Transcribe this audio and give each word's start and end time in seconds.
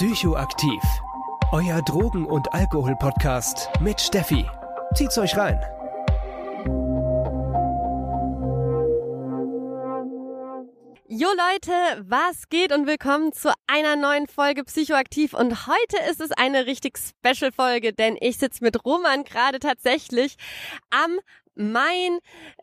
Psychoaktiv. 0.00 0.82
Euer 1.52 1.82
Drogen- 1.82 2.24
und 2.24 2.54
Alkohol-Podcast 2.54 3.68
mit 3.80 4.00
Steffi. 4.00 4.46
Zieht's 4.94 5.18
euch 5.18 5.36
rein. 5.36 5.60
Jo 11.06 11.28
Leute, 11.28 12.04
was 12.08 12.48
geht 12.48 12.72
und 12.72 12.86
willkommen 12.86 13.34
zu 13.34 13.52
einer 13.66 13.94
neuen 13.96 14.26
Folge 14.26 14.64
Psychoaktiv 14.64 15.34
und 15.34 15.66
heute 15.66 15.98
ist 16.10 16.22
es 16.22 16.30
eine 16.32 16.64
richtig 16.64 16.96
Special 16.96 17.52
Folge, 17.52 17.92
denn 17.92 18.16
ich 18.20 18.38
sitze 18.38 18.64
mit 18.64 18.82
Roman 18.86 19.24
gerade 19.24 19.58
tatsächlich 19.58 20.36
am 20.88 21.18
Main 21.60 22.18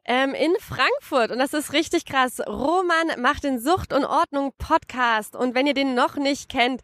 ähm, 0.06 0.34
in 0.34 0.54
Frankfurt 0.60 1.32
und 1.32 1.40
das 1.40 1.54
ist 1.54 1.74
richtig 1.74 2.06
krass. 2.06 2.40
Roman 2.48 3.22
macht 3.22 3.44
den 3.44 3.60
Sucht 3.60 3.94
und 3.94 4.06
Ordnung 4.06 4.54
Podcast 4.58 5.36
und 5.36 5.54
wenn 5.54 5.68
ihr 5.68 5.74
den 5.74 5.94
noch 5.94 6.16
nicht 6.16 6.50
kennt, 6.50 6.82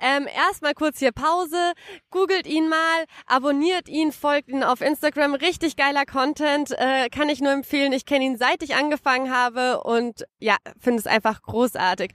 ähm, 0.00 0.26
erstmal 0.26 0.74
kurz 0.74 0.98
hier 0.98 1.12
Pause, 1.12 1.72
googelt 2.10 2.46
ihn 2.46 2.68
mal, 2.68 3.04
abonniert 3.26 3.88
ihn, 3.88 4.10
folgt 4.10 4.48
ihn 4.48 4.64
auf 4.64 4.80
Instagram, 4.80 5.34
richtig 5.34 5.76
geiler 5.76 6.04
Content, 6.04 6.72
äh, 6.72 7.08
kann 7.08 7.28
ich 7.28 7.40
nur 7.40 7.52
empfehlen. 7.52 7.92
Ich 7.92 8.06
kenne 8.06 8.24
ihn 8.24 8.36
seit 8.36 8.62
ich 8.62 8.74
angefangen 8.74 9.32
habe 9.32 9.82
und 9.82 10.24
ja, 10.40 10.56
finde 10.78 10.98
es 10.98 11.06
einfach 11.06 11.42
großartig. 11.42 12.14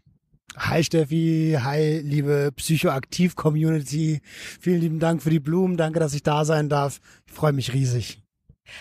Hi 0.58 0.84
Steffi, 0.84 1.58
hi 1.62 2.00
liebe 2.04 2.52
Psychoaktiv-Community. 2.56 4.22
Vielen 4.60 4.82
lieben 4.82 5.00
Dank 5.00 5.22
für 5.22 5.30
die 5.30 5.40
Blumen, 5.40 5.78
danke, 5.78 6.00
dass 6.00 6.14
ich 6.14 6.24
da 6.24 6.46
sein 6.46 6.68
darf. 6.68 7.00
Ich 7.28 7.34
freue 7.34 7.54
mich 7.54 7.74
riesig. 7.74 8.27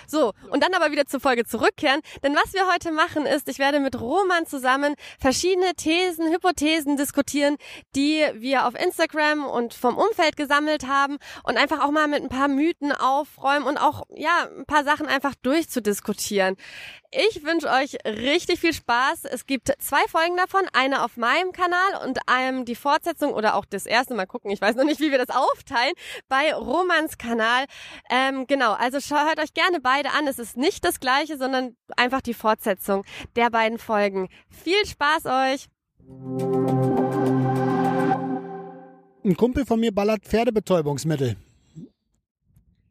So, 0.06 0.32
und 0.50 0.62
dann 0.62 0.74
aber 0.74 0.90
wieder 0.90 1.06
zur 1.06 1.20
Folge 1.20 1.44
zurückkehren, 1.44 2.00
denn 2.22 2.34
was 2.34 2.52
wir 2.52 2.72
heute 2.72 2.92
machen 2.92 3.26
ist, 3.26 3.48
ich 3.48 3.58
werde 3.58 3.80
mit 3.80 4.00
Roman 4.00 4.46
zusammen 4.46 4.94
verschiedene 5.18 5.74
Thesen, 5.74 6.32
Hypothesen 6.32 6.96
diskutieren, 6.96 7.56
die 7.94 8.24
wir 8.34 8.66
auf 8.66 8.74
Instagram 8.74 9.46
und 9.46 9.74
vom 9.74 9.96
Umfeld 9.96 10.36
gesammelt 10.36 10.86
haben 10.86 11.18
und 11.44 11.56
einfach 11.56 11.84
auch 11.84 11.90
mal 11.90 12.08
mit 12.08 12.22
ein 12.22 12.28
paar 12.28 12.48
Mythen 12.48 12.92
aufräumen 12.92 13.66
und 13.66 13.78
auch, 13.78 14.02
ja, 14.14 14.48
ein 14.56 14.66
paar 14.66 14.84
Sachen 14.84 15.06
einfach 15.06 15.34
durchzudiskutieren. 15.42 16.56
Ich 17.18 17.42
wünsche 17.44 17.70
euch 17.70 17.96
richtig 18.04 18.60
viel 18.60 18.74
Spaß. 18.74 19.24
Es 19.24 19.46
gibt 19.46 19.72
zwei 19.78 20.06
Folgen 20.06 20.36
davon, 20.36 20.60
eine 20.74 21.02
auf 21.02 21.16
meinem 21.16 21.52
Kanal 21.52 22.04
und 22.04 22.18
einem 22.26 22.66
die 22.66 22.74
Fortsetzung 22.74 23.32
oder 23.32 23.54
auch 23.54 23.64
das 23.64 23.86
erste 23.86 24.14
Mal 24.14 24.26
gucken. 24.26 24.50
Ich 24.50 24.60
weiß 24.60 24.76
noch 24.76 24.84
nicht, 24.84 25.00
wie 25.00 25.10
wir 25.10 25.16
das 25.16 25.34
aufteilen 25.34 25.94
bei 26.28 26.52
Romans 26.52 27.16
Kanal. 27.16 27.64
Ähm, 28.10 28.46
genau, 28.46 28.72
also 28.72 28.98
hört 29.16 29.40
euch 29.40 29.54
gerne 29.54 29.80
beide 29.80 30.10
an. 30.10 30.26
Es 30.26 30.38
ist 30.38 30.58
nicht 30.58 30.84
das 30.84 31.00
gleiche, 31.00 31.38
sondern 31.38 31.74
einfach 31.96 32.20
die 32.20 32.34
Fortsetzung 32.34 33.02
der 33.34 33.48
beiden 33.48 33.78
Folgen. 33.78 34.28
Viel 34.50 34.84
Spaß 34.84 35.24
euch! 35.24 35.68
Ein 39.24 39.36
Kumpel 39.38 39.64
von 39.64 39.80
mir 39.80 39.92
ballert 39.92 40.22
Pferdebetäubungsmittel. 40.22 41.36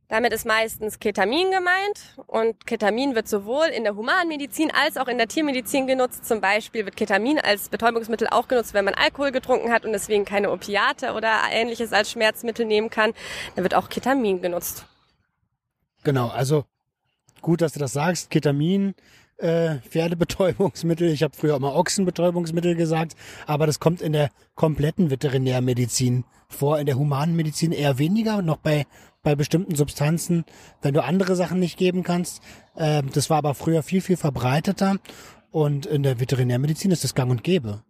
Damit 0.07 0.33
ist 0.33 0.45
meistens 0.45 0.99
Ketamin 0.99 1.49
gemeint 1.49 2.15
und 2.27 2.67
Ketamin 2.67 3.15
wird 3.15 3.27
sowohl 3.27 3.65
in 3.67 3.83
der 3.83 3.95
Humanmedizin 3.95 4.71
als 4.71 4.97
auch 4.97 5.07
in 5.07 5.17
der 5.17 5.27
Tiermedizin 5.27 5.87
genutzt. 5.87 6.25
Zum 6.25 6.41
Beispiel 6.41 6.85
wird 6.85 6.95
Ketamin 6.95 7.39
als 7.39 7.69
Betäubungsmittel 7.69 8.27
auch 8.29 8.47
genutzt, 8.47 8.75
wenn 8.75 8.85
man 8.85 8.93
Alkohol 8.93 9.31
getrunken 9.31 9.71
hat 9.71 9.83
und 9.83 9.93
deswegen 9.93 10.23
keine 10.23 10.51
Opiate 10.51 11.13
oder 11.13 11.31
ähnliches 11.51 11.91
als 11.91 12.11
Schmerzmittel 12.11 12.67
nehmen 12.67 12.91
kann. 12.91 13.13
Da 13.55 13.63
wird 13.63 13.73
auch 13.73 13.89
Ketamin 13.89 14.43
genutzt. 14.43 14.85
Genau, 16.03 16.27
also 16.27 16.65
gut, 17.41 17.61
dass 17.61 17.73
du 17.73 17.79
das 17.79 17.93
sagst. 17.93 18.29
Ketamin, 18.29 18.93
äh, 19.37 19.77
Pferdebetäubungsmittel. 19.89 21.09
Ich 21.09 21.23
habe 21.23 21.35
früher 21.35 21.55
auch 21.55 21.59
mal 21.59 21.75
Ochsenbetäubungsmittel 21.75 22.75
gesagt, 22.75 23.15
aber 23.47 23.65
das 23.65 23.79
kommt 23.79 24.01
in 24.01 24.13
der 24.13 24.29
kompletten 24.53 25.09
Veterinärmedizin 25.09 26.25
vor, 26.47 26.77
in 26.77 26.85
der 26.85 26.97
Humanmedizin 26.97 27.71
eher 27.71 27.97
weniger, 27.97 28.43
noch 28.43 28.57
bei 28.57 28.85
bei 29.25 29.35
bestimmten 29.35 29.75
Substanzen, 29.75 30.45
wenn 30.81 30.93
du 30.93 31.03
andere 31.03 31.35
Sachen 31.35 31.59
nicht 31.59 31.77
geben 31.77 32.03
kannst. 32.03 32.41
Äh, 32.75 33.03
das 33.11 33.29
war 33.29 33.39
aber 33.39 33.55
früher 33.55 33.83
viel, 33.83 33.99
viel 33.99 34.15
verbreiteter 34.15 34.97
und 35.51 35.85
in 35.85 36.03
der 36.03 36.19
Veterinärmedizin 36.21 36.91
ist 36.91 37.03
das 37.03 37.15
gang 37.15 37.31
und 37.31 37.43
gäbe. 37.43 37.83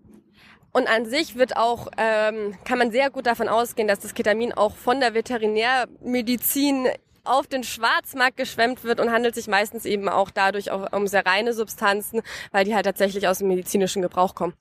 Und 0.72 0.88
an 0.88 1.06
sich 1.06 1.35
wird 1.35 1.56
auch, 1.56 1.90
ähm, 1.97 2.56
kann 2.63 2.79
man 2.79 2.91
sehr 2.91 3.09
gut 3.09 3.28
davon 3.28 3.47
ausgehen, 3.47 3.88
dass 3.88 4.00
das 4.00 4.13
Ketamin 4.13 4.53
auch 4.53 4.75
von 4.75 5.00
der 5.00 5.13
Veterinärmedizin 5.13 6.88
auf 7.23 7.47
den 7.47 7.63
Schwarzmarkt 7.63 8.38
geschwemmt 8.38 8.84
wird 8.84 9.00
und 9.00 9.12
handelt 9.12 9.35
sich 9.35 9.47
meistens 9.47 9.85
eben 9.85 10.09
auch 10.09 10.31
dadurch 10.31 10.72
auch 10.72 10.91
um 10.94 11.07
sehr 11.07 11.25
reine 11.25 11.53
Substanzen, 11.53 12.22
weil 12.52 12.66
die 12.66 12.75
halt 12.75 12.85
tatsächlich 12.85 13.28
aus 13.28 13.40
dem 13.40 13.47
medizinischen 13.50 14.02
Gebrauch 14.02 14.35
kommen. 14.35 14.53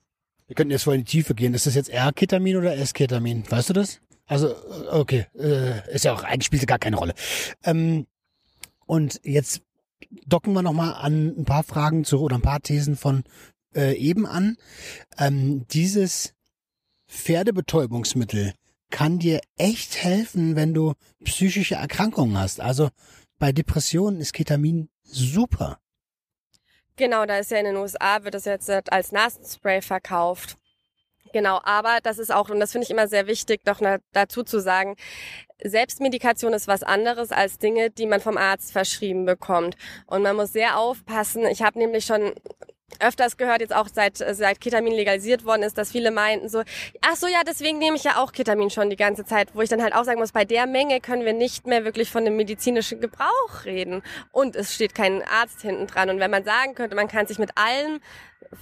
Wir 0.47 0.57
könnten 0.57 0.73
jetzt 0.73 0.85
voll 0.85 0.95
in 0.95 1.05
die 1.05 1.11
Tiefe 1.11 1.35
gehen. 1.35 1.55
Ist 1.55 1.67
das 1.67 1.75
jetzt 1.75 1.91
R-Ketamin 1.91 2.57
oder 2.57 2.77
S-Ketamin? 2.77 3.45
Weißt 3.49 3.71
du 3.71 3.75
das? 3.75 4.01
Also, 4.35 4.57
okay, 4.91 5.29
äh, 5.39 5.95
ist 5.95 6.05
ja 6.05 6.13
auch, 6.13 6.25
eigentlich 6.25 6.47
spielt 6.47 6.67
gar 6.67 6.81
keine 6.81 6.97
Rolle. 6.97 7.15
Ähm, 7.63 8.09
und 8.85 9.21
jetzt 9.23 9.63
docken 10.27 10.55
wir 10.55 10.63
nochmal 10.63 10.95
an 10.95 11.39
ein 11.39 11.45
paar 11.45 11.63
Fragen 11.63 12.05
zu 12.05 12.21
oder 12.21 12.35
ein 12.35 12.43
paar 12.43 12.61
Thesen 12.61 12.97
von 12.97 13.23
äh, 13.77 13.95
eben 13.95 14.27
an. 14.27 14.57
Ähm, 15.19 15.69
dieses 15.69 16.35
Pferdebetäubungsmittel 17.07 18.55
kann 18.91 19.21
dir 19.21 19.41
echt 19.57 20.03
helfen, 20.03 20.57
wenn 20.57 20.75
du 20.75 20.95
psychische 21.23 21.77
Erkrankungen 21.77 22.37
hast. 22.37 22.61
Also 22.61 22.89
bei 23.39 23.53
Depressionen 23.53 24.21
ist 24.21 24.33
Ketamin 24.33 24.89
super. 25.05 25.79
Genau, 26.97 27.25
da 27.25 27.39
ist 27.39 27.53
ja 27.53 27.59
in 27.59 27.67
den 27.67 27.77
USA, 27.77 28.25
wird 28.25 28.35
das 28.35 28.47
jetzt 28.47 28.69
als 28.91 29.13
Nasenspray 29.13 29.81
verkauft. 29.81 30.59
Genau, 31.35 31.59
aber 31.65 31.99
das 32.01 32.21
ist 32.21 32.33
auch, 32.33 32.49
und 32.49 32.61
das 32.61 32.71
finde 32.71 32.85
ich 32.85 32.93
immer 32.93 33.09
sehr 33.09 33.27
wichtig, 33.27 33.63
doch 33.65 33.81
dazu 34.13 34.45
zu 34.45 34.61
sagen, 34.61 34.95
Selbstmedikation 35.65 36.53
ist 36.53 36.69
was 36.69 36.85
anderes 36.85 37.33
als 37.33 37.59
Dinge, 37.59 37.91
die 37.91 38.07
man 38.07 38.21
vom 38.21 38.37
Arzt 38.37 38.71
verschrieben 38.71 39.25
bekommt. 39.25 39.75
Und 40.07 40.23
man 40.23 40.37
muss 40.37 40.53
sehr 40.53 40.79
aufpassen. 40.79 41.45
Ich 41.47 41.63
habe 41.63 41.81
nämlich 41.81 42.05
schon 42.05 42.35
öfters 43.01 43.37
gehört, 43.37 43.61
jetzt 43.61 43.75
auch 43.75 43.89
seit, 43.93 44.19
seit 44.19 44.61
Ketamin 44.61 44.93
legalisiert 44.93 45.45
worden 45.45 45.63
ist, 45.63 45.79
dass 45.79 45.93
viele 45.93 46.11
meinten 46.11 46.49
so, 46.49 46.63
ach 47.01 47.17
so, 47.17 47.27
ja, 47.27 47.43
deswegen 47.47 47.79
nehme 47.79 47.97
ich 47.97 48.05
ja 48.05 48.23
auch 48.23 48.33
Ketamin 48.33 48.71
schon 48.71 48.91
die 48.91 48.97
ganze 48.97 49.25
Zeit, 49.25 49.55
wo 49.55 49.63
ich 49.63 49.69
dann 49.69 49.83
halt 49.83 49.95
auch 49.95 50.05
sagen 50.05 50.21
muss, 50.21 50.33
bei 50.33 50.45
der 50.45 50.67
Menge 50.67 51.01
können 51.01 51.25
wir 51.25 51.33
nicht 51.33 51.67
mehr 51.67 51.85
wirklich 51.85 52.11
von 52.11 52.25
dem 52.25 52.37
medizinischen 52.37 53.01
Gebrauch 53.01 53.65
reden. 53.65 54.03
Und 54.33 54.57
es 54.57 54.75
steht 54.75 54.95
kein 54.95 55.23
Arzt 55.23 55.63
hinten 55.63 55.87
dran. 55.87 56.11
Und 56.11 56.21
wenn 56.21 56.31
man 56.31 56.45
sagen 56.45 56.75
könnte, 56.75 56.97
man 56.97 57.09
kann 57.09 57.27
sich 57.27 57.39
mit 57.39 57.51
allen 57.57 58.01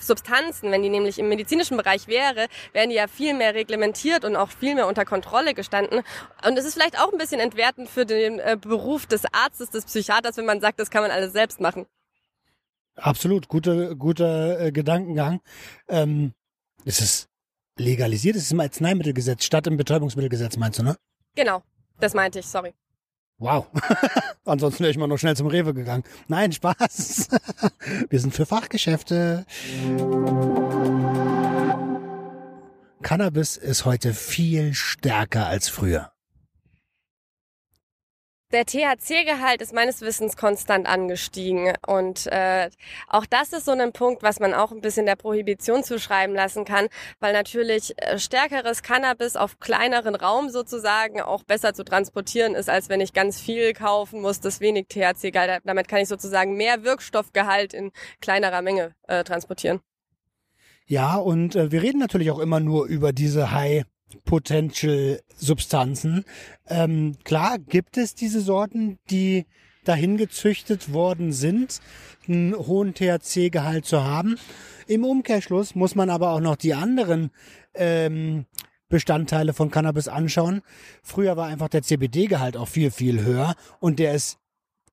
Substanzen, 0.00 0.71
wenn 0.71 0.82
die 0.82 0.88
nämlich 0.88 1.19
im 1.19 1.28
medizinischen 1.28 1.77
Bereich 1.77 2.09
wäre, 2.09 2.47
wären 2.72 2.88
die 2.88 2.97
ja 2.97 3.09
viel 3.09 3.34
mehr 3.34 3.55
reglementiert 3.55 4.25
und 4.25 4.37
auch 4.37 4.49
viel 4.49 4.75
mehr 4.75 4.87
unter 4.87 5.05
Kontrolle 5.05 5.53
gestanden. 5.55 6.03
Und 6.47 6.59
es 6.59 6.65
ist 6.65 6.75
vielleicht 6.75 6.99
auch 6.99 7.12
ein 7.12 7.19
bisschen 7.19 7.41
entwertend 7.41 7.91
für 7.91 8.06
den 8.06 8.38
äh, 8.38 8.56
Beruf 8.59 9.06
des 9.06 9.25
Arztes, 9.32 9.71
des 9.71 9.84
Psychiaters, 9.84 10.37
wenn 10.38 10.47
man 10.47 10.61
sagt, 10.61 10.81
das 10.81 10.91
kann 10.91 11.03
man 11.03 11.11
alles 11.11 11.32
selbst 11.32 11.61
machen. 11.61 11.87
Absolut, 12.97 13.49
guter, 13.49 13.95
guter 13.95 14.61
äh, 14.61 14.73
Gedankengang. 14.73 15.41
Ähm, 15.89 16.33
ist 16.85 17.01
es 17.01 17.29
legalisiert? 17.79 18.37
Ist 18.37 18.45
es 18.45 18.53
im 18.53 18.61
Arzneimittelgesetz 18.61 19.45
statt 19.45 19.67
im 19.67 19.77
Betäubungsmittelgesetz, 19.77 20.57
meinst 20.57 20.79
du, 20.79 20.83
ne? 20.83 20.97
Genau, 21.35 21.63
das 22.01 22.15
meinte 22.15 22.41
ich, 22.41 22.47
sorry. 22.47 22.75
Wow. 23.39 23.67
Ansonsten 24.45 24.81
wäre 24.81 24.91
ich 24.91 24.99
mal 24.99 25.09
noch 25.09 25.19
schnell 25.19 25.37
zum 25.37 25.49
Rewe 25.49 25.75
gegangen. 25.75 26.05
Nein, 26.29 26.53
Spaß. 26.53 27.29
Wir 28.09 28.21
sind 28.21 28.35
für 28.35 28.47
Fachgeschäfte. 28.47 29.47
Cannabis 33.03 33.57
ist 33.57 33.85
heute 33.85 34.15
viel 34.15 34.75
stärker 34.75 35.47
als 35.47 35.69
früher. 35.69 36.12
Der 38.53 38.67
THC-Gehalt 38.67 39.62
ist 39.62 39.73
meines 39.73 40.03
Wissens 40.03 40.37
konstant 40.37 40.87
angestiegen 40.87 41.73
und 41.87 42.26
äh, 42.26 42.69
auch 43.09 43.25
das 43.25 43.55
ist 43.55 43.65
so 43.65 43.73
ein 43.73 43.93
Punkt, 43.94 44.23
was 44.23 44.41
man 44.41 44.53
auch 44.53 44.73
ein 44.73 44.82
bisschen 44.82 45.06
der 45.06 45.17
Prohibition 45.17 45.82
zuschreiben 45.82 46.37
lassen 46.37 46.67
kann, 46.67 46.88
weil 47.19 47.32
natürlich 47.32 47.94
äh, 47.97 48.19
stärkeres 48.19 48.82
Cannabis 48.82 49.37
auf 49.37 49.59
kleineren 49.59 50.15
Raum 50.15 50.50
sozusagen 50.50 51.23
auch 51.23 51.44
besser 51.44 51.73
zu 51.73 51.82
transportieren 51.82 52.55
ist, 52.55 52.69
als 52.69 52.91
wenn 52.91 53.00
ich 53.00 53.15
ganz 53.15 53.41
viel 53.41 53.73
kaufen 53.73 54.21
muss, 54.21 54.41
das 54.41 54.61
wenig 54.61 54.88
THC-Gehalt 54.88 55.50
hat. 55.50 55.62
Damit 55.65 55.88
kann 55.88 56.00
ich 56.00 56.09
sozusagen 56.09 56.55
mehr 56.55 56.85
Wirkstoffgehalt 56.85 57.73
in 57.73 57.91
kleinerer 58.21 58.61
Menge 58.61 58.94
äh, 59.09 59.25
transportieren. 59.25 59.81
Ja, 60.85 61.17
und 61.17 61.56
äh, 61.56 61.73
wir 61.73 61.81
reden 61.81 62.00
natürlich 62.00 62.31
auch 62.31 62.38
immer 62.38 62.61
nur 62.61 62.85
über 62.85 63.15
diese 63.15 63.53
High 63.53 63.85
Potential 64.25 65.20
Substanzen. 65.35 66.25
Ähm, 66.69 67.17
klar 67.25 67.59
gibt 67.59 67.97
es 67.97 68.14
diese 68.14 68.41
Sorten, 68.41 68.99
die 69.11 69.47
dahin 69.85 70.17
gezüchtet 70.17 70.93
worden 70.93 71.32
sind, 71.32 71.81
einen 72.29 72.55
hohen 72.55 72.94
THC-Gehalt 72.94 73.85
zu 73.85 74.05
haben. 74.05 74.37
Im 74.87 75.05
Umkehrschluss 75.05 75.75
muss 75.75 75.94
man 75.94 76.11
aber 76.11 76.31
auch 76.31 76.41
noch 76.41 76.56
die 76.56 76.75
anderen 76.75 77.31
ähm, 77.75 78.47
Bestandteile 78.88 79.55
von 79.55 79.70
Cannabis 79.70 80.09
anschauen. 80.09 80.62
Früher 81.03 81.37
war 81.37 81.47
einfach 81.47 81.69
der 81.69 81.82
CBD-Gehalt 81.82 82.56
auch 82.56 82.69
viel, 82.69 82.91
viel 82.91 83.23
höher 83.23 83.55
und 83.81 83.99
der 83.99 84.14
ist 84.14 84.38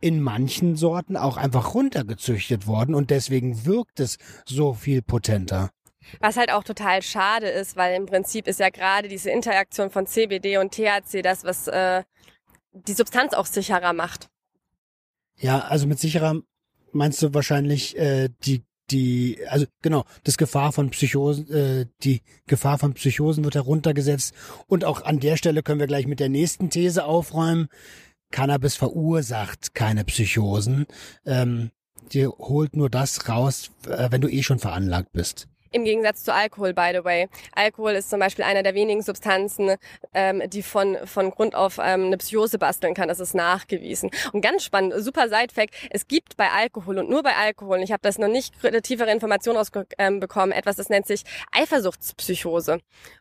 in 0.02 0.22
manchen 0.22 0.78
Sorten 0.78 1.18
auch 1.18 1.36
einfach 1.36 1.74
runtergezüchtet 1.74 2.68
worden 2.68 2.96
und 2.96 3.10
deswegen 3.10 3.66
wirkt 3.66 4.00
es 4.00 4.18
so 4.46 4.74
viel 4.74 5.02
potenter. 5.02 5.72
Was 6.20 6.38
halt 6.38 6.52
auch 6.52 6.64
total 6.64 7.02
schade 7.02 7.48
ist, 7.48 7.76
weil 7.76 7.96
im 7.96 8.06
Prinzip 8.06 8.48
ist 8.48 8.60
ja 8.60 8.70
gerade 8.70 9.08
diese 9.08 9.30
Interaktion 9.30 9.90
von 9.90 10.08
CBD 10.08 10.58
und 10.58 10.74
THC 10.74 11.22
das, 11.22 11.44
was 11.44 11.68
äh, 11.68 12.04
die 12.74 12.94
Substanz 12.94 13.34
auch 13.34 13.46
sicherer 13.46 13.94
macht. 13.94 14.30
Ja, 15.38 15.60
also 15.60 15.88
mit 15.88 16.00
sicherer 16.00 16.42
meinst 16.92 17.22
du 17.22 17.34
wahrscheinlich 17.34 17.98
äh, 17.98 18.30
die 18.44 18.64
die 18.92 19.40
also 19.48 19.68
genau 19.84 20.04
das 20.24 20.38
Gefahr 20.38 20.72
von 20.72 20.90
Psychosen 20.90 21.50
äh, 21.52 21.86
die 22.04 22.22
Gefahr 22.48 22.80
von 22.80 22.94
Psychosen 22.94 23.44
wird 23.44 23.56
heruntergesetzt. 23.56 24.34
Und 24.68 24.84
auch 24.84 25.04
an 25.04 25.20
der 25.20 25.38
Stelle 25.38 25.64
können 25.64 25.80
wir 25.80 25.88
gleich 25.88 26.08
mit 26.08 26.20
der 26.20 26.30
nächsten 26.30 26.70
These 26.70 27.06
aufräumen. 27.06 27.68
Cannabis 28.32 28.76
verursacht 28.76 29.74
keine 29.74 30.06
Psychosen. 30.06 30.88
Ähm, 31.26 31.72
die 32.14 32.28
holt 32.28 32.76
nur 32.76 32.90
das 32.90 33.30
raus 33.30 33.72
äh, 33.88 34.08
wenn 34.12 34.22
du 34.22 34.28
eh 34.28 34.44
schon 34.44 34.60
veranlagt 34.60 35.12
bist 35.12 35.48
im 35.72 35.84
Gegensatz 35.84 36.24
zu 36.24 36.34
Alkohol, 36.34 36.74
by 36.74 36.92
the 36.94 37.04
way. 37.04 37.28
Alkohol 37.56 37.92
ist 37.92 38.10
zum 38.10 38.20
Beispiel 38.20 38.46
einer 38.46 38.64
der 38.64 38.76
wenigen 38.76 39.02
Substanzen, 39.02 39.76
ähm, 40.14 40.44
die 40.50 40.64
von, 40.64 40.98
von 41.06 41.32
Grund 41.32 41.56
auf 41.56 41.78
ähm, 41.78 42.06
eine 42.06 42.18
Psychose 42.18 42.58
basteln 42.58 42.94
kann. 42.94 43.08
Das 43.08 43.20
ist 43.20 43.34
nachgewiesen. 43.36 44.10
Und 44.34 44.42
ganz 44.42 44.64
spannend, 44.64 44.94
super 44.98 45.30
Side-Fact, 45.30 45.74
es 45.90 46.08
gibt 46.08 46.38
bei 46.38 46.50
Alkohol 46.50 47.00
und 47.00 47.10
nur 47.10 47.24
bei 47.24 47.36
Alkohol, 47.36 47.80
ich 47.80 47.92
habe 47.92 48.02
das 48.02 48.18
noch 48.18 48.28
nicht 48.28 48.54
tiefere 48.84 49.12
Informationen 49.12 49.58
rausbekommen, 49.58 50.52
ähm, 50.52 50.52
etwas, 50.52 50.76
das 50.76 50.90
nennt 50.90 51.08
sich 51.08 51.24
Eifersuchtspsychose. 51.52 52.80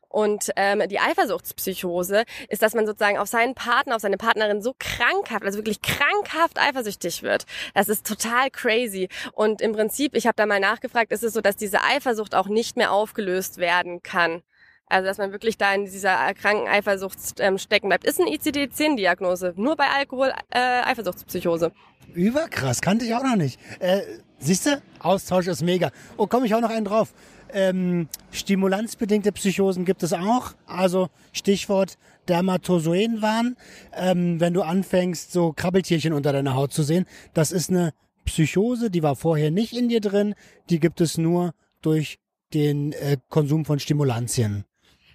Und 0.09 0.51
ähm, 0.57 0.83
die 0.89 0.99
Eifersuchtspsychose 0.99 2.25
ist, 2.49 2.63
dass 2.63 2.75
man 2.75 2.87
sozusagen 2.87 3.19
auf 3.19 3.29
seinen 3.29 3.55
Partner, 3.55 3.97
auf 3.97 4.03
seine 4.03 4.17
Partnerin 4.17 4.63
so 4.63 4.75
krankhaft, 4.79 5.45
also 5.45 5.59
wirklich 5.59 5.83
krankhaft 5.83 6.59
eifersüchtig 6.59 7.23
wird. 7.23 7.45
Das 7.75 7.89
ist 7.89 8.07
total 8.07 8.51
crazy. 8.51 9.09
Und 9.33 9.61
im 9.61 9.73
Prinzip, 9.73 10.15
ich 10.15 10.27
habe 10.27 10.37
da 10.37 10.47
mal 10.47 10.61
nachgefragt, 10.61 11.13
ist 11.13 11.23
es 11.23 11.35
so, 11.35 11.41
dass 11.41 11.57
diese 11.57 11.83
Eifersucht 11.83 12.35
auch 12.35 12.49
nicht 12.49 12.77
mehr 12.77 12.93
aufgelöst 12.93 13.59
werden 13.59 14.03
kann. 14.03 14.43
Also 14.87 15.07
dass 15.07 15.19
man 15.19 15.33
wirklich 15.33 15.59
da 15.59 15.75
in 15.75 15.85
dieser 15.85 16.33
kranken 16.33 16.67
Eifersucht 16.67 17.19
ähm, 17.41 17.59
stecken 17.59 17.89
bleibt. 17.89 18.05
Ist 18.05 18.19
eine 18.21 18.31
ICD-10-Diagnose. 18.31 19.53
Nur 19.57 19.77
bei 19.77 19.89
Alkohol 19.89 20.33
äh, 20.51 20.59
Eifersuchtspsychose. 20.59 21.73
Überkrass, 22.15 22.81
kannte 22.81 23.05
ich 23.05 23.15
auch 23.15 23.23
noch 23.23 23.37
nicht. 23.37 23.61
Äh, 23.81 24.01
Siehst 24.41 24.67
du? 24.67 24.81
Austausch 25.01 25.49
ist 25.49 25.63
mega. 25.63 25.91
Oh, 26.17 26.27
komme 26.27 26.47
ich 26.47 26.55
auch 26.55 26.61
noch 26.61 26.71
einen 26.71 26.85
drauf. 26.85 27.13
Ähm, 27.53 28.09
stimulanzbedingte 28.31 29.33
Psychosen 29.33 29.85
gibt 29.85 30.03
es 30.03 30.12
auch. 30.12 30.53
Also 30.67 31.09
Stichwort 31.33 31.99
Dermatozoenwahn. 32.29 33.56
Ähm, 33.95 34.41
wenn 34.41 34.55
du 34.55 34.62
anfängst, 34.62 35.33
so 35.33 35.53
Krabbeltierchen 35.53 36.12
unter 36.12 36.33
deiner 36.33 36.55
Haut 36.55 36.73
zu 36.73 36.83
sehen, 36.83 37.06
das 37.35 37.53
ist 37.53 37.71
eine 37.71 37.93
Psychose, 38.25 38.91
die 38.91 39.03
war 39.03 39.17
vorher 39.17 39.50
nicht 39.50 39.77
in 39.77 39.89
dir 39.89 40.00
drin. 40.00 40.35
Die 40.69 40.81
gibt 40.81 41.00
es 41.00 41.17
nur 41.17 41.55
durch 41.81 42.19
den 42.53 42.93
äh, 42.93 43.17
Konsum 43.29 43.65
von 43.65 43.79
Stimulantien. 43.79 44.65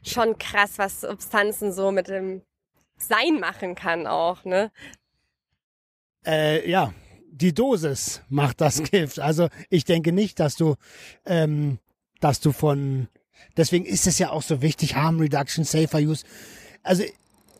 Schon 0.03 0.37
krass, 0.37 0.73
was 0.77 1.01
Substanzen 1.01 1.71
so 1.71 1.91
mit 1.91 2.07
dem 2.07 2.41
Sein 2.97 3.39
machen 3.39 3.75
kann 3.75 4.07
auch, 4.07 4.43
ne? 4.43 4.71
Äh, 6.25 6.69
ja, 6.69 6.93
die 7.31 7.53
Dosis 7.53 8.21
macht 8.29 8.61
das 8.61 8.83
Gift. 8.91 9.19
Also 9.19 9.49
ich 9.69 9.85
denke 9.85 10.11
nicht, 10.11 10.39
dass 10.39 10.55
du 10.55 10.75
ähm, 11.25 11.79
dass 12.23 12.39
du 12.39 12.51
von, 12.51 13.07
deswegen 13.57 13.85
ist 13.85 14.07
es 14.07 14.19
ja 14.19 14.31
auch 14.31 14.41
so 14.41 14.61
wichtig, 14.61 14.95
Harm 14.95 15.19
Reduction, 15.19 15.63
Safer 15.63 15.99
Use. 15.99 16.25
Also 16.83 17.03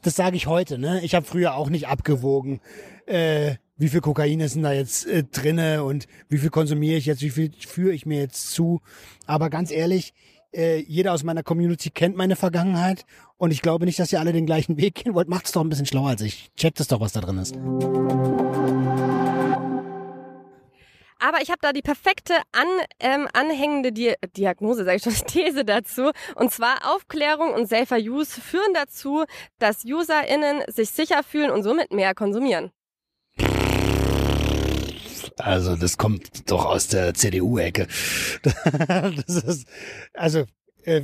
das 0.02 0.16
sage 0.16 0.36
ich 0.36 0.48
heute, 0.48 0.78
ne? 0.78 1.02
Ich 1.04 1.16
habe 1.16 1.26
früher 1.26 1.56
auch 1.56 1.70
nicht 1.70 1.88
abgewogen, 1.88 2.60
äh, 3.06 3.56
wie 3.78 3.90
viel 3.90 4.02
Kokain 4.02 4.40
ist 4.40 4.56
denn 4.56 4.64
da 4.64 4.72
jetzt 4.72 5.08
äh, 5.08 5.24
drinne 5.24 5.84
und 5.84 6.08
wie 6.30 6.38
viel 6.38 6.50
konsumiere 6.50 6.98
ich 6.98 7.06
jetzt, 7.06 7.22
wie 7.22 7.32
viel 7.32 7.52
führe 7.58 7.94
ich 7.94 8.06
mir 8.06 8.20
jetzt 8.20 8.52
zu. 8.52 8.82
Aber 9.26 9.50
ganz 9.50 9.72
ehrlich, 9.72 10.14
äh, 10.54 10.80
jeder 10.82 11.14
aus 11.14 11.24
meiner 11.24 11.44
Community 11.44 11.90
kennt 11.90 12.16
meine 12.16 12.36
Vergangenheit 12.36 13.06
und 13.38 13.52
ich 13.52 13.62
glaube 13.62 13.86
nicht, 13.86 14.00
dass 14.00 14.14
ihr 14.14 14.20
alle 14.20 14.34
den 14.34 14.46
gleichen 14.46 14.78
Weg 14.78 14.96
gehen 14.96 15.14
wollt. 15.16 15.28
Macht 15.28 15.48
es 15.48 15.52
doch 15.52 15.62
ein 15.62 15.70
bisschen 15.70 15.86
schlauer 15.86 16.10
als 16.10 16.22
ich. 16.22 16.52
Checkt 16.56 16.80
es 16.80 16.88
doch, 16.88 17.00
was 17.00 17.14
da 17.14 17.22
drin 17.22 17.40
ist. 17.40 17.56
Aber 21.24 21.42
ich 21.42 21.50
habe 21.50 21.60
da 21.62 21.72
die 21.72 21.82
perfekte 21.82 22.34
an, 22.52 22.68
ähm, 23.00 23.30
anhängende 23.32 23.94
Di 23.94 24.14
Diagnose, 24.36 24.84
sage 24.84 24.98
ich 24.98 25.04
schon, 25.04 25.14
These 25.28 25.64
dazu. 25.64 26.12
Und 26.36 26.52
zwar 26.52 26.94
Aufklärung 26.94 27.54
und 27.54 27.70
Safer 27.70 27.96
Use 27.96 28.42
führen 28.42 28.74
dazu, 28.74 29.24
dass 29.58 29.86
UserInnen 29.86 30.64
sich 30.68 30.90
sicher 30.90 31.24
fühlen 31.24 31.50
und 31.50 31.64
somit 31.64 31.94
mehr 31.94 32.14
konsumieren. 32.14 32.72
Also 35.38 35.78
das 35.78 35.98
kommt 35.98 36.52
doch 36.52 36.66
aus 36.66 36.88
der 36.88 37.14
CDU-Ecke. 37.14 37.88
also 40.14 40.44
äh, 40.84 41.04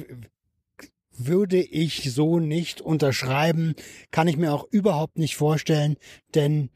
würde 1.12 1.62
ich 1.62 2.14
so 2.14 2.40
nicht 2.40 2.82
unterschreiben, 2.82 3.74
kann 4.12 4.28
ich 4.28 4.36
mir 4.36 4.54
auch 4.54 4.66
überhaupt 4.70 5.18
nicht 5.18 5.38
vorstellen, 5.38 5.96
denn 6.36 6.72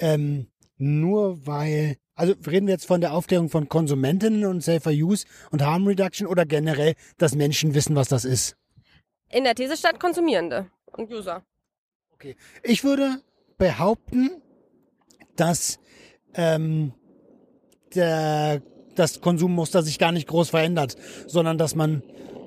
ähm, 0.00 0.48
nur 0.78 1.46
weil 1.46 1.96
also 2.18 2.34
reden 2.48 2.66
wir 2.66 2.74
jetzt 2.74 2.86
von 2.86 3.00
der 3.00 3.12
Aufklärung 3.12 3.48
von 3.48 3.68
Konsumentinnen 3.68 4.44
und 4.44 4.60
Safer 4.60 4.90
Use 4.90 5.24
und 5.52 5.62
Harm 5.62 5.86
Reduction 5.86 6.26
oder 6.26 6.44
generell, 6.44 6.94
dass 7.16 7.36
Menschen 7.36 7.74
wissen, 7.74 7.94
was 7.94 8.08
das 8.08 8.24
ist? 8.24 8.56
In 9.30 9.44
der 9.44 9.54
These 9.54 9.76
statt 9.76 10.00
Konsumierende 10.00 10.66
und 10.96 11.12
User. 11.12 11.44
Okay. 12.14 12.34
Ich 12.64 12.82
würde 12.82 13.22
behaupten, 13.56 14.30
dass 15.36 15.78
ähm, 16.34 16.92
der, 17.94 18.62
das 18.96 19.20
Konsummuster 19.20 19.84
sich 19.84 20.00
gar 20.00 20.10
nicht 20.10 20.26
groß 20.26 20.50
verändert, 20.50 20.96
sondern 21.28 21.56
dass 21.56 21.76
man 21.76 22.02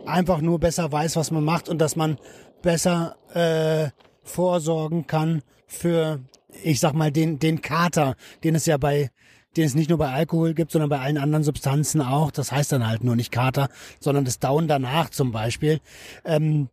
einfach 0.05 0.41
nur 0.41 0.59
besser 0.59 0.91
weiß, 0.91 1.15
was 1.15 1.31
man 1.31 1.45
macht 1.45 1.69
und 1.69 1.79
dass 1.79 1.95
man 1.95 2.17
besser 2.61 3.15
äh, 3.33 3.91
vorsorgen 4.23 5.07
kann 5.07 5.43
für, 5.65 6.19
ich 6.63 6.79
sag 6.79 6.93
mal, 6.93 7.11
den, 7.11 7.39
den 7.39 7.61
Kater, 7.61 8.15
den 8.43 8.55
es 8.55 8.65
ja 8.65 8.77
bei 8.77 9.09
den 9.57 9.65
es 9.65 9.75
nicht 9.75 9.89
nur 9.89 9.97
bei 9.97 10.09
Alkohol 10.09 10.53
gibt, 10.53 10.71
sondern 10.71 10.89
bei 10.89 10.99
allen 10.99 11.17
anderen 11.17 11.43
Substanzen 11.43 12.01
auch. 12.01 12.31
Das 12.31 12.51
heißt 12.51 12.71
dann 12.71 12.87
halt 12.87 13.03
nur 13.03 13.15
nicht 13.15 13.31
Kater, 13.31 13.69
sondern 13.99 14.25
das 14.25 14.39
Down 14.39 14.67
danach 14.67 15.09
zum 15.09 15.31
Beispiel. 15.31 15.81
Ähm, 16.23 16.69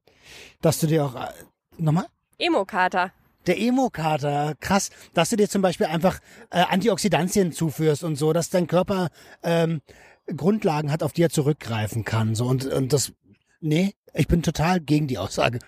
dass 0.61 0.79
du 0.79 0.87
dir 0.87 1.05
auch, 1.05 1.15
äh, 1.15 1.29
nochmal? 1.79 2.07
Emo-Kater. 2.39 3.13
Der 3.47 3.59
Emo-Kater, 3.59 4.55
krass, 4.61 4.91
dass 5.15 5.31
du 5.31 5.37
dir 5.37 5.49
zum 5.49 5.63
Beispiel 5.63 5.87
einfach 5.87 6.21
äh, 6.51 6.61
Antioxidantien 6.61 7.53
zuführst 7.53 8.05
und 8.05 8.17
so, 8.17 8.33
dass 8.33 8.51
dein 8.51 8.67
Körper 8.67 9.09
ähm, 9.43 9.81
Grundlagen 10.37 10.93
hat, 10.93 11.03
auf 11.03 11.13
die 11.13 11.23
er 11.23 11.31
zurückgreifen 11.31 12.05
kann. 12.05 12.35
So 12.35 12.47
und, 12.47 12.67
und 12.67 12.93
das, 12.93 13.13
nee, 13.61 13.95
ich 14.13 14.29
bin 14.29 14.43
total 14.43 14.81
gegen 14.81 15.07
die 15.07 15.19
Aussage. 15.19 15.59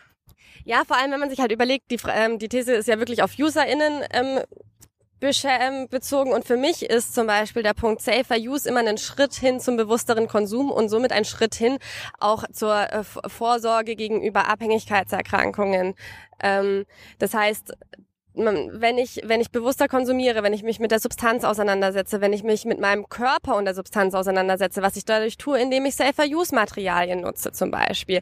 Ja, 0.65 0.83
vor 0.87 0.97
allem, 0.97 1.11
wenn 1.13 1.21
man 1.21 1.31
sich 1.31 1.41
halt 1.41 1.53
überlegt, 1.53 1.91
die, 1.91 1.99
ähm, 2.09 2.39
die 2.39 2.49
These 2.49 2.73
ist 2.73 2.89
ja 2.89 2.99
wirklich 2.99 3.23
auf 3.23 3.39
UserInnen 3.39 4.05
ähm, 4.13 4.41
ähm, 5.45 5.89
bezogen. 5.89 6.33
Und 6.33 6.45
für 6.45 6.57
mich 6.57 6.83
ist 6.83 7.15
zum 7.15 7.27
Beispiel 7.27 7.63
der 7.63 7.75
Punkt 7.75 8.03
Safer 8.03 8.37
Use 8.37 8.69
immer 8.69 8.81
ein 8.81 8.99
Schritt 8.99 9.35
hin 9.35 9.61
zum 9.61 9.77
bewussteren 9.77 10.29
Konsum 10.29 10.71
und 10.71 10.89
somit 10.89 11.13
ein 11.13 11.25
Schritt 11.25 11.55
hin 11.55 11.79
auch 12.19 12.45
zur 12.53 12.75
äh, 12.93 13.05
Vorsorge 13.05 13.97
gegenüber 13.97 14.49
Abhängigkeitserkrankungen. 14.49 15.95
Ähm, 16.43 16.87
das 17.19 17.35
heißt, 17.35 17.75
wenn 18.45 18.99
ich, 18.99 19.23
wenn 19.25 19.41
ich 19.41 19.51
bewusster 19.51 19.89
konsumiere, 19.89 20.43
wenn 20.45 20.53
ich 20.53 20.63
mich 20.63 20.79
mit 20.79 20.93
der 20.93 21.01
Substanz 21.01 21.43
auseinandersetze, 21.45 22.21
wenn 22.21 22.33
ich 22.33 22.45
mich 22.45 22.65
mit 22.65 22.79
meinem 22.79 23.09
Körper 23.09 23.57
und 23.57 23.65
der 23.65 23.75
Substanz 23.75 24.15
auseinandersetze, 24.15 24.83
was 24.83 24.97
ich 24.97 25.05
dadurch 25.05 25.37
tue, 25.37 25.59
indem 25.59 25.85
ich 25.87 25.97
Safer-Use-Materialien 25.97 27.23
nutze 27.23 27.51
zum 27.51 27.71
Beispiel, 27.71 28.21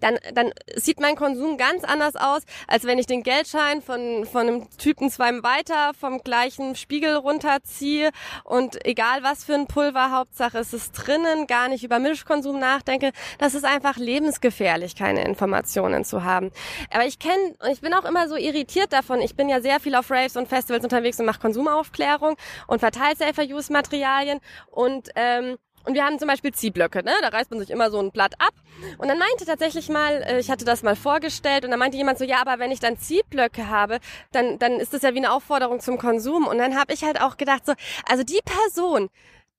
dann, 0.00 0.18
dann 0.34 0.52
sieht 0.76 1.00
mein 1.00 1.16
Konsum 1.16 1.56
ganz 1.56 1.82
anders 1.82 2.14
aus, 2.14 2.42
als 2.68 2.84
wenn 2.84 2.98
ich 2.98 3.06
den 3.06 3.22
Geldschein 3.22 3.82
von, 3.82 4.24
von 4.26 4.42
einem 4.42 4.78
Typen 4.78 5.10
zwei 5.10 5.28
weiter 5.42 5.92
vom 5.98 6.22
gleichen 6.22 6.76
Spiegel 6.76 7.16
runterziehe 7.16 8.10
und 8.44 8.84
egal 8.86 9.22
was 9.22 9.44
für 9.44 9.54
ein 9.54 9.66
Pulver, 9.66 10.12
Hauptsache 10.12 10.58
ist 10.58 10.72
es 10.72 10.92
drinnen, 10.92 11.46
gar 11.46 11.68
nicht 11.68 11.84
über 11.84 11.98
Milchkonsum 11.98 12.58
nachdenke. 12.58 13.10
Das 13.38 13.54
ist 13.54 13.64
einfach 13.64 13.96
lebensgefährlich, 13.96 14.94
keine 14.94 15.24
Informationen 15.24 16.04
zu 16.04 16.22
haben. 16.22 16.52
Aber 16.90 17.06
ich 17.06 17.18
kenne, 17.18 17.54
ich 17.70 17.80
bin 17.80 17.92
auch 17.92 18.04
immer 18.04 18.28
so 18.28 18.36
irritiert 18.36 18.92
davon, 18.92 19.20
ich 19.20 19.34
bin 19.34 19.48
bin 19.48 19.54
sehr 19.62 19.80
viel 19.80 19.94
auf 19.94 20.10
Raves 20.10 20.36
und 20.36 20.48
Festivals 20.48 20.84
unterwegs 20.84 21.18
und 21.20 21.26
mache 21.26 21.40
Konsumaufklärung 21.40 22.36
und 22.66 22.80
verteilt 22.80 23.18
Safer-Use-Materialien 23.18 24.40
und 24.70 25.10
ähm, 25.14 25.56
und 25.84 25.94
wir 25.94 26.04
haben 26.04 26.18
zum 26.18 26.28
Beispiel 26.28 26.52
Ziehblöcke, 26.52 27.02
ne? 27.02 27.12
Da 27.22 27.28
reißt 27.28 27.50
man 27.50 27.60
sich 27.60 27.70
immer 27.70 27.90
so 27.90 27.98
ein 27.98 28.10
Blatt 28.10 28.34
ab. 28.40 28.52
Und 28.98 29.08
dann 29.08 29.18
meinte 29.18 29.46
tatsächlich 29.46 29.88
mal, 29.88 30.22
äh, 30.22 30.38
ich 30.38 30.50
hatte 30.50 30.66
das 30.66 30.82
mal 30.82 30.96
vorgestellt, 30.96 31.64
und 31.64 31.70
dann 31.70 31.78
meinte 31.78 31.96
jemand 31.96 32.18
so, 32.18 32.26
ja, 32.26 32.42
aber 32.42 32.58
wenn 32.58 32.70
ich 32.70 32.80
dann 32.80 32.98
Ziehblöcke 32.98 33.68
habe, 33.68 33.98
dann, 34.32 34.58
dann 34.58 34.80
ist 34.80 34.92
das 34.92 35.00
ja 35.00 35.14
wie 35.14 35.18
eine 35.18 35.32
Aufforderung 35.32 35.80
zum 35.80 35.96
Konsum. 35.96 36.46
Und 36.46 36.58
dann 36.58 36.78
habe 36.78 36.92
ich 36.92 37.04
halt 37.04 37.22
auch 37.22 37.38
gedacht, 37.38 37.64
so, 37.64 37.72
also 38.06 38.22
die 38.22 38.40
Person, 38.44 39.08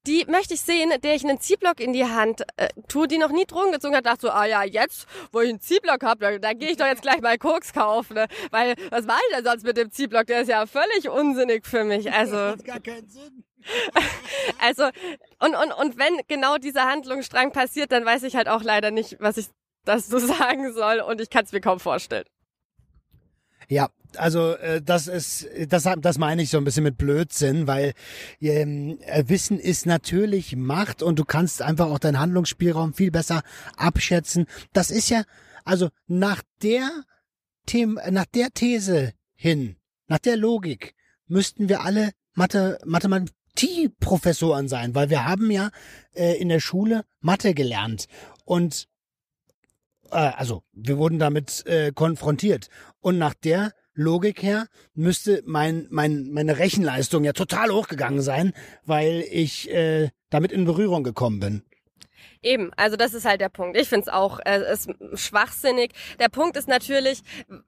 die 0.08 0.26
möchte 0.28 0.54
ich 0.54 0.62
sehen, 0.62 0.92
der 1.04 1.16
ich 1.16 1.24
einen 1.24 1.40
Ziehblock 1.40 1.80
in 1.80 1.94
die 1.94 2.06
Hand 2.06 2.44
äh, 2.58 2.70
tue, 2.88 3.08
die 3.08 3.18
noch 3.18 3.32
nie 3.32 3.46
Drogen 3.46 3.72
gezogen 3.72 3.96
hat, 3.96 4.06
dachte 4.06 4.28
so, 4.28 4.30
ah 4.32 4.46
ja, 4.46 4.64
jetzt, 4.64 5.08
wo 5.32 5.42
ich 5.42 5.50
einen 5.50 5.60
Ziehblock 5.60 6.04
habe, 6.04 6.20
da, 6.20 6.38
da 6.38 6.54
gehe 6.54 6.70
ich 6.72 6.78
doch 6.78 6.86
jetzt 6.86 7.02
gleich 7.02 7.22
mal 7.22 7.38
Koks 7.38 7.74
kaufen, 7.74 8.16
ne? 8.16 8.28
weil 8.52 8.76
was 8.90 9.06
mache 9.06 9.20
ich 9.30 9.36
denn 9.36 9.46
sonst 9.46 9.64
mit 9.64 9.78
dem 9.78 9.92
Ziehblock? 9.92 10.28
Der 10.28 10.42
ist 10.42 10.48
ja 10.48 10.66
völlig 10.66 11.10
unsinnig 11.10 11.66
für 11.66 11.84
mich. 11.84 12.12
Also 12.12 12.36
das 12.36 12.58
macht 12.58 12.66
gar 12.66 12.80
keinen 12.80 13.10
Sinn. 13.10 13.44
also, 14.60 14.86
und, 15.40 15.56
und, 15.56 15.72
und 15.74 15.98
wenn 15.98 16.20
genau 16.28 16.58
dieser 16.58 16.86
Handlungsstrang 16.86 17.52
passiert, 17.52 17.92
dann 17.92 18.06
weiß 18.06 18.24
ich 18.24 18.36
halt 18.36 18.48
auch 18.48 18.64
leider 18.64 18.92
nicht, 18.92 19.18
was 19.20 19.38
ich 19.38 19.48
dazu 19.86 20.18
sagen 20.20 20.74
soll 20.74 21.02
und 21.02 21.22
ich 21.22 21.30
kann 21.30 21.46
es 21.46 21.52
mir 21.52 21.62
kaum 21.62 21.80
vorstellen. 21.80 22.26
Ja, 23.70 23.90
also 24.18 24.54
äh, 24.56 24.82
das 24.82 25.08
ist 25.08 25.48
das 25.68 25.88
das 26.00 26.18
meine 26.18 26.42
ich 26.42 26.50
so 26.50 26.58
ein 26.58 26.64
bisschen 26.64 26.84
mit 26.84 26.98
Blödsinn, 26.98 27.68
weil 27.68 27.94
ähm, 28.42 28.98
äh, 29.06 29.24
Wissen 29.28 29.60
ist 29.60 29.86
natürlich 29.86 30.56
Macht 30.56 31.04
und 31.04 31.20
du 31.20 31.24
kannst 31.24 31.62
einfach 31.62 31.86
auch 31.88 32.00
deinen 32.00 32.20
Handlungsspielraum 32.20 32.96
viel 32.96 33.12
besser 33.12 33.44
abschätzen. 33.78 34.48
Das 34.74 34.90
ist 34.90 35.10
ja 35.10 35.24
also 35.64 35.90
nach 36.08 36.42
der 36.64 36.90
Them 37.68 38.00
nach 38.10 38.26
der 38.26 38.50
These 38.52 39.14
hin, 39.36 39.76
nach 40.08 40.20
der 40.20 40.36
Logik 40.36 40.96
müssten 41.28 41.70
wir 41.70 41.82
alle 41.82 42.10
Mathe 42.34 42.80
Mathematikprofessoren 42.86 44.68
sein, 44.68 44.96
weil 44.96 45.12
wir 45.12 45.26
haben 45.26 45.52
ja 45.52 45.70
äh, 46.16 46.42
in 46.42 46.50
der 46.50 46.60
Schule 46.60 47.04
Mathe 47.20 47.54
gelernt 47.54 48.08
und 48.46 48.88
also 50.12 50.64
wir 50.74 50.98
wurden 50.98 51.20
damit 51.20 51.66
äh, 51.66 51.92
konfrontiert 51.94 52.70
und 53.00 53.18
nach 53.18 53.34
der 53.34 53.72
Logik 53.94 54.42
her 54.42 54.68
müsste 54.94 55.44
mein, 55.46 55.88
mein, 55.90 56.30
meine 56.32 56.58
Rechenleistung 56.58 57.26
ja 57.26 57.34
total 57.34 57.70
hochgegangen 57.70 58.22
sein, 58.22 58.54
weil 58.86 59.26
ich 59.30 59.70
äh, 59.72 60.10
damit 60.30 60.52
in 60.52 60.66
Berührung 60.66 61.04
gekommen 61.04 61.40
bin. 61.40 61.64
Eben, 62.42 62.72
also 62.78 62.96
das 62.96 63.14
ist 63.14 63.26
halt 63.26 63.42
der 63.42 63.50
Punkt. 63.50 63.76
Ich 63.76 63.90
finde 63.90 64.04
es 64.04 64.08
auch 64.08 64.40
äh, 64.46 64.72
ist 64.72 64.90
schwachsinnig. 65.14 65.92
Der 66.22 66.30
Punkt 66.30 66.56
ist 66.56 66.70
natürlich, 66.70 67.22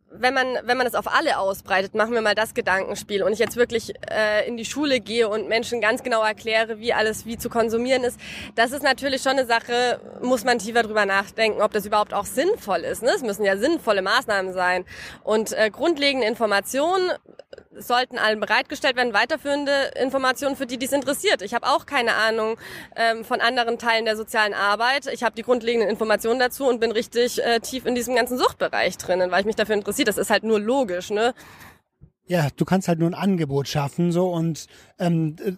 wenn 0.10 0.34
man 0.34 0.48
wenn 0.63 0.78
man 0.78 0.88
es 0.88 0.96
auf 0.96 1.13
alle 1.13 1.40
ausbreitet, 1.40 1.94
machen 1.94 2.13
wir 2.13 2.22
mal 2.22 2.36
das 2.36 2.54
Gedankenspiel 2.54 3.22
und 3.22 3.34
ich 3.34 3.40
jetzt 3.40 3.58
wirklich 3.58 3.94
äh, 4.10 4.48
in 4.48 4.56
die 4.56 4.63
Schule 4.63 5.01
gehe 5.01 5.28
und 5.28 5.50
Menschen 5.50 5.82
ganz 5.82 6.04
genau 6.04 6.24
erkläre, 6.24 6.80
wie 6.80 6.94
alles 6.94 7.25
wie 7.25 7.38
zu 7.38 7.50
konsumieren 7.50 8.06
ist. 8.06 8.18
Das 8.56 8.72
ist 8.72 8.82
natürlich 8.82 9.22
schon 9.22 9.34
eine 9.34 9.46
Sache, 9.46 10.00
muss 10.22 10.46
man 10.46 10.58
tiefer 10.58 10.84
drüber 10.84 11.06
nachdenken, 11.06 11.62
ob 11.62 11.74
das 11.74 11.86
überhaupt 11.86 12.13
auch 12.13 12.25
sinnvoll 12.25 12.80
ist. 12.80 13.04
Ne? 13.04 13.12
Es 13.13 13.24
müssen 13.24 13.44
ja 13.44 13.58
sinnvolle 13.58 14.01
Maßnahmen 14.01 14.54
sein 14.54 14.86
und 15.24 15.51
äh, 15.51 15.70
grundlegende 15.70 16.28
Informationen 16.28 17.12
sollten 17.78 18.18
allen 18.18 18.40
bereitgestellt 18.40 18.96
werden, 18.96 19.13
weiterführende 19.13 19.92
Informationen 20.01 20.56
für 20.56 20.66
die, 20.66 20.78
die 20.78 20.86
es 20.86 20.92
interessiert. 20.92 21.42
Ich 21.42 21.54
habe 21.54 21.68
auch 21.68 21.86
keine 21.86 22.16
Ahnung 22.16 22.58
ähm, 22.96 23.24
von 23.24 23.42
anderen 23.42 23.78
Teilen 23.78 24.06
der 24.06 24.18
sozialen 24.18 24.54
Arbeit. 24.54 25.08
Ich 25.08 25.24
habe 25.24 25.36
die 25.36 25.44
grundlegenden 25.44 25.90
Informationen 25.90 26.40
dazu 26.40 26.68
und 26.68 26.80
bin 26.80 26.92
richtig 26.92 27.44
äh, 27.44 27.60
tief 27.60 27.86
in 27.86 27.96
diesem 27.96 28.16
ganzen 28.16 28.38
Suchtbereich 28.38 28.98
drinnen, 28.98 29.32
weil 29.32 29.42
ich 29.42 29.46
mich 29.46 29.56
dafür 29.56 29.75
interessiere. 29.75 30.06
Das 30.06 30.18
ist 30.18 30.30
halt 30.30 30.44
nur 30.44 30.60
logisch, 30.60 31.10
ne? 31.10 31.34
Ja, 32.25 32.48
du 32.56 32.66
kannst 32.66 32.88
halt 32.88 33.00
nur 33.00 33.10
ein 33.10 33.13
Angebot 33.13 33.68
schaffen 33.68 34.12
so 34.12 34.32
und 34.32 34.68
ähm, 35.00 35.36
äh, 35.44 35.54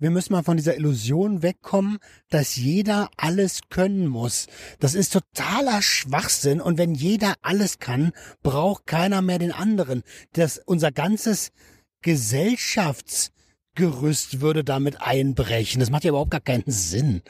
wir 0.00 0.10
müssen 0.10 0.32
mal 0.32 0.42
von 0.42 0.56
dieser 0.56 0.76
Illusion 0.76 1.42
wegkommen, 1.42 1.98
dass 2.30 2.56
jeder 2.56 3.10
alles 3.16 3.60
können 3.68 4.06
muss. 4.06 4.46
Das 4.80 4.94
ist 4.94 5.12
totaler 5.12 5.82
Schwachsinn 5.82 6.62
und 6.62 6.78
wenn 6.78 6.94
jeder 6.94 7.34
alles 7.42 7.78
kann, 7.78 8.12
braucht 8.42 8.86
keiner 8.86 9.20
mehr 9.22 9.38
den 9.38 9.52
anderen. 9.52 10.02
Das 10.32 10.58
unser 10.58 10.90
ganzes 10.90 11.52
Gesellschaftsgerüst 12.00 14.40
würde 14.40 14.64
damit 14.64 15.02
einbrechen. 15.02 15.80
Das 15.80 15.90
macht 15.90 16.04
ja 16.04 16.10
überhaupt 16.10 16.30
gar 16.30 16.40
keinen 16.40 16.64
Sinn. 16.66 17.20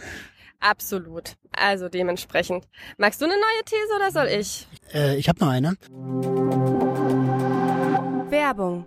Absolut. 0.61 1.35
Also 1.53 1.89
dementsprechend. 1.89 2.69
Magst 2.99 3.21
du 3.21 3.25
eine 3.25 3.35
neue 3.35 3.65
These 3.65 3.97
oder 3.97 4.12
soll 4.12 4.29
ich? 4.29 4.69
Äh, 4.95 5.17
ich 5.17 5.29
habe 5.29 5.41
noch 5.41 5.49
eine. 5.49 5.75
Werbung 8.31 8.87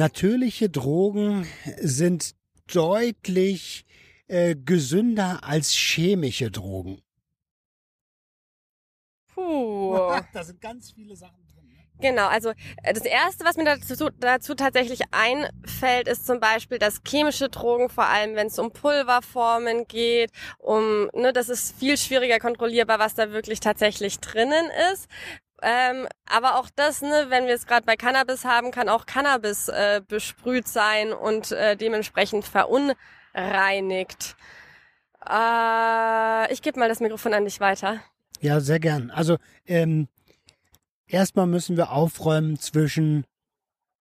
Natürliche 0.00 0.70
Drogen 0.70 1.46
sind 1.76 2.34
deutlich 2.72 3.84
äh, 4.28 4.56
gesünder 4.56 5.40
als 5.42 5.72
chemische 5.72 6.50
Drogen. 6.50 7.02
Puh. 9.34 9.94
da 10.32 10.42
sind 10.42 10.58
ganz 10.62 10.92
viele 10.92 11.14
Sachen 11.14 11.46
drin. 11.48 11.68
Ne? 11.68 11.76
Genau, 12.00 12.28
also 12.28 12.48
äh, 12.82 12.94
das 12.94 13.04
Erste, 13.04 13.44
was 13.44 13.58
mir 13.58 13.64
dazu, 13.64 14.08
dazu 14.18 14.54
tatsächlich 14.54 15.00
einfällt, 15.10 16.08
ist 16.08 16.26
zum 16.26 16.40
Beispiel, 16.40 16.78
dass 16.78 17.02
chemische 17.06 17.50
Drogen, 17.50 17.90
vor 17.90 18.06
allem 18.06 18.36
wenn 18.36 18.46
es 18.46 18.58
um 18.58 18.72
Pulverformen 18.72 19.86
geht, 19.86 20.30
um, 20.56 21.10
ne, 21.12 21.34
das 21.34 21.50
ist 21.50 21.78
viel 21.78 21.98
schwieriger 21.98 22.38
kontrollierbar, 22.38 22.98
was 22.98 23.14
da 23.14 23.32
wirklich 23.32 23.60
tatsächlich 23.60 24.18
drinnen 24.20 24.70
ist. 24.94 25.08
Ähm, 25.62 26.06
aber 26.26 26.58
auch 26.58 26.68
das, 26.74 27.02
ne, 27.02 27.26
wenn 27.28 27.46
wir 27.46 27.54
es 27.54 27.66
gerade 27.66 27.84
bei 27.84 27.96
Cannabis 27.96 28.44
haben, 28.44 28.70
kann 28.70 28.88
auch 28.88 29.06
Cannabis 29.06 29.68
äh, 29.68 30.00
besprüht 30.06 30.68
sein 30.68 31.12
und 31.12 31.52
äh, 31.52 31.76
dementsprechend 31.76 32.44
verunreinigt. 32.44 34.36
Äh, 35.28 36.52
ich 36.52 36.62
gebe 36.62 36.78
mal 36.78 36.88
das 36.88 37.00
Mikrofon 37.00 37.34
an 37.34 37.44
dich 37.44 37.60
weiter. 37.60 38.00
Ja, 38.40 38.60
sehr 38.60 38.80
gern. 38.80 39.10
Also 39.10 39.36
ähm, 39.66 40.08
erstmal 41.06 41.46
müssen 41.46 41.76
wir 41.76 41.92
aufräumen 41.92 42.58
zwischen, 42.58 43.24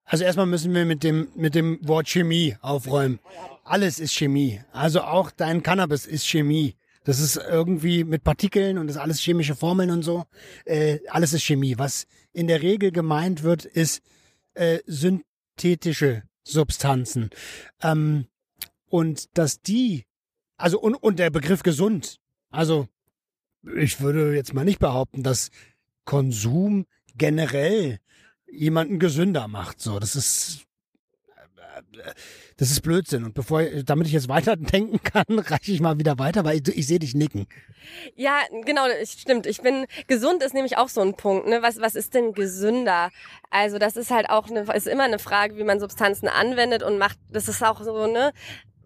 also 0.05 0.23
erstmal 0.23 0.45
müssen 0.45 0.73
wir 0.73 0.85
mit 0.85 1.03
dem 1.03 1.27
mit 1.35 1.55
dem 1.55 1.79
Wort 1.85 2.07
Chemie 2.07 2.55
aufräumen. 2.61 3.19
Alles 3.65 3.99
ist 3.99 4.13
Chemie. 4.13 4.61
Also 4.71 5.01
auch 5.01 5.29
dein 5.31 5.61
Cannabis 5.61 6.05
ist 6.05 6.25
Chemie. 6.25 6.75
Das 7.09 7.19
ist 7.19 7.37
irgendwie 7.37 8.03
mit 8.03 8.23
Partikeln 8.23 8.77
und 8.77 8.85
das 8.85 8.97
ist 8.97 9.01
alles 9.01 9.19
chemische 9.19 9.55
Formeln 9.55 9.89
und 9.89 10.03
so. 10.03 10.25
Äh, 10.65 10.99
alles 11.07 11.33
ist 11.33 11.41
Chemie. 11.41 11.79
Was 11.79 12.05
in 12.33 12.45
der 12.45 12.61
Regel 12.61 12.91
gemeint 12.91 13.41
wird, 13.41 13.65
ist 13.65 14.03
äh, 14.53 14.77
synthetische 14.85 16.21
Substanzen. 16.43 17.31
Ähm, 17.81 18.27
und 18.89 19.35
dass 19.39 19.59
die, 19.59 20.05
also 20.55 20.79
und, 20.79 20.93
und 20.93 21.17
der 21.17 21.31
Begriff 21.31 21.63
gesund. 21.63 22.19
Also 22.51 22.87
ich 23.75 24.01
würde 24.01 24.35
jetzt 24.35 24.53
mal 24.53 24.63
nicht 24.63 24.77
behaupten, 24.77 25.23
dass 25.23 25.49
Konsum 26.05 26.85
generell 27.15 27.97
jemanden 28.47 28.99
gesünder 28.99 29.47
macht. 29.47 29.81
So, 29.81 29.97
das 29.97 30.15
ist 30.15 30.67
das 32.57 32.71
ist 32.71 32.81
Blödsinn. 32.81 33.23
Und 33.23 33.33
bevor, 33.33 33.63
damit 33.85 34.07
ich 34.07 34.13
jetzt 34.13 34.29
weiterdenken 34.29 34.99
kann, 35.03 35.39
reiche 35.39 35.71
ich 35.71 35.81
mal 35.81 35.99
wieder 35.99 36.19
weiter, 36.19 36.43
weil 36.43 36.57
ich, 36.57 36.67
ich 36.77 36.87
sehe 36.87 36.99
dich 36.99 37.15
nicken. 37.15 37.47
Ja, 38.15 38.39
genau, 38.65 38.83
stimmt. 39.03 39.45
Ich 39.45 39.61
bin, 39.61 39.85
gesund 40.07 40.43
ist 40.43 40.53
nämlich 40.53 40.77
auch 40.77 40.89
so 40.89 41.01
ein 41.01 41.15
Punkt, 41.15 41.47
ne? 41.47 41.61
Was, 41.61 41.79
was 41.79 41.95
ist 41.95 42.13
denn 42.13 42.33
gesünder? 42.33 43.09
Also, 43.49 43.77
das 43.77 43.95
ist 43.97 44.11
halt 44.11 44.29
auch 44.29 44.49
eine, 44.49 44.61
ist 44.73 44.87
immer 44.87 45.03
eine 45.03 45.19
Frage, 45.19 45.57
wie 45.57 45.63
man 45.63 45.79
Substanzen 45.79 46.27
anwendet 46.27 46.83
und 46.83 46.97
macht, 46.97 47.17
das 47.29 47.47
ist 47.47 47.63
auch 47.63 47.81
so, 47.81 48.07
ne? 48.07 48.31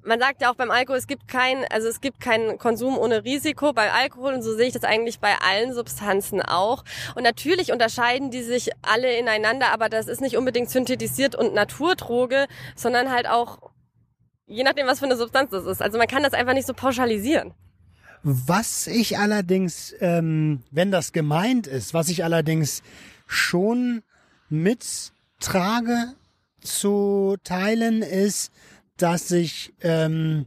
Man 0.06 0.20
sagt 0.20 0.42
ja 0.42 0.52
auch 0.52 0.56
beim 0.56 0.72
Alkohol, 0.72 0.98
es 0.98 1.08
gibt 1.08 1.28
kein, 1.28 1.66
also 1.72 1.88
es 1.88 2.02
gibt 2.02 2.20
keinen 2.20 2.58
Konsum 2.58 2.98
ohne 2.98 3.24
Risiko 3.24 3.74
bei 3.74 3.92
Alkohol 3.92 4.34
und 4.34 4.42
so 4.42 4.56
sehe 4.56 4.68
ich 4.68 4.74
das 4.74 4.84
eigentlich 4.84 5.20
bei 5.20 5.36
allen 5.40 5.74
Substanzen 5.74 6.42
auch. 6.42 6.84
Und 7.16 7.24
natürlich 7.24 7.72
unterscheiden 7.72 8.32
die 8.32 8.44
sich 8.44 8.72
alle 8.82 9.18
ineinander, 9.18 9.72
aber 9.72 9.90
das 9.90 10.08
ist 10.08 10.22
nicht 10.22 10.38
unbedingt 10.38 10.70
synthetisiert 10.70 11.36
und 11.36 11.54
Naturdroge, 11.54 12.48
sondern 12.76 13.12
halt 13.12 13.28
auch 13.28 13.72
je 14.46 14.64
nachdem, 14.64 14.88
was 14.88 15.00
für 15.00 15.06
eine 15.06 15.18
Substanz 15.18 15.52
das 15.52 15.66
ist. 15.66 15.82
Also 15.82 15.98
man 15.98 16.08
kann 16.08 16.24
das 16.24 16.34
einfach 16.34 16.54
nicht 16.54 16.68
so 16.68 16.74
pauschalisieren. 16.74 17.54
Was 18.24 18.88
ich 18.88 19.18
allerdings, 19.18 19.94
ähm, 20.00 20.64
wenn 20.72 20.92
das 20.92 21.12
gemeint 21.12 21.68
ist, 21.68 21.94
was 21.94 22.08
ich 22.08 22.24
allerdings 22.24 22.82
schon 23.28 24.02
mittrage 24.50 26.14
zu 26.62 27.36
teilen, 27.44 28.02
ist, 28.02 28.52
dass 28.98 29.28
sich 29.28 29.74
ähm, 29.82 30.46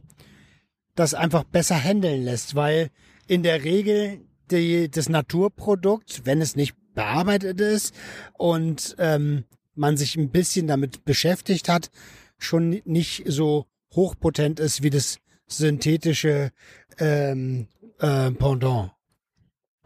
das 0.95 1.13
einfach 1.13 1.43
besser 1.43 1.81
handeln 1.81 2.23
lässt, 2.23 2.55
weil 2.55 2.89
in 3.27 3.43
der 3.43 3.63
Regel 3.63 4.21
die, 4.51 4.89
das 4.89 5.09
Naturprodukt, 5.09 6.25
wenn 6.25 6.41
es 6.41 6.55
nicht 6.55 6.75
bearbeitet 6.93 7.61
ist 7.61 7.93
und 8.33 8.95
ähm, 8.97 9.45
man 9.75 9.97
sich 9.97 10.15
ein 10.15 10.31
bisschen 10.31 10.67
damit 10.67 11.05
beschäftigt 11.05 11.69
hat, 11.69 11.91
schon 12.37 12.81
nicht 12.85 13.23
so 13.27 13.67
hochpotent 13.93 14.59
ist 14.59 14.81
wie 14.81 14.89
das 14.89 15.19
synthetische 15.47 16.51
ähm, 16.97 17.67
äh, 17.99 18.31
Pendant. 18.31 18.91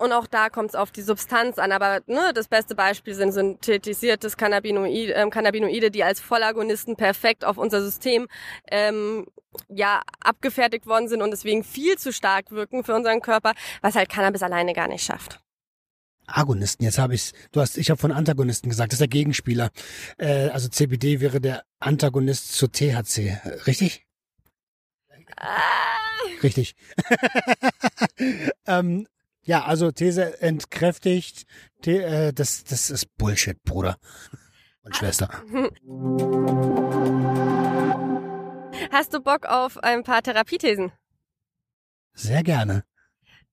Und 0.02 0.14
auch 0.14 0.26
da 0.26 0.50
kommt 0.50 0.70
es 0.70 0.76
auf 0.76 0.90
die 0.90 1.04
Substanz 1.04 1.60
an. 1.60 1.72
Aber 1.72 2.02
ne, 2.08 2.32
das 2.34 2.48
beste 2.48 2.74
Beispiel 2.74 3.14
sind 3.14 3.34
synthetisiertes 3.34 4.36
Cannabinoid, 4.36 5.12
ähm, 5.14 5.30
Cannabinoide, 5.30 5.92
die 5.92 6.04
als 6.04 6.20
Vollagonisten 6.20 6.96
perfekt 6.96 7.46
auf 7.46 7.60
unser 7.60 7.84
System 7.84 8.28
ähm, 8.72 9.28
ja 9.70 10.02
abgefertigt 10.20 10.88
worden 10.88 11.08
sind 11.08 11.22
und 11.22 11.30
deswegen 11.30 11.64
viel 11.64 12.00
zu 12.00 12.12
stark 12.12 12.50
wirken 12.50 12.84
für 12.84 12.96
unseren 12.96 13.22
Körper, 13.22 13.54
was 13.84 13.94
halt 13.94 14.10
Cannabis 14.10 14.42
alleine 14.42 14.74
gar 14.74 14.88
nicht 14.88 15.04
schafft. 15.04 15.40
Agonisten, 16.26 16.84
jetzt 16.84 16.98
habe 16.98 17.14
ich's. 17.14 17.34
Du 17.52 17.62
hast, 17.62 17.78
ich 17.78 17.92
habe 17.92 18.02
von 18.02 18.12
Antagonisten 18.12 18.70
gesagt, 18.70 18.94
das 18.94 18.96
ist 18.96 19.02
der 19.02 19.08
Gegenspieler. 19.08 19.70
Äh, 20.18 20.50
also 20.50 20.68
CBD 20.68 21.20
wäre 21.20 21.40
der 21.40 21.64
Antagonist 21.80 22.54
zu 22.54 22.68
THC, 22.68 23.40
richtig? 23.68 24.08
Ah. 25.38 25.92
Richtig. 26.44 26.76
ähm, 28.66 29.08
ja, 29.44 29.64
also 29.66 29.92
These 29.92 30.42
entkräftigt. 30.42 31.46
The, 31.84 31.98
äh, 31.98 32.34
das, 32.34 32.64
das 32.64 32.90
ist 32.90 33.18
Bullshit, 33.18 33.62
Bruder 33.64 33.98
und 34.84 34.96
Schwester. 34.96 35.30
Hast 38.92 39.14
du 39.14 39.20
Bock 39.20 39.46
auf 39.46 39.78
ein 39.78 40.04
paar 40.04 40.22
Therapiethesen? 40.22 40.92
Sehr 42.14 42.44
gerne. 42.44 42.84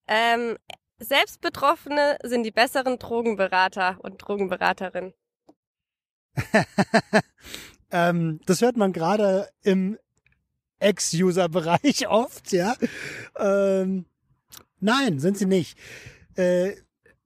Ähm, 0.07 0.57
Selbstbetroffene 0.99 2.18
sind 2.25 2.42
die 2.42 2.50
besseren 2.50 2.99
Drogenberater 2.99 3.99
und 4.00 4.18
Drogenberaterinnen. 4.18 5.12
ähm, 7.90 8.40
das 8.47 8.61
hört 8.61 8.76
man 8.76 8.92
gerade 8.92 9.49
im 9.62 9.99
Ex-User-Bereich 10.80 12.09
oft, 12.09 12.52
ja. 12.52 12.75
Ähm, 13.37 14.07
nein, 14.81 15.19
sind 15.19 15.39
sie 15.39 15.47
nicht. 15.47 15.79
Äh, 16.37 16.73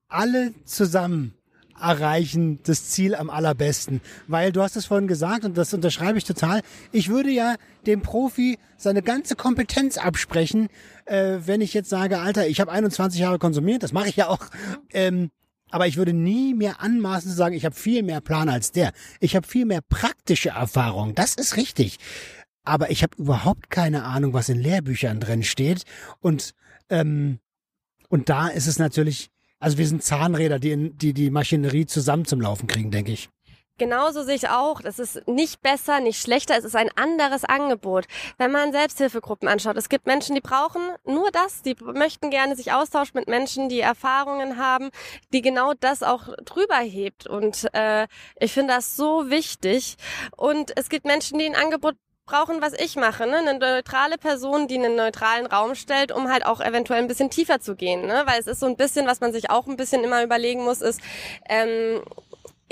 alle 0.09 0.53
zusammen 0.65 1.35
erreichen 1.81 2.61
das 2.63 2.91
Ziel 2.91 3.15
am 3.15 3.29
allerbesten. 3.29 4.01
Weil 4.29 4.53
du 4.53 4.63
hast 4.63 4.77
es 4.77 4.87
vorhin 4.87 5.09
gesagt 5.09 5.45
und 5.45 5.57
das 5.59 5.75
unterschreibe 5.75 6.17
ich 6.17 6.25
total. 6.25 6.63
Ich 6.93 7.09
würde 7.09 7.31
ja 7.31 7.57
dem 7.87 8.03
Profi 8.03 8.59
seine 8.77 9.03
ganze 9.03 9.37
Kompetenz 9.37 9.99
absprechen, 9.99 10.69
äh, 11.07 11.39
wenn 11.45 11.61
ich 11.61 11.75
jetzt 11.75 11.91
sage, 11.91 12.21
Alter, 12.21 12.47
ich 12.47 12.61
habe 12.61 12.71
21 12.71 13.21
Jahre 13.21 13.39
konsumiert, 13.39 13.83
das 13.83 13.93
mache 13.93 14.09
ich 14.09 14.17
ja 14.17 14.29
auch. 14.29 14.47
Ähm, 14.93 15.31
aber 15.71 15.87
ich 15.87 15.97
würde 15.97 16.13
nie 16.13 16.55
mehr 16.55 16.81
anmaßen 16.83 17.31
zu 17.31 17.37
sagen, 17.37 17.55
ich 17.55 17.65
habe 17.65 17.75
viel 17.75 18.03
mehr 18.03 18.21
Plan 18.21 18.49
als 18.49 18.73
der. 18.73 18.93
Ich 19.21 19.35
habe 19.35 19.47
viel 19.47 19.65
mehr 19.65 19.81
praktische 19.81 20.51
Erfahrung. 20.51 21.15
Das 21.15 21.35
ist 21.35 21.57
richtig. 21.57 21.99
Aber 22.63 22.91
ich 22.91 23.03
habe 23.03 23.17
überhaupt 23.17 23.71
keine 23.71 24.05
Ahnung, 24.05 24.35
was 24.35 24.51
in 24.51 24.59
Lehrbüchern 24.59 25.19
drin 25.19 25.43
steht. 25.43 25.85
Und 26.21 26.55
ähm, 26.93 27.41
und 28.09 28.29
da 28.29 28.49
ist 28.49 28.69
es 28.69 28.79
natürlich 28.79 29.33
also 29.63 29.79
wir 29.79 29.87
sind 29.87 30.03
Zahnräder, 30.03 30.59
die 30.59 30.73
in, 30.73 30.99
die, 30.99 31.15
die 31.15 31.31
Maschinerie 31.31 31.87
zusammen 31.87 32.25
zum 32.25 32.41
Laufen 32.41 32.67
kriegen, 32.67 32.91
denke 32.91 33.13
ich. 33.13 33.31
Genauso 33.79 34.23
sehe 34.23 34.35
ich 34.35 34.49
auch. 34.49 34.81
Das 34.81 34.99
ist 34.99 35.27
nicht 35.27 35.63
besser, 35.63 36.01
nicht 36.01 36.21
schlechter. 36.21 36.59
Es 36.59 36.65
ist 36.65 36.77
ein 36.77 36.91
anderes 36.97 37.45
Angebot. 37.45 38.07
Wenn 38.39 38.51
man 38.51 38.73
Selbsthilfegruppen 38.73 39.49
anschaut, 39.49 39.77
es 39.77 39.89
gibt 39.89 40.07
Menschen, 40.07 40.35
die 40.35 40.41
brauchen 40.41 40.83
nur 41.05 41.31
das. 41.31 41.63
Die 41.63 41.77
möchten 41.81 42.31
gerne 42.31 42.57
sich 42.57 42.73
austauschen 42.73 43.13
mit 43.15 43.29
Menschen, 43.29 43.69
die 43.69 43.81
Erfahrungen 43.81 44.59
haben, 44.59 44.91
die 45.33 45.43
genau 45.43 45.75
das 45.79 46.03
auch 46.03 46.29
drüber 46.45 46.79
hebt. 46.79 47.29
Und 47.29 47.73
äh, 47.73 48.09
ich 48.39 48.53
finde 48.53 48.75
das 48.75 48.97
so 48.97 49.31
wichtig. 49.31 49.97
Und 50.37 50.77
es 50.77 50.89
gibt 50.89 51.07
Menschen, 51.07 51.39
die 51.39 51.47
ein 51.47 51.57
Angebot 51.57 51.95
brauchen, 52.25 52.63
was 52.63 52.73
ich 52.73 52.97
mache, 52.97 53.27
ne? 53.27 53.39
Eine 53.39 53.59
neutrale 53.59 54.19
Person, 54.19 54.69
die 54.69 54.77
einen 54.77 54.97
neutralen 54.97 55.47
Raum 55.47 55.75
stellt, 55.75 56.13
um 56.13 56.31
halt 56.31 56.47
auch 56.47 56.61
eventuell 56.61 57.01
ein 57.01 57.09
bisschen 57.09 57.31
tiefer 57.31 57.61
zu 57.61 57.75
gehen, 57.75 58.07
ne? 58.07 58.23
Weil 58.27 58.41
es 58.41 58.47
ist 58.47 58.61
so 58.61 58.67
ein 58.67 58.77
bisschen, 58.77 59.07
was 59.07 59.21
man 59.21 59.33
sich 59.33 59.51
auch 59.51 59.67
ein 59.67 59.77
bisschen 59.77 60.05
immer 60.05 60.23
überlegen 60.23 60.63
muss, 60.65 60.81
ist, 60.81 61.01
ähm, 61.49 62.03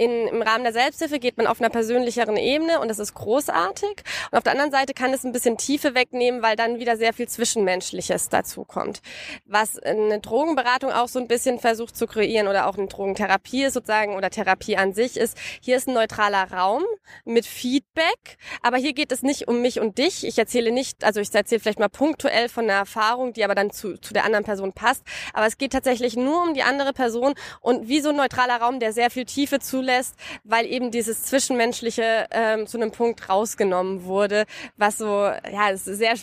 in, 0.01 0.29
im 0.29 0.41
Rahmen 0.41 0.65
der 0.65 0.73
Selbsthilfe 0.73 1.19
geht 1.19 1.37
man 1.37 1.47
auf 1.47 1.61
einer 1.61 1.69
persönlicheren 1.69 2.39
Ebene 2.39 2.81
und 2.81 2.89
das 2.89 2.99
ist 2.99 3.13
großartig. 3.13 4.03
Und 4.31 4.39
auf 4.39 4.43
der 4.43 4.53
anderen 4.53 4.71
Seite 4.71 4.95
kann 4.95 5.13
es 5.13 5.25
ein 5.25 5.33
bisschen 5.33 5.59
Tiefe 5.59 5.95
wegnehmen, 5.95 6.41
weil 6.41 6.57
dann 6.57 6.79
wieder 6.79 6.97
sehr 6.97 7.13
viel 7.13 7.29
Zwischenmenschliches 7.29 8.31
dazu 8.31 8.65
kommt. 8.65 9.03
Was 9.45 9.79
eine 9.79 10.19
Drogenberatung 10.21 10.91
auch 10.91 11.09
so 11.09 11.19
ein 11.19 11.29
bisschen 11.29 11.59
versucht 11.59 11.99
zu 11.99 12.07
kreieren 12.07 12.49
oder 12.49 12.67
auch 12.67 12.79
eine 12.79 12.87
Drogentherapie 12.87 13.65
ist 13.65 13.75
sozusagen 13.75 14.17
oder 14.17 14.31
Therapie 14.31 14.79
an 14.79 14.95
sich 14.95 15.19
ist, 15.19 15.37
hier 15.61 15.77
ist 15.77 15.87
ein 15.87 15.93
neutraler 15.93 16.51
Raum 16.51 16.83
mit 17.27 17.45
Feedback, 17.45 18.39
aber 18.63 18.79
hier 18.79 18.95
geht 18.95 19.13
es 19.13 19.23
nicht 19.23 19.49
um 19.49 19.61
mich 19.61 19.81
und 19.81 19.99
dich. 19.99 20.27
Ich 20.27 20.39
erzähle 20.39 20.73
nicht, 20.73 21.05
also 21.05 21.21
ich 21.21 21.35
erzähle 21.35 21.61
vielleicht 21.61 21.79
mal 21.79 21.91
punktuell 21.91 22.49
von 22.49 22.65
einer 22.65 22.79
Erfahrung, 22.79 23.35
die 23.35 23.45
aber 23.45 23.55
dann 23.55 23.71
zu, 23.71 24.01
zu 24.01 24.15
der 24.15 24.25
anderen 24.25 24.47
Person 24.47 24.73
passt, 24.73 25.03
aber 25.35 25.45
es 25.45 25.59
geht 25.59 25.75
tatsächlich 25.75 26.17
nur 26.17 26.43
um 26.43 26.55
die 26.55 26.63
andere 26.63 26.95
Person 26.95 27.35
und 27.61 27.89
wie 27.89 28.01
so 28.01 28.09
ein 28.09 28.17
neutraler 28.17 28.63
Raum, 28.63 28.81
der 28.81 28.95
sehr 28.95 29.11
viel 29.11 29.27
Tiefe 29.27 29.59
zulässt 29.59 29.90
zulässt, 29.91 30.15
weil 30.45 30.67
eben 30.67 30.91
dieses 30.91 31.25
Zwischenmenschliche 31.25 32.27
ähm, 32.31 32.67
zu 32.67 32.79
einem 32.79 32.93
Punkt 32.93 33.29
rausgenommen 33.29 34.05
wurde, 34.05 34.45
was 34.77 34.99
so, 34.99 35.07
ja, 35.07 35.69
ist 35.71 35.85
sehr 35.85 36.15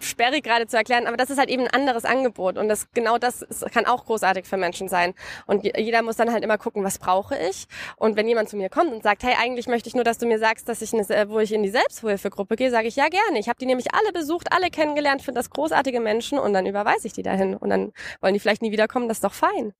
sperrig 0.00 0.44
gerade 0.44 0.68
zu 0.68 0.76
erklären, 0.76 1.08
aber 1.08 1.16
das 1.16 1.28
ist 1.28 1.38
halt 1.38 1.50
eben 1.50 1.64
ein 1.64 1.74
anderes 1.74 2.04
Angebot 2.04 2.56
und 2.56 2.68
das 2.68 2.86
genau 2.92 3.18
das 3.18 3.42
ist, 3.42 3.68
kann 3.72 3.84
auch 3.84 4.04
großartig 4.04 4.46
für 4.46 4.56
Menschen 4.56 4.88
sein 4.88 5.12
und 5.46 5.64
jeder 5.64 6.02
muss 6.02 6.14
dann 6.14 6.32
halt 6.32 6.44
immer 6.44 6.56
gucken, 6.56 6.84
was 6.84 7.00
brauche 7.00 7.36
ich 7.36 7.66
und 7.96 8.14
wenn 8.14 8.28
jemand 8.28 8.48
zu 8.48 8.56
mir 8.56 8.68
kommt 8.68 8.92
und 8.92 9.02
sagt, 9.02 9.24
hey, 9.24 9.34
eigentlich 9.40 9.66
möchte 9.66 9.88
ich 9.88 9.96
nur, 9.96 10.04
dass 10.04 10.18
du 10.18 10.26
mir 10.26 10.38
sagst, 10.38 10.68
dass 10.68 10.82
ich 10.82 10.92
eine, 10.92 11.28
wo 11.28 11.40
ich 11.40 11.52
in 11.52 11.64
die 11.64 11.70
Selbsthilfegruppe 11.70 12.54
gehe, 12.54 12.70
sage 12.70 12.86
ich 12.86 12.94
ja 12.94 13.08
gerne. 13.08 13.40
Ich 13.40 13.48
habe 13.48 13.58
die 13.58 13.66
nämlich 13.66 13.92
alle 13.92 14.12
besucht, 14.12 14.52
alle 14.52 14.70
kennengelernt, 14.70 15.22
finde 15.22 15.40
das 15.40 15.50
großartige 15.50 15.98
Menschen 15.98 16.38
und 16.38 16.52
dann 16.52 16.66
überweise 16.66 17.08
ich 17.08 17.12
die 17.12 17.24
dahin 17.24 17.56
und 17.56 17.68
dann 17.68 17.92
wollen 18.20 18.34
die 18.34 18.40
vielleicht 18.40 18.62
nie 18.62 18.70
wiederkommen, 18.70 19.08
das 19.08 19.16
ist 19.16 19.24
doch 19.24 19.34
fein. 19.34 19.74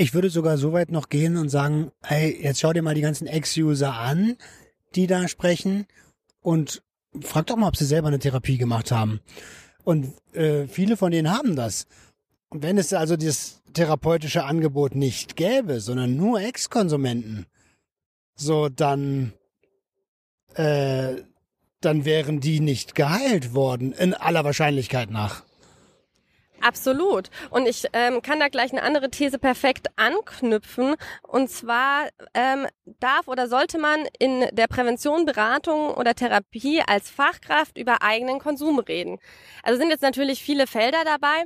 Ich 0.00 0.14
würde 0.14 0.30
sogar 0.30 0.56
so 0.56 0.72
weit 0.72 0.90
noch 0.90 1.10
gehen 1.10 1.36
und 1.36 1.50
sagen, 1.50 1.92
hey, 2.02 2.34
jetzt 2.42 2.60
schau 2.60 2.72
dir 2.72 2.80
mal 2.80 2.94
die 2.94 3.02
ganzen 3.02 3.26
Ex-User 3.26 3.92
an, 3.92 4.38
die 4.94 5.06
da 5.06 5.28
sprechen 5.28 5.86
und 6.40 6.82
frag 7.20 7.48
doch 7.48 7.56
mal, 7.56 7.68
ob 7.68 7.76
sie 7.76 7.84
selber 7.84 8.08
eine 8.08 8.18
Therapie 8.18 8.56
gemacht 8.56 8.92
haben. 8.92 9.20
Und 9.84 10.14
äh, 10.32 10.66
viele 10.68 10.96
von 10.96 11.12
denen 11.12 11.30
haben 11.30 11.54
das. 11.54 11.86
Und 12.48 12.62
wenn 12.62 12.78
es 12.78 12.94
also 12.94 13.14
das 13.14 13.60
therapeutische 13.74 14.44
Angebot 14.44 14.94
nicht 14.94 15.36
gäbe, 15.36 15.80
sondern 15.80 16.16
nur 16.16 16.40
Ex-Konsumenten, 16.40 17.44
so 18.34 18.70
dann, 18.70 19.34
äh, 20.54 21.16
dann 21.82 22.06
wären 22.06 22.40
die 22.40 22.60
nicht 22.60 22.94
geheilt 22.94 23.52
worden, 23.52 23.92
in 23.92 24.14
aller 24.14 24.44
Wahrscheinlichkeit 24.44 25.10
nach. 25.10 25.44
Absolut. 26.60 27.30
Und 27.50 27.66
ich 27.66 27.86
ähm, 27.92 28.22
kann 28.22 28.40
da 28.40 28.48
gleich 28.48 28.72
eine 28.72 28.82
andere 28.82 29.10
These 29.10 29.38
perfekt 29.38 29.88
anknüpfen. 29.96 30.96
Und 31.22 31.50
zwar 31.50 32.08
ähm, 32.34 32.66
darf 32.98 33.28
oder 33.28 33.48
sollte 33.48 33.78
man 33.78 34.06
in 34.18 34.46
der 34.52 34.66
Prävention, 34.66 35.24
Beratung 35.24 35.94
oder 35.94 36.14
Therapie 36.14 36.82
als 36.86 37.10
Fachkraft 37.10 37.78
über 37.78 38.02
eigenen 38.02 38.38
Konsum 38.38 38.78
reden. 38.78 39.18
Also 39.62 39.78
sind 39.78 39.90
jetzt 39.90 40.02
natürlich 40.02 40.42
viele 40.42 40.66
Felder 40.66 41.04
dabei. 41.04 41.44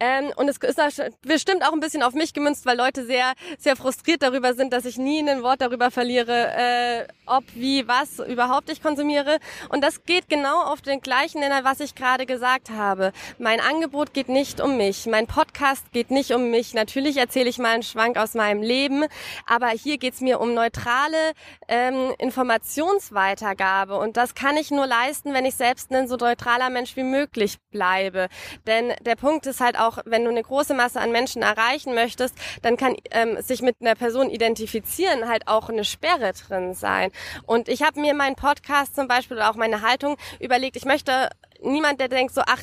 Ähm, 0.00 0.32
und 0.36 0.48
es 0.48 0.56
ist 0.56 1.02
bestimmt 1.22 1.64
auch 1.64 1.72
ein 1.72 1.80
bisschen 1.80 2.02
auf 2.02 2.14
mich 2.14 2.32
gemünzt, 2.32 2.66
weil 2.66 2.76
Leute 2.76 3.04
sehr, 3.04 3.34
sehr 3.58 3.76
frustriert 3.76 4.22
darüber 4.22 4.54
sind, 4.54 4.72
dass 4.72 4.84
ich 4.84 4.96
nie 4.96 5.20
ein 5.20 5.42
Wort 5.42 5.60
darüber 5.60 5.90
verliere, 5.90 6.52
äh, 6.56 7.06
ob, 7.26 7.44
wie, 7.54 7.86
was 7.86 8.18
überhaupt 8.18 8.70
ich 8.70 8.82
konsumiere. 8.82 9.38
Und 9.68 9.82
das 9.84 10.04
geht 10.04 10.28
genau 10.28 10.62
auf 10.64 10.80
den 10.80 11.00
gleichen 11.00 11.40
Nenner, 11.40 11.64
was 11.64 11.80
ich 11.80 11.94
gerade 11.94 12.26
gesagt 12.26 12.70
habe. 12.70 13.12
Mein 13.38 13.60
Angebot 13.60 14.12
geht 14.14 14.28
nicht 14.28 14.51
nicht 14.52 14.60
um 14.60 14.76
mich. 14.76 15.06
Mein 15.06 15.26
Podcast 15.26 15.92
geht 15.92 16.10
nicht 16.10 16.32
um 16.32 16.50
mich. 16.50 16.74
Natürlich 16.74 17.16
erzähle 17.16 17.48
ich 17.48 17.56
mal 17.56 17.70
einen 17.70 17.82
Schwank 17.82 18.18
aus 18.18 18.34
meinem 18.34 18.60
Leben, 18.60 19.06
aber 19.46 19.68
hier 19.68 19.96
geht's 19.96 20.20
mir 20.20 20.40
um 20.40 20.52
neutrale 20.52 21.32
ähm, 21.68 22.14
Informationsweitergabe 22.18 23.96
und 23.96 24.18
das 24.18 24.34
kann 24.34 24.58
ich 24.58 24.70
nur 24.70 24.86
leisten, 24.86 25.32
wenn 25.32 25.46
ich 25.46 25.54
selbst 25.54 25.90
ein 25.90 26.06
so 26.06 26.16
neutraler 26.16 26.68
Mensch 26.68 26.96
wie 26.96 27.02
möglich 27.02 27.56
bleibe. 27.70 28.28
Denn 28.66 28.92
der 29.00 29.16
Punkt 29.16 29.46
ist 29.46 29.62
halt 29.62 29.78
auch, 29.78 30.00
wenn 30.04 30.24
du 30.24 30.30
eine 30.30 30.42
große 30.42 30.74
Masse 30.74 31.00
an 31.00 31.12
Menschen 31.12 31.40
erreichen 31.40 31.94
möchtest, 31.94 32.34
dann 32.60 32.76
kann 32.76 32.94
ähm, 33.10 33.40
sich 33.40 33.62
mit 33.62 33.76
einer 33.80 33.94
Person 33.94 34.28
identifizieren 34.28 35.30
halt 35.30 35.48
auch 35.48 35.70
eine 35.70 35.86
Sperre 35.86 36.34
drin 36.34 36.74
sein. 36.74 37.10
Und 37.46 37.70
ich 37.70 37.82
habe 37.82 37.98
mir 37.98 38.12
meinen 38.12 38.36
Podcast 38.36 38.96
zum 38.96 39.08
Beispiel 39.08 39.38
oder 39.38 39.50
auch 39.50 39.56
meine 39.56 39.80
Haltung 39.80 40.18
überlegt, 40.40 40.76
ich 40.76 40.84
möchte 40.84 41.30
niemand, 41.62 42.00
der 42.00 42.08
denkt 42.08 42.34
so, 42.34 42.42
ach, 42.46 42.62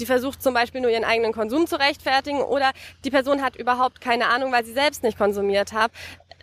die 0.00 0.06
versucht 0.06 0.42
zum 0.42 0.54
Beispiel 0.54 0.80
nur 0.80 0.90
ihren 0.90 1.04
eigenen 1.04 1.32
Konsum 1.32 1.66
zu 1.66 1.78
rechtfertigen 1.78 2.40
oder 2.42 2.72
die 3.04 3.10
Person 3.10 3.42
hat 3.42 3.56
überhaupt 3.56 4.00
keine 4.00 4.28
Ahnung, 4.28 4.52
weil 4.52 4.64
sie 4.64 4.72
selbst 4.72 5.02
nicht 5.02 5.18
konsumiert 5.18 5.72
hat 5.72 5.90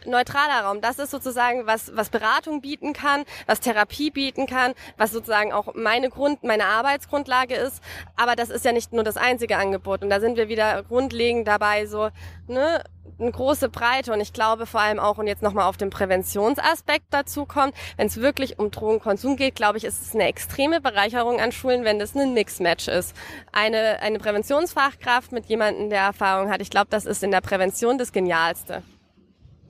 neutraler 0.05 0.65
Raum. 0.65 0.81
Das 0.81 0.99
ist 0.99 1.11
sozusagen, 1.11 1.65
was, 1.65 1.95
was 1.95 2.09
Beratung 2.09 2.61
bieten 2.61 2.93
kann, 2.93 3.23
was 3.45 3.59
Therapie 3.59 4.11
bieten 4.11 4.47
kann, 4.47 4.73
was 4.97 5.11
sozusagen 5.11 5.51
auch 5.53 5.73
meine 5.75 6.09
Grund, 6.09 6.43
meine 6.43 6.65
Arbeitsgrundlage 6.65 7.55
ist. 7.55 7.81
Aber 8.15 8.35
das 8.35 8.49
ist 8.49 8.65
ja 8.65 8.71
nicht 8.71 8.93
nur 8.93 9.03
das 9.03 9.17
einzige 9.17 9.57
Angebot. 9.57 10.03
Und 10.03 10.09
da 10.09 10.19
sind 10.19 10.37
wir 10.37 10.49
wieder 10.49 10.83
grundlegend 10.83 11.47
dabei, 11.47 11.85
so, 11.85 12.09
ne, 12.47 12.83
eine 13.19 13.31
große 13.31 13.69
Breite 13.69 14.13
und 14.13 14.19
ich 14.21 14.33
glaube 14.33 14.65
vor 14.65 14.81
allem 14.81 14.99
auch, 14.99 15.17
und 15.17 15.27
jetzt 15.27 15.43
nochmal 15.43 15.67
auf 15.67 15.77
den 15.77 15.89
Präventionsaspekt 15.89 17.05
dazu 17.11 17.45
kommt, 17.45 17.75
wenn 17.97 18.07
es 18.07 18.19
wirklich 18.19 18.59
um 18.59 18.71
Drogenkonsum 18.71 19.35
geht, 19.35 19.55
glaube 19.55 19.77
ich, 19.77 19.83
ist 19.83 20.01
es 20.01 20.13
eine 20.13 20.27
extreme 20.27 20.81
Bereicherung 20.81 21.39
an 21.39 21.51
Schulen, 21.51 21.83
wenn 21.83 21.99
das 21.99 22.15
ein 22.15 22.33
Mixmatch 22.33 22.87
ist. 22.87 23.15
Eine, 23.51 23.99
eine 24.01 24.19
Präventionsfachkraft 24.19 25.31
mit 25.31 25.45
jemandem, 25.45 25.89
der 25.89 26.01
Erfahrung 26.01 26.49
hat. 26.49 26.61
Ich 26.61 26.69
glaube, 26.69 26.87
das 26.89 27.05
ist 27.05 27.23
in 27.23 27.31
der 27.31 27.41
Prävention 27.41 27.97
das 27.97 28.11
Genialste. 28.11 28.83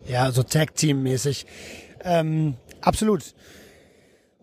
Ja, 0.06 0.32
so 0.32 0.44
Tag-Team-mäßig. 0.44 1.46
Ähm, 2.04 2.56
absolut. 2.82 3.34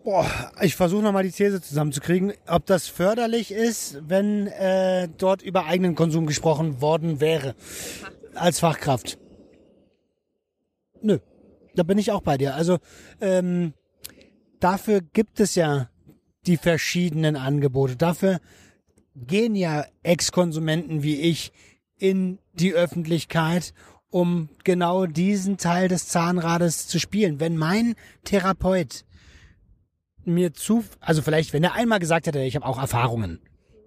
Boah, 0.03 0.25
ich 0.61 0.75
versuche 0.75 1.03
nochmal 1.03 1.23
die 1.23 1.31
These 1.31 1.61
zusammenzukriegen, 1.61 2.33
ob 2.47 2.65
das 2.65 2.87
förderlich 2.87 3.51
ist, 3.51 3.99
wenn 4.07 4.47
äh, 4.47 5.07
dort 5.15 5.43
über 5.43 5.65
eigenen 5.65 5.93
Konsum 5.93 6.25
gesprochen 6.25 6.81
worden 6.81 7.21
wäre 7.21 7.53
als 8.33 8.59
Fachkraft. 8.59 9.19
Nö, 11.03 11.19
da 11.75 11.83
bin 11.83 11.99
ich 11.99 12.11
auch 12.11 12.21
bei 12.21 12.37
dir. 12.37 12.55
Also 12.55 12.79
ähm, 13.19 13.73
dafür 14.59 15.01
gibt 15.01 15.39
es 15.39 15.53
ja 15.53 15.89
die 16.47 16.57
verschiedenen 16.57 17.35
Angebote. 17.35 17.95
Dafür 17.95 18.39
gehen 19.15 19.55
ja 19.55 19.85
Ex-Konsumenten 20.01 21.03
wie 21.03 21.21
ich 21.21 21.51
in 21.97 22.39
die 22.53 22.73
Öffentlichkeit, 22.73 23.73
um 24.11 24.49
genau 24.63 25.07
diesen 25.07 25.57
Teil 25.57 25.87
des 25.87 26.07
Zahnrades 26.07 26.87
zu 26.87 26.99
spielen. 26.99 27.39
Wenn 27.39 27.57
mein 27.57 27.95
Therapeut 28.23 29.05
mir 30.23 30.53
zu, 30.53 30.83
also 30.99 31.21
vielleicht, 31.21 31.53
wenn 31.53 31.63
er 31.63 31.73
einmal 31.73 31.99
gesagt 31.99 32.27
hätte, 32.27 32.39
ich 32.39 32.55
habe 32.55 32.65
auch 32.65 32.77
Erfahrungen. 32.77 33.39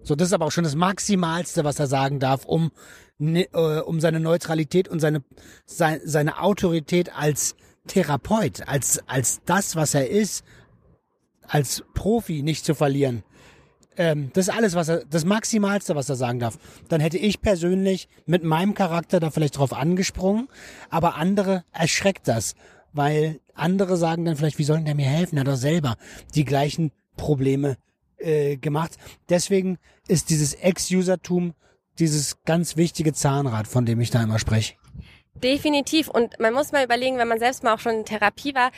So, 0.03 0.15
das 0.15 0.27
ist 0.27 0.33
aber 0.33 0.45
auch 0.45 0.51
schon 0.51 0.65
das 0.65 0.75
Maximalste, 0.75 1.63
was 1.63 1.79
er 1.79 1.87
sagen 1.87 2.19
darf, 2.19 2.45
um 2.45 2.71
ne, 3.17 3.47
äh, 3.53 3.79
um 3.79 3.99
seine 3.99 4.19
Neutralität 4.19 4.87
und 4.87 4.99
seine, 4.99 5.23
seine, 5.65 6.01
seine 6.03 6.41
Autorität 6.41 7.15
als 7.15 7.55
Therapeut, 7.87 8.67
als, 8.67 9.07
als 9.07 9.41
das, 9.45 9.75
was 9.75 9.93
er 9.93 10.09
ist, 10.09 10.43
als 11.47 11.83
Profi 11.93 12.41
nicht 12.41 12.65
zu 12.65 12.75
verlieren. 12.75 13.23
Ähm, 13.97 14.31
das 14.33 14.47
ist 14.47 14.53
alles, 14.53 14.75
was 14.75 14.89
er, 14.89 15.05
das 15.05 15.25
Maximalste, 15.25 15.95
was 15.95 16.09
er 16.09 16.15
sagen 16.15 16.39
darf. 16.39 16.57
Dann 16.89 17.01
hätte 17.01 17.17
ich 17.17 17.41
persönlich 17.41 18.07
mit 18.25 18.43
meinem 18.43 18.73
Charakter 18.73 19.19
da 19.19 19.29
vielleicht 19.29 19.57
drauf 19.57 19.73
angesprungen, 19.73 20.47
aber 20.89 21.15
andere 21.15 21.63
erschreckt 21.71 22.27
das, 22.27 22.55
weil 22.93 23.39
andere 23.53 23.97
sagen 23.97 24.25
dann 24.25 24.35
vielleicht, 24.35 24.57
wie 24.57 24.63
soll 24.63 24.77
denn 24.77 24.85
der 24.85 24.95
mir 24.95 25.07
helfen? 25.07 25.37
Er 25.37 25.41
hat 25.41 25.47
doch 25.47 25.55
selber 25.55 25.95
die 26.33 26.45
gleichen 26.45 26.91
Probleme 27.17 27.77
äh, 28.17 28.57
gemacht. 28.57 28.97
Deswegen 29.29 29.77
ist 30.07 30.29
dieses 30.29 30.53
Ex-Usertum 30.53 31.53
dieses 31.99 32.43
ganz 32.43 32.75
wichtige 32.75 33.13
Zahnrad, 33.13 33.67
von 33.67 33.85
dem 33.85 34.01
ich 34.01 34.11
da 34.11 34.21
immer 34.21 34.39
spreche. 34.39 34.73
Definitiv. 35.35 36.07
Und 36.07 36.39
man 36.39 36.53
muss 36.53 36.71
mal 36.71 36.85
überlegen, 36.85 37.17
wenn 37.17 37.27
man 37.27 37.39
selbst 37.39 37.63
mal 37.63 37.73
auch 37.73 37.79
schon 37.79 37.93
in 37.93 38.05
Therapie 38.05 38.55
war, 38.55 38.71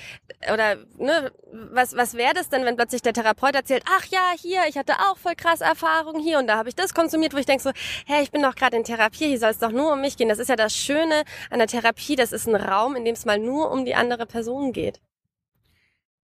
oder 0.52 0.78
ne, 0.98 1.32
was, 1.72 1.96
was 1.96 2.16
wäre 2.16 2.34
das 2.34 2.50
denn, 2.50 2.66
wenn 2.66 2.76
plötzlich 2.76 3.04
der 3.04 3.14
Therapeut 3.14 3.54
erzählt, 3.54 3.84
ach 3.88 4.06
ja, 4.06 4.32
hier, 4.36 4.62
ich 4.68 4.78
hatte 4.78 4.94
auch 4.94 5.18
voll 5.18 5.36
krass 5.36 5.62
Erfahrung 5.62 6.20
hier 6.20 6.40
und 6.40 6.48
da 6.48 6.58
habe 6.58 6.70
ich 6.70 6.76
das 6.76 6.96
konsumiert, 6.96 7.34
wo 7.34 7.38
ich 7.38 7.46
denke 7.46 7.64
so, 7.64 7.72
hey, 8.08 8.24
ich 8.24 8.32
bin 8.32 8.42
doch 8.42 8.56
gerade 8.56 8.76
in 8.76 8.84
Therapie, 8.84 9.28
hier 9.28 9.40
soll 9.40 9.52
es 9.52 9.60
doch 9.60 9.72
nur 9.72 9.94
um 9.94 10.02
mich 10.02 10.18
gehen. 10.18 10.30
Das 10.30 10.40
ist 10.40 10.50
ja 10.50 10.56
das 10.56 10.76
Schöne 10.76 11.24
an 11.52 11.60
der 11.60 11.68
Therapie, 11.68 12.16
das 12.16 12.32
ist 12.32 12.48
ein 12.48 12.56
Raum, 12.56 12.96
in 12.96 13.06
dem 13.06 13.14
es 13.14 13.26
mal 13.26 13.38
nur 13.38 13.72
um 13.72 13.86
die 13.86 13.96
andere 13.96 14.26
Person 14.26 14.74
geht. 14.74 15.00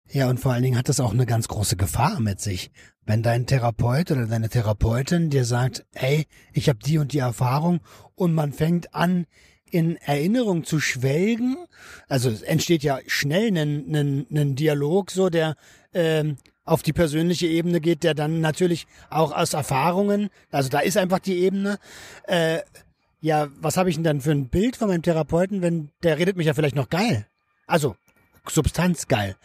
Ja, 0.10 0.30
und 0.30 0.40
vor 0.40 0.52
allen 0.52 0.64
Dingen 0.64 0.78
hat 0.78 0.90
das 0.90 1.00
auch 1.00 1.14
eine 1.14 1.26
ganz 1.26 1.48
große 1.48 1.78
Gefahr 1.78 2.20
mit 2.20 2.42
sich. 2.42 2.72
Wenn 3.06 3.24
dein 3.24 3.46
Therapeut 3.46 4.12
oder 4.12 4.28
deine 4.28 4.50
Therapeutin 4.50 5.30
dir 5.30 5.46
sagt, 5.46 5.86
ey, 5.94 6.28
ich 6.54 6.70
habe 6.70 6.80
die 6.80 6.98
und 6.98 7.14
die 7.14 7.20
Erfahrung 7.20 7.82
und 8.16 8.34
man 8.34 8.52
fängt 8.52 8.94
an, 8.94 9.26
in 9.74 9.98
Erinnerung 9.98 10.66
zu 10.66 10.80
schwelgen, 10.80 11.58
also 12.08 12.30
entsteht 12.46 12.84
ja 12.84 13.00
schnell 13.08 13.48
ein, 13.48 13.96
ein, 13.96 14.28
ein 14.32 14.56
Dialog, 14.56 15.10
so 15.10 15.30
der 15.30 15.56
ähm, 15.94 16.38
auf 16.64 16.84
die 16.84 16.94
persönliche 16.94 17.48
Ebene 17.48 17.82
geht, 17.82 18.04
der 18.04 18.14
dann 18.14 18.40
natürlich 18.40 18.86
auch 19.10 19.32
aus 19.32 19.54
Erfahrungen, 19.54 20.30
also 20.52 20.70
da 20.70 20.80
ist 20.80 20.96
einfach 20.96 21.20
die 21.20 21.40
Ebene, 21.40 21.80
äh, 22.28 22.60
ja, 23.20 23.48
was 23.60 23.76
habe 23.78 23.90
ich 23.90 23.96
denn 23.96 24.04
dann 24.04 24.22
für 24.22 24.32
ein 24.32 24.50
Bild 24.50 24.76
von 24.76 24.90
meinem 24.90 25.02
Therapeuten, 25.02 25.64
wenn 25.64 25.90
der 26.04 26.20
redet 26.20 26.38
mich 26.38 26.46
ja 26.46 26.54
vielleicht 26.54 26.76
noch 26.76 26.90
geil. 26.90 27.26
Also 27.66 27.96
Substanz 28.48 29.08
geil. 29.08 29.36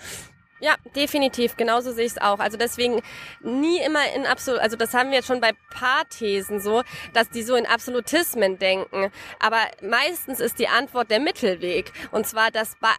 Ja, 0.60 0.74
definitiv. 0.96 1.56
Genauso 1.56 1.92
sehe 1.92 2.06
ich 2.06 2.12
es 2.12 2.20
auch. 2.20 2.40
Also 2.40 2.56
deswegen 2.56 3.00
nie 3.40 3.78
immer 3.80 4.00
in 4.14 4.26
absolut, 4.26 4.60
also 4.60 4.76
das 4.76 4.92
haben 4.92 5.10
wir 5.10 5.18
jetzt 5.18 5.28
schon 5.28 5.40
bei 5.40 5.52
paar 5.70 6.08
Thesen 6.08 6.60
so, 6.60 6.82
dass 7.12 7.30
die 7.30 7.42
so 7.42 7.54
in 7.54 7.66
Absolutismen 7.66 8.58
denken. 8.58 9.12
Aber 9.38 9.60
meistens 9.82 10.40
ist 10.40 10.58
die 10.58 10.68
Antwort 10.68 11.10
der 11.10 11.20
Mittelweg. 11.20 11.92
Und 12.10 12.26
zwar, 12.26 12.50
dass, 12.50 12.76
bei, 12.80 12.90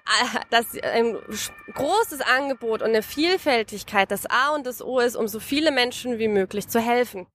dass 0.50 0.78
ein 0.82 1.18
großes 1.74 2.22
Angebot 2.22 2.82
und 2.82 2.90
eine 2.90 3.04
Vielfältigkeit 3.04 4.10
das 4.10 4.26
A 4.26 4.50
und 4.56 4.66
das 4.66 4.82
O 4.82 5.00
ist, 5.00 5.16
um 5.16 5.28
so 5.28 5.40
viele 5.40 5.72
Menschen 5.72 6.18
wie 6.18 6.30
möglich 6.30 6.68
zu 6.70 6.80
helfen. 6.80 7.28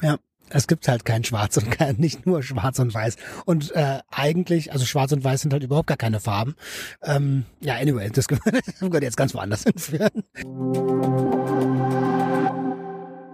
Ja, 0.00 0.18
es 0.54 0.68
gibt 0.68 0.86
halt 0.86 1.04
kein 1.04 1.24
Schwarz 1.24 1.56
und 1.56 1.70
kein, 1.70 1.96
nicht 1.98 2.26
nur 2.26 2.42
Schwarz 2.42 2.78
und 2.78 2.94
Weiß. 2.94 3.16
Und 3.44 3.72
äh, 3.72 3.98
eigentlich, 4.10 4.72
also 4.72 4.86
Schwarz 4.86 5.12
und 5.12 5.24
Weiß 5.24 5.42
sind 5.42 5.52
halt 5.52 5.64
überhaupt 5.64 5.88
gar 5.88 5.96
keine 5.96 6.20
Farben. 6.20 6.54
Ähm, 7.02 7.44
ja, 7.60 7.74
anyway, 7.74 8.08
das 8.10 8.28
gehört 8.28 8.54
jetzt 9.02 9.16
ganz 9.16 9.34
woanders 9.34 9.64
hinführen. 9.64 10.22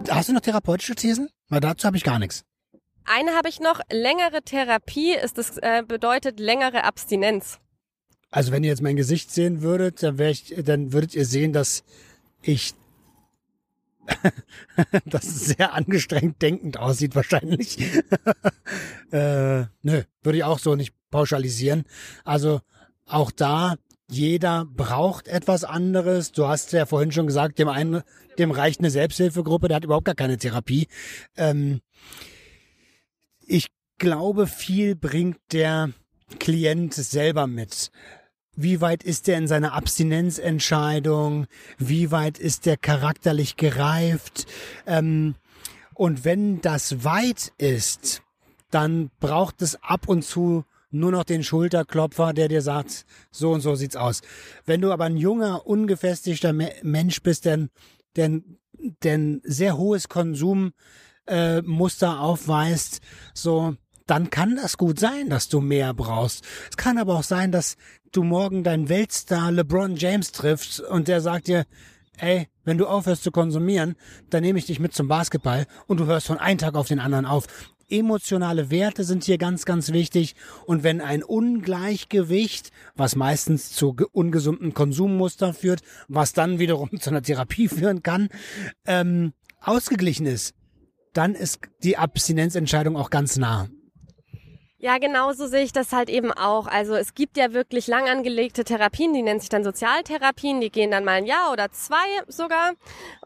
Hast 0.09 0.29
du 0.29 0.33
noch 0.33 0.41
therapeutische 0.41 0.95
Thesen? 0.95 1.29
Weil 1.47 1.61
dazu 1.61 1.85
habe 1.85 1.95
ich 1.95 2.03
gar 2.03 2.17
nichts. 2.17 2.43
Eine 3.05 3.31
habe 3.31 3.49
ich 3.49 3.59
noch. 3.59 3.81
Längere 3.91 4.41
Therapie 4.43 5.13
ist 5.13 5.37
das 5.37 5.57
äh, 5.57 5.83
bedeutet 5.87 6.39
längere 6.39 6.83
Abstinenz. 6.83 7.59
Also 8.31 8.51
wenn 8.51 8.63
ihr 8.63 8.69
jetzt 8.69 8.81
mein 8.81 8.95
Gesicht 8.95 9.31
sehen 9.31 9.61
würdet, 9.61 10.01
dann, 10.01 10.19
ich, 10.19 10.55
dann 10.63 10.93
würdet 10.93 11.13
ihr 11.13 11.25
sehen, 11.25 11.53
dass 11.53 11.83
ich 12.41 12.73
das 15.05 15.45
sehr 15.45 15.73
angestrengt 15.73 16.41
denkend 16.41 16.77
aussieht 16.77 17.15
wahrscheinlich. 17.15 17.79
äh, 19.11 19.65
nö, 19.81 20.03
würde 20.23 20.37
ich 20.37 20.43
auch 20.43 20.59
so 20.59 20.75
nicht 20.75 20.93
pauschalisieren. 21.09 21.85
Also 22.23 22.61
auch 23.07 23.31
da, 23.31 23.75
jeder 24.09 24.65
braucht 24.65 25.27
etwas 25.27 25.63
anderes. 25.63 26.31
Du 26.31 26.47
hast 26.47 26.73
ja 26.73 26.85
vorhin 26.85 27.11
schon 27.11 27.27
gesagt, 27.27 27.59
dem 27.59 27.69
einen, 27.69 28.03
dem 28.37 28.51
reicht 28.51 28.79
eine 28.79 28.91
Selbsthilfegruppe, 28.91 29.67
der 29.67 29.77
hat 29.77 29.85
überhaupt 29.85 30.05
gar 30.05 30.15
keine 30.15 30.37
Therapie. 30.37 30.87
Ähm, 31.37 31.81
ich 33.45 33.67
glaube, 33.97 34.47
viel 34.47 34.95
bringt 34.95 35.37
der 35.51 35.91
Klient 36.39 36.93
selber 36.93 37.47
mit. 37.47 37.91
Wie 38.55 38.81
weit 38.81 39.03
ist 39.03 39.29
er 39.29 39.37
in 39.37 39.47
seiner 39.47 39.73
Abstinenzentscheidung? 39.73 41.47
Wie 41.77 42.11
weit 42.11 42.37
ist 42.37 42.67
er 42.67 42.77
charakterlich 42.77 43.55
gereift? 43.55 44.45
Ähm, 44.85 45.35
und 45.93 46.25
wenn 46.25 46.61
das 46.61 47.03
weit 47.03 47.53
ist, 47.57 48.21
dann 48.69 49.09
braucht 49.19 49.61
es 49.61 49.81
ab 49.83 50.07
und 50.07 50.23
zu 50.23 50.65
nur 50.91 51.11
noch 51.11 51.23
den 51.23 51.43
Schulterklopfer, 51.43 52.33
der 52.33 52.49
dir 52.49 52.61
sagt, 52.61 53.05
so 53.31 53.51
und 53.51 53.61
so 53.61 53.75
sieht's 53.75 53.95
aus. 53.95 54.21
Wenn 54.65 54.81
du 54.81 54.91
aber 54.91 55.05
ein 55.05 55.15
junger, 55.15 55.65
ungefestigter 55.65 56.53
Mensch 56.53 57.21
bist, 57.21 57.45
der, 57.45 57.69
der, 58.17 58.41
der 59.03 59.17
ein 59.17 59.41
sehr 59.45 59.77
hohes 59.77 60.09
Konsummuster 60.09 60.73
äh, 61.27 62.17
aufweist, 62.17 62.99
so, 63.33 63.75
dann 64.05 64.29
kann 64.29 64.57
das 64.57 64.77
gut 64.77 64.99
sein, 64.99 65.29
dass 65.29 65.47
du 65.47 65.61
mehr 65.61 65.93
brauchst. 65.93 66.43
Es 66.69 66.75
kann 66.75 66.97
aber 66.97 67.15
auch 67.15 67.23
sein, 67.23 67.53
dass 67.53 67.77
du 68.11 68.23
morgen 68.23 68.63
deinen 68.63 68.89
Weltstar 68.89 69.51
LeBron 69.51 69.95
James 69.95 70.31
triffst 70.31 70.79
und 70.79 71.07
der 71.07 71.21
sagt 71.21 71.47
dir, 71.47 71.65
ey, 72.17 72.47
wenn 72.63 72.77
du 72.77 72.85
aufhörst 72.85 73.23
zu 73.23 73.31
konsumieren, 73.31 73.95
dann 74.29 74.43
nehme 74.43 74.59
ich 74.59 74.65
dich 74.65 74.79
mit 74.79 74.93
zum 74.93 75.07
Basketball 75.07 75.65
und 75.87 75.99
du 75.99 76.05
hörst 76.05 76.27
von 76.27 76.37
einem 76.37 76.57
Tag 76.57 76.75
auf 76.75 76.87
den 76.87 76.99
anderen 76.99 77.25
auf. 77.25 77.47
Emotionale 77.89 78.71
Werte 78.71 79.03
sind 79.03 79.25
hier 79.25 79.37
ganz, 79.37 79.65
ganz 79.65 79.91
wichtig. 79.91 80.35
Und 80.65 80.83
wenn 80.83 81.01
ein 81.01 81.23
Ungleichgewicht, 81.23 82.71
was 82.95 83.15
meistens 83.17 83.71
zu 83.71 83.95
ungesunden 84.13 84.73
Konsummustern 84.73 85.53
führt, 85.53 85.81
was 86.07 86.31
dann 86.33 86.59
wiederum 86.59 86.89
zu 86.99 87.09
einer 87.09 87.21
Therapie 87.21 87.67
führen 87.67 88.01
kann, 88.01 88.29
ähm, 88.85 89.33
ausgeglichen 89.59 90.25
ist, 90.25 90.53
dann 91.13 91.35
ist 91.35 91.59
die 91.83 91.97
Abstinenzentscheidung 91.97 92.95
auch 92.95 93.09
ganz 93.09 93.35
nah. 93.35 93.67
Ja, 94.83 94.97
genau 94.97 95.31
so 95.31 95.45
sehe 95.45 95.63
ich 95.63 95.73
das 95.73 95.93
halt 95.93 96.09
eben 96.09 96.31
auch. 96.31 96.65
Also 96.65 96.95
es 96.95 97.13
gibt 97.13 97.37
ja 97.37 97.53
wirklich 97.53 97.85
lang 97.85 98.09
angelegte 98.09 98.63
Therapien, 98.63 99.13
die 99.13 99.21
nennen 99.21 99.39
sich 99.39 99.49
dann 99.49 99.63
Sozialtherapien, 99.63 100.59
die 100.59 100.71
gehen 100.71 100.89
dann 100.89 101.05
mal 101.05 101.19
ein 101.19 101.27
Jahr 101.27 101.51
oder 101.51 101.71
zwei 101.71 101.93
sogar. 102.27 102.71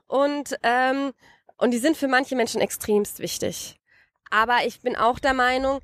Und, 0.06 0.58
ähm, 0.64 1.14
und 1.58 1.72
die 1.72 1.78
sind 1.78 1.96
für 1.96 2.10
manche 2.10 2.36
Menschen 2.36 2.60
extremst 2.60 3.20
wichtig. 3.20 3.80
Aber 4.30 4.66
ich 4.66 4.82
bin 4.82 4.98
auch 4.98 5.18
der 5.18 5.34
Meinung, 5.34 5.80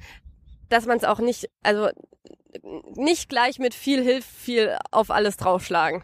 dass 0.67 0.87
man 0.87 0.97
es 0.97 1.05
auch 1.05 1.19
nicht, 1.19 1.49
also 1.63 1.87
nicht 2.95 3.29
gleich 3.29 3.59
mit 3.59 3.73
viel 3.73 4.03
Hilfe 4.03 4.27
viel 4.27 4.77
auf 4.91 5.11
alles 5.11 5.37
draufschlagen. 5.37 6.03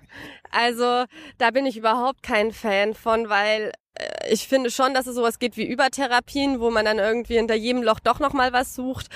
Also 0.52 1.06
da 1.38 1.52
bin 1.52 1.66
ich 1.66 1.78
überhaupt 1.78 2.24
kein 2.24 2.52
Fan 2.52 2.94
von, 2.94 3.30
weil 3.30 3.72
äh, 3.96 4.32
ich 4.32 4.48
finde 4.48 4.72
schon, 4.72 4.94
dass 4.94 5.08
es 5.08 5.16
sowas 5.16 5.40
geht 5.40 5.58
wie 5.58 5.66
Übertherapien, 5.66 6.60
wo 6.60 6.70
man 6.70 6.86
dann 6.86 7.00
irgendwie 7.00 7.36
hinter 7.36 7.56
jedem 7.56 7.84
Loch 7.84 8.00
doch 8.00 8.20
noch 8.20 8.34
mal 8.34 8.54
was 8.54 8.76
sucht. 8.76 9.08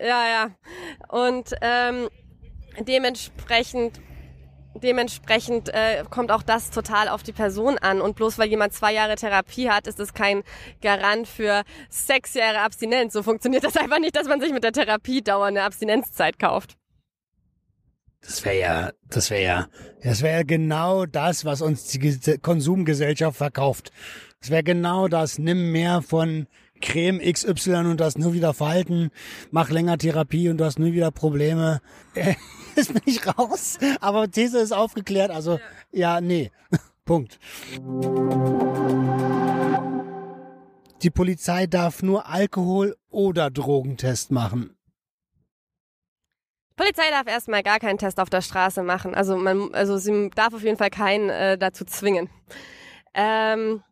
Ja, 0.00 0.28
ja. 0.28 0.50
Und 1.08 1.54
ähm, 1.60 2.08
dementsprechend 2.80 4.00
dementsprechend 4.82 5.68
äh, 5.68 6.04
kommt 6.10 6.30
auch 6.30 6.42
das 6.42 6.70
total 6.70 7.08
auf 7.08 7.22
die 7.22 7.32
Person 7.32 7.78
an. 7.78 8.00
Und 8.00 8.16
bloß 8.16 8.38
weil 8.38 8.48
jemand 8.48 8.72
zwei 8.72 8.92
Jahre 8.92 9.16
Therapie 9.16 9.68
hat, 9.68 9.86
ist 9.86 10.00
es 10.00 10.14
kein 10.14 10.42
Garant 10.82 11.28
für 11.28 11.62
sechs 11.88 12.34
Jahre 12.34 12.60
Abstinenz. 12.60 13.12
So 13.12 13.22
funktioniert 13.22 13.64
das 13.64 13.76
einfach 13.76 13.98
nicht, 13.98 14.16
dass 14.16 14.28
man 14.28 14.40
sich 14.40 14.52
mit 14.52 14.64
der 14.64 14.72
Therapie 14.72 15.22
dauernde 15.22 15.62
Abstinenzzeit 15.62 16.38
kauft. 16.38 16.76
Das 18.20 18.44
wäre 18.44 18.58
ja, 18.58 18.92
das 19.08 19.30
wäre 19.30 19.42
ja, 19.42 19.66
das 20.02 20.22
wäre 20.22 20.38
ja 20.38 20.42
genau 20.42 21.06
das, 21.06 21.44
was 21.44 21.62
uns 21.62 21.86
die 21.86 22.38
Konsumgesellschaft 22.38 23.36
verkauft. 23.36 23.92
Das 24.40 24.50
wäre 24.50 24.64
genau 24.64 25.06
das. 25.06 25.38
Nimm 25.38 25.70
mehr 25.70 26.02
von 26.02 26.46
Creme 26.80 27.20
XY 27.20 27.76
und 27.76 28.00
du 28.00 28.04
hast 28.04 28.18
nur 28.18 28.32
wieder 28.32 28.52
Falten. 28.52 29.10
Mach 29.50 29.70
länger 29.70 29.98
Therapie 29.98 30.48
und 30.48 30.58
du 30.58 30.64
hast 30.64 30.78
nur 30.78 30.92
wieder 30.92 31.10
Probleme. 31.10 31.80
Jetzt 32.76 32.92
bin 32.92 33.02
ich 33.06 33.26
raus. 33.26 33.78
Aber 34.00 34.30
These 34.30 34.58
ist 34.58 34.72
aufgeklärt. 34.72 35.30
Also, 35.30 35.58
ja, 35.92 36.16
ja 36.16 36.20
nee. 36.20 36.50
Punkt. 37.04 37.38
Die 41.02 41.10
Polizei 41.10 41.66
darf 41.66 42.02
nur 42.02 42.26
Alkohol- 42.26 42.96
oder 43.10 43.50
Drogentest 43.50 44.30
machen. 44.30 44.76
Polizei 46.76 47.08
darf 47.10 47.26
erstmal 47.26 47.62
gar 47.62 47.78
keinen 47.78 47.98
Test 47.98 48.20
auf 48.20 48.28
der 48.28 48.42
Straße 48.42 48.82
machen. 48.82 49.14
Also 49.14 49.36
man, 49.36 49.72
also 49.72 49.96
sie 49.96 50.30
darf 50.34 50.52
auf 50.52 50.62
jeden 50.62 50.76
Fall 50.76 50.90
keinen 50.90 51.30
äh, 51.30 51.56
dazu 51.56 51.84
zwingen. 51.84 52.28
Ähm, 53.14 53.82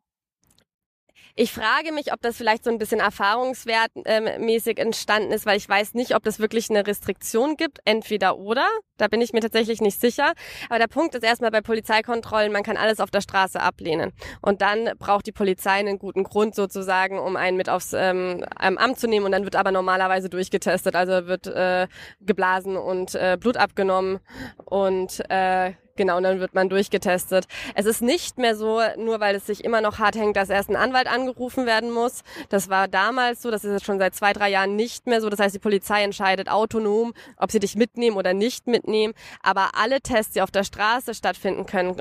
ich 1.37 1.53
frage 1.53 1.91
mich, 1.93 2.13
ob 2.13 2.23
das 2.23 2.37
vielleicht 2.37 2.63
so 2.63 2.71
ein 2.71 2.79
bisschen 2.79 3.01
erfahrungswertmäßig 3.01 4.79
ähm, 4.79 4.87
entstanden 4.87 5.33
ist, 5.33 5.47
weil 5.47 5.57
ich 5.57 5.69
weiß 5.69 5.95
nicht, 5.95 6.15
ob 6.15 6.23
das 6.23 6.39
wirklich 6.39 6.71
eine 6.71 6.87
Restriktion 6.87 7.57
gibt, 7.57 7.81
entweder 7.85 8.39
oder. 8.39 8.69
Da 8.99 9.09
bin 9.09 9.21
ich 9.21 9.33
mir 9.33 9.41
tatsächlich 9.41 9.81
nicht 9.81 10.01
sicher. 10.01 10.33
Aber 10.69 10.79
der 10.79 10.87
Punkt 10.87 11.17
ist 11.17 11.25
erstmal 11.25 11.51
bei 11.51 11.61
Polizeikontrollen, 11.61 12.53
man 12.53 12.63
kann 12.63 12.77
alles 12.77 13.01
auf 13.01 13.11
der 13.11 13.21
Straße 13.21 13.61
ablehnen. 13.61 14.13
Und 14.43 14.63
dann 14.63 14.93
braucht 15.01 15.27
die 15.27 15.33
Polizei 15.33 15.73
einen 15.73 15.99
guten 15.99 16.23
Grund 16.23 16.55
sozusagen, 16.55 17.19
um 17.19 17.35
einen 17.35 17.57
mit 17.57 17.69
aufs 17.69 17.93
ähm, 17.95 18.45
Amt 18.57 19.01
zu 19.01 19.09
nehmen. 19.09 19.27
Und 19.27 19.33
dann 19.33 19.45
wird 19.45 19.57
aber 19.57 19.73
normalerweise 19.73 20.29
durchgetestet. 20.29 20.95
Also 20.95 21.27
wird 21.27 21.49
äh, 21.49 21.89
geblasen 22.21 22.77
und 22.77 23.17
äh, 23.17 23.37
Blut 23.41 23.57
abgenommen 23.57 24.21
und 24.67 25.21
äh, 25.31 25.73
Genau, 25.97 26.17
und 26.17 26.25
dann 26.25 26.41
wird 26.41 26.55
man 26.55 26.69
durchgetestet. 26.69 27.47
Es 27.77 27.87
ist 27.87 28.03
nicht 28.03 28.37
mehr 28.37 28.57
so, 28.57 28.81
nur 28.97 29.21
weil 29.21 29.37
es 29.37 29.47
sich 29.47 29.63
immer 29.63 29.81
noch 29.81 30.01
hart 30.01 30.17
hängt, 30.17 30.37
dass 30.37 30.51
erst 30.51 30.69
ein 30.69 30.75
Anwalt 30.77 31.07
angerufen 31.07 31.67
werden 31.67 31.93
muss. 31.93 32.23
Das 32.49 32.69
war 32.69 32.89
damals 32.89 33.43
so, 33.43 33.51
das 33.53 33.65
ist 33.65 33.73
jetzt 33.73 33.85
schon 33.85 34.01
seit 34.01 34.15
zwei, 34.15 34.33
drei 34.33 34.51
Jahren 34.51 34.75
nicht 34.75 35.07
mehr 35.07 35.21
so. 35.21 35.31
Das 35.31 35.39
heißt, 35.39 35.55
die 35.55 35.61
Polizei 35.61 36.03
entscheidet 36.03 36.49
autonom, 36.49 37.15
ob 37.37 37.53
sie 37.53 37.61
dich 37.61 37.77
mitnehmen 37.77 38.17
oder 38.17 38.35
nicht 38.35 38.67
mitnehmen. 38.67 39.15
Aber 39.41 39.71
alle 39.75 40.01
Tests, 40.01 40.33
die 40.33 40.43
auf 40.43 40.51
der 40.51 40.65
Straße 40.65 41.15
stattfinden 41.15 41.65
können, 41.65 41.97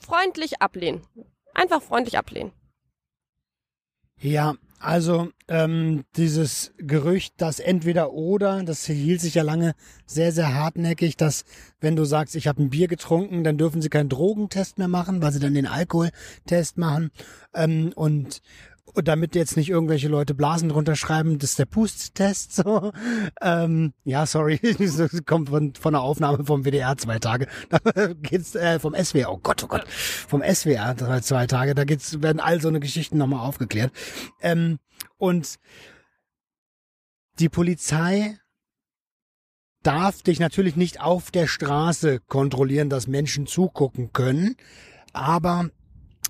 freundlich 0.00 0.62
ablehnen. 0.62 1.02
Einfach 1.52 1.82
freundlich 1.82 2.16
ablehnen. 2.16 2.52
Ja, 4.24 4.54
also 4.78 5.28
ähm, 5.48 6.04
dieses 6.16 6.72
Gerücht, 6.78 7.34
dass 7.36 7.60
entweder 7.60 8.14
oder, 8.14 8.62
das 8.62 8.86
hielt 8.86 9.20
sich 9.20 9.34
ja 9.34 9.42
lange 9.42 9.74
sehr, 10.06 10.32
sehr 10.32 10.54
hartnäckig, 10.54 11.18
dass 11.18 11.44
wenn 11.82 11.94
du 11.94 12.06
sagst, 12.06 12.34
ich 12.34 12.46
habe 12.46 12.62
ein 12.62 12.70
Bier 12.70 12.88
getrunken, 12.88 13.44
dann 13.44 13.58
dürfen 13.58 13.82
sie 13.82 13.90
keinen 13.90 14.08
Drogentest 14.08 14.78
mehr 14.78 14.88
machen, 14.88 15.20
weil 15.20 15.30
sie 15.32 15.40
dann 15.40 15.52
den 15.52 15.66
Alkoholtest 15.66 16.78
machen. 16.78 17.10
Ähm, 17.52 17.92
und 17.96 18.40
und 18.94 19.08
damit 19.08 19.34
jetzt 19.34 19.56
nicht 19.56 19.68
irgendwelche 19.68 20.08
Leute 20.08 20.34
Blasen 20.34 20.68
drunter 20.68 20.96
schreiben, 20.96 21.38
das 21.38 21.50
ist 21.50 21.58
der 21.58 21.66
Pust-Test 21.66 22.54
so. 22.54 22.92
Ähm, 23.40 23.92
ja, 24.04 24.24
sorry, 24.24 24.60
das 24.78 25.24
kommt 25.26 25.50
von, 25.50 25.74
von 25.74 25.92
der 25.92 26.02
Aufnahme 26.02 26.44
vom 26.44 26.64
WDR 26.64 26.96
zwei 26.96 27.18
Tage. 27.18 27.46
Da 27.94 28.12
geht's 28.14 28.54
äh, 28.54 28.78
vom 28.78 28.94
SWR, 28.94 29.32
oh 29.32 29.38
Gott, 29.42 29.62
oh 29.64 29.66
Gott, 29.66 29.86
vom 29.88 30.42
SWR 30.42 30.96
zwei 31.22 31.46
Tage, 31.46 31.74
da 31.74 31.84
geht's, 31.84 32.22
werden 32.22 32.40
all 32.40 32.60
so 32.60 32.68
eine 32.68 32.80
Geschichten 32.80 33.18
nochmal 33.18 33.46
aufgeklärt. 33.46 33.92
Ähm, 34.40 34.78
und 35.18 35.56
die 37.40 37.48
Polizei 37.48 38.38
darf 39.82 40.22
dich 40.22 40.40
natürlich 40.40 40.76
nicht 40.76 41.00
auf 41.00 41.30
der 41.30 41.46
Straße 41.46 42.20
kontrollieren, 42.20 42.90
dass 42.90 43.06
Menschen 43.06 43.46
zugucken 43.46 44.12
können, 44.12 44.56
aber 45.12 45.70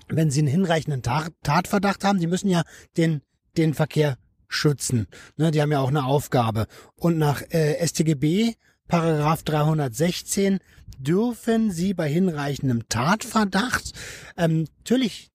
wenn 0.07 0.31
sie 0.31 0.39
einen 0.39 0.47
hinreichenden 0.47 1.01
Tatverdacht 1.01 2.03
haben, 2.03 2.19
die 2.19 2.27
müssen 2.27 2.49
ja 2.49 2.63
den, 2.97 3.21
den 3.57 3.73
Verkehr 3.73 4.17
schützen. 4.47 5.07
Ne, 5.37 5.51
die 5.51 5.61
haben 5.61 5.71
ja 5.71 5.79
auch 5.79 5.89
eine 5.89 6.05
Aufgabe. 6.05 6.67
Und 6.95 7.17
nach 7.17 7.41
äh, 7.49 7.85
StGB 7.85 8.55
Paragraph 8.87 9.43
316 9.43 10.59
dürfen 10.99 11.71
sie 11.71 11.93
bei 11.93 12.09
hinreichendem 12.09 12.87
Tatverdacht 12.87 13.93
ähm, 14.37 14.67
natürlich 14.79 15.31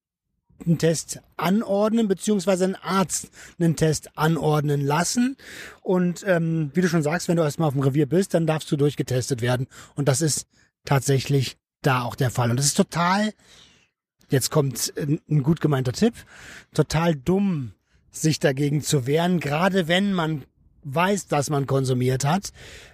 einen 0.66 0.78
Test 0.78 1.20
anordnen, 1.37 2.06
beziehungsweise 2.06 2.64
ein 2.64 2.76
Arzt 2.76 3.30
einen 3.59 3.76
Test 3.76 4.16
anordnen 4.16 4.80
lassen. 4.80 5.37
Und 5.80 6.22
ähm, 6.26 6.70
wie 6.74 6.83
du 6.83 6.88
schon 6.88 7.02
sagst, 7.02 7.28
wenn 7.28 7.37
du 7.37 7.42
erstmal 7.42 7.68
auf 7.68 7.74
dem 7.74 7.83
Revier 7.83 8.06
bist, 8.06 8.35
dann 8.35 8.46
darfst 8.46 8.70
du 8.70 8.76
durchgetestet 8.76 9.40
werden. 9.40 9.66
Und 9.94 10.09
das 10.09 10.20
ist 10.20 10.46
tatsächlich 10.85 11.56
da 11.83 12.02
auch 12.02 12.14
der 12.14 12.30
Fall. 12.30 12.50
Und 12.50 12.59
das 12.59 12.66
ist 12.66 12.76
total 12.76 13.33
Jetzt 14.30 14.50
kommt 14.50 14.92
ein 14.96 15.42
gut 15.42 15.60
gemeinter 15.60 15.92
Tipp. 15.92 16.14
Total 16.72 17.16
dumm, 17.16 17.72
sich 18.12 18.38
dagegen 18.38 18.80
zu 18.80 19.06
wehren, 19.06 19.40
gerade 19.40 19.88
wenn 19.88 20.12
man 20.12 20.44
weiß, 20.84 21.26
dass 21.26 21.50
man 21.50 21.66
konsumiert 21.66 22.24
hat, 22.24 22.50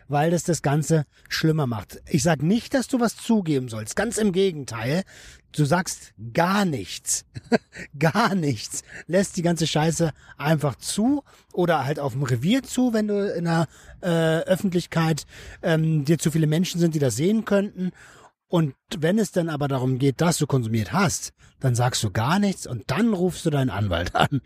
weil 0.09 0.31
das 0.31 0.45
das 0.45 0.63
Ganze 0.63 1.05
schlimmer 1.29 1.67
macht. 1.67 2.01
Ich 2.09 2.23
sag 2.23 2.43
nicht, 2.43 2.75
dass 2.75 2.89
du 2.89 3.01
was 3.01 3.17
zugeben 3.17 3.69
sollst. 3.69 3.97
Ganz 3.97 4.19
im 4.19 4.33
Gegenteil. 4.33 5.03
Du 5.53 5.65
sagst 5.65 6.13
gar 6.33 6.65
nichts. 6.65 7.25
gar 7.99 8.35
nichts. 8.35 8.83
Lässt 9.07 9.37
die 9.37 9.43
ganze 9.43 9.67
Scheiße 9.67 10.13
einfach 10.37 10.77
zu 10.77 11.23
oder 11.53 11.85
halt 11.85 12.01
auf 12.01 12.13
dem 12.13 12.25
Revier 12.25 12.63
zu, 12.63 12.93
wenn 12.93 13.09
du 13.09 13.33
in 13.33 13.45
der 13.45 13.69
äh, 14.01 14.41
Öffentlichkeit 14.41 15.27
ähm, 15.63 16.05
dir 16.05 16.19
zu 16.19 16.31
viele 16.31 16.47
Menschen 16.47 16.81
sind, 16.81 16.95
die 16.95 16.99
das 16.99 17.17
sehen 17.17 17.45
könnten 17.45 17.93
und 18.49 18.75
wenn 18.97 19.19
es 19.19 19.33
dann 19.33 19.49
aber 19.49 19.69
darum 19.69 19.99
geht, 19.99 20.21
dass 20.21 20.39
du 20.39 20.47
konsumiert 20.47 20.93
hast, 20.93 21.33
dann 21.61 21.75
sagst 21.75 22.03
du 22.03 22.11
gar 22.11 22.39
nichts 22.39 22.67
und 22.67 22.91
dann 22.91 23.13
rufst 23.13 23.45
du 23.45 23.51
deinen 23.51 23.71
Anwalt 23.71 24.15
an. 24.15 24.41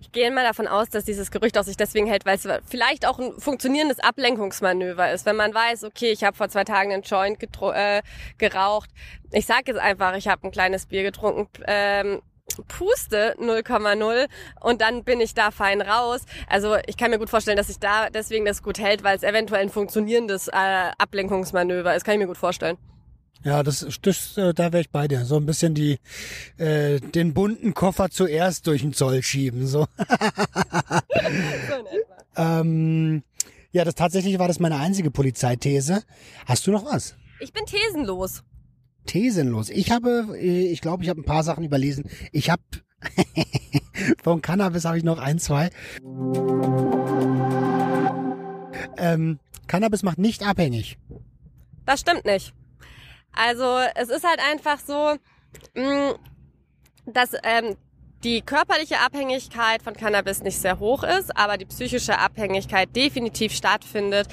Ich 0.00 0.12
gehe 0.12 0.30
mal 0.30 0.44
davon 0.44 0.68
aus, 0.68 0.88
dass 0.90 1.04
dieses 1.04 1.30
Gerücht 1.30 1.56
auch 1.58 1.64
sich 1.64 1.76
deswegen 1.76 2.06
hält, 2.06 2.26
weil 2.26 2.36
es 2.36 2.46
vielleicht 2.66 3.06
auch 3.06 3.18
ein 3.18 3.32
funktionierendes 3.38 3.98
Ablenkungsmanöver 3.98 5.10
ist. 5.10 5.26
Wenn 5.26 5.36
man 5.36 5.54
weiß, 5.54 5.84
okay, 5.84 6.12
ich 6.12 6.22
habe 6.22 6.36
vor 6.36 6.48
zwei 6.48 6.64
Tagen 6.64 6.92
einen 6.92 7.02
Joint 7.02 7.42
äh, 7.42 8.02
geraucht. 8.38 8.90
Ich 9.32 9.46
sage 9.46 9.64
jetzt 9.66 9.80
einfach, 9.80 10.14
ich 10.16 10.28
habe 10.28 10.46
ein 10.46 10.50
kleines 10.50 10.86
Bier 10.86 11.02
getrunken. 11.02 11.48
Ähm, 11.66 12.20
puste 12.66 13.36
0,0 13.38 14.26
und 14.60 14.80
dann 14.80 15.04
bin 15.04 15.20
ich 15.20 15.34
da 15.34 15.50
fein 15.50 15.80
raus. 15.80 16.22
Also 16.48 16.76
ich 16.86 16.96
kann 16.96 17.10
mir 17.10 17.18
gut 17.18 17.30
vorstellen, 17.30 17.56
dass 17.56 17.68
sich 17.68 17.78
da 17.78 18.10
deswegen 18.10 18.44
das 18.44 18.62
gut 18.62 18.78
hält, 18.78 19.04
weil 19.04 19.16
es 19.16 19.22
eventuell 19.22 19.62
ein 19.62 19.70
funktionierendes 19.70 20.48
äh, 20.48 20.90
Ablenkungsmanöver 20.98 21.94
ist. 21.94 22.04
Kann 22.04 22.14
ich 22.14 22.20
mir 22.20 22.26
gut 22.26 22.38
vorstellen. 22.38 22.76
Ja, 23.42 23.62
das, 23.62 23.86
das 24.02 24.36
äh, 24.36 24.52
da 24.52 24.72
wäre 24.72 24.82
ich 24.82 24.90
bei 24.90 25.08
dir. 25.08 25.24
So 25.24 25.36
ein 25.36 25.46
bisschen 25.46 25.74
die 25.74 25.98
äh, 26.58 27.00
den 27.00 27.32
bunten 27.32 27.72
Koffer 27.72 28.10
zuerst 28.10 28.66
durch 28.66 28.82
den 28.82 28.92
Zoll 28.92 29.22
schieben. 29.22 29.66
So. 29.66 29.86
ähm, 32.36 33.22
ja, 33.72 33.84
das 33.84 33.94
tatsächlich 33.94 34.38
war 34.38 34.48
das 34.48 34.60
meine 34.60 34.76
einzige 34.76 35.10
Polizeithese. 35.10 36.02
Hast 36.44 36.66
du 36.66 36.70
noch 36.70 36.84
was? 36.84 37.14
Ich 37.38 37.52
bin 37.52 37.64
thesenlos. 37.64 38.42
thesenlos. 39.06 39.70
Ich 39.70 39.90
habe, 39.90 40.36
äh, 40.36 40.70
ich 40.70 40.82
glaube, 40.82 41.02
ich 41.02 41.08
habe 41.08 41.20
ein 41.20 41.24
paar 41.24 41.42
Sachen 41.42 41.64
überlesen. 41.64 42.10
Ich 42.32 42.50
habe 42.50 42.62
von 44.22 44.42
Cannabis 44.42 44.84
habe 44.84 44.98
ich 44.98 45.04
noch 45.04 45.18
ein, 45.18 45.38
zwei. 45.38 45.70
Ähm, 48.98 49.38
Cannabis 49.66 50.02
macht 50.02 50.18
nicht 50.18 50.46
abhängig. 50.46 50.98
Das 51.86 52.00
stimmt 52.00 52.26
nicht. 52.26 52.52
Also 53.32 53.78
es 53.94 54.08
ist 54.08 54.24
halt 54.24 54.40
einfach 54.50 54.78
so, 54.78 55.16
mh, 55.74 56.14
dass 57.06 57.30
ähm, 57.42 57.76
die 58.24 58.42
körperliche 58.42 58.98
Abhängigkeit 59.00 59.82
von 59.82 59.94
Cannabis 59.94 60.42
nicht 60.42 60.58
sehr 60.58 60.78
hoch 60.78 61.02
ist, 61.04 61.36
aber 61.36 61.56
die 61.56 61.64
psychische 61.64 62.18
Abhängigkeit 62.18 62.94
definitiv 62.94 63.52
stattfindet. 63.52 64.28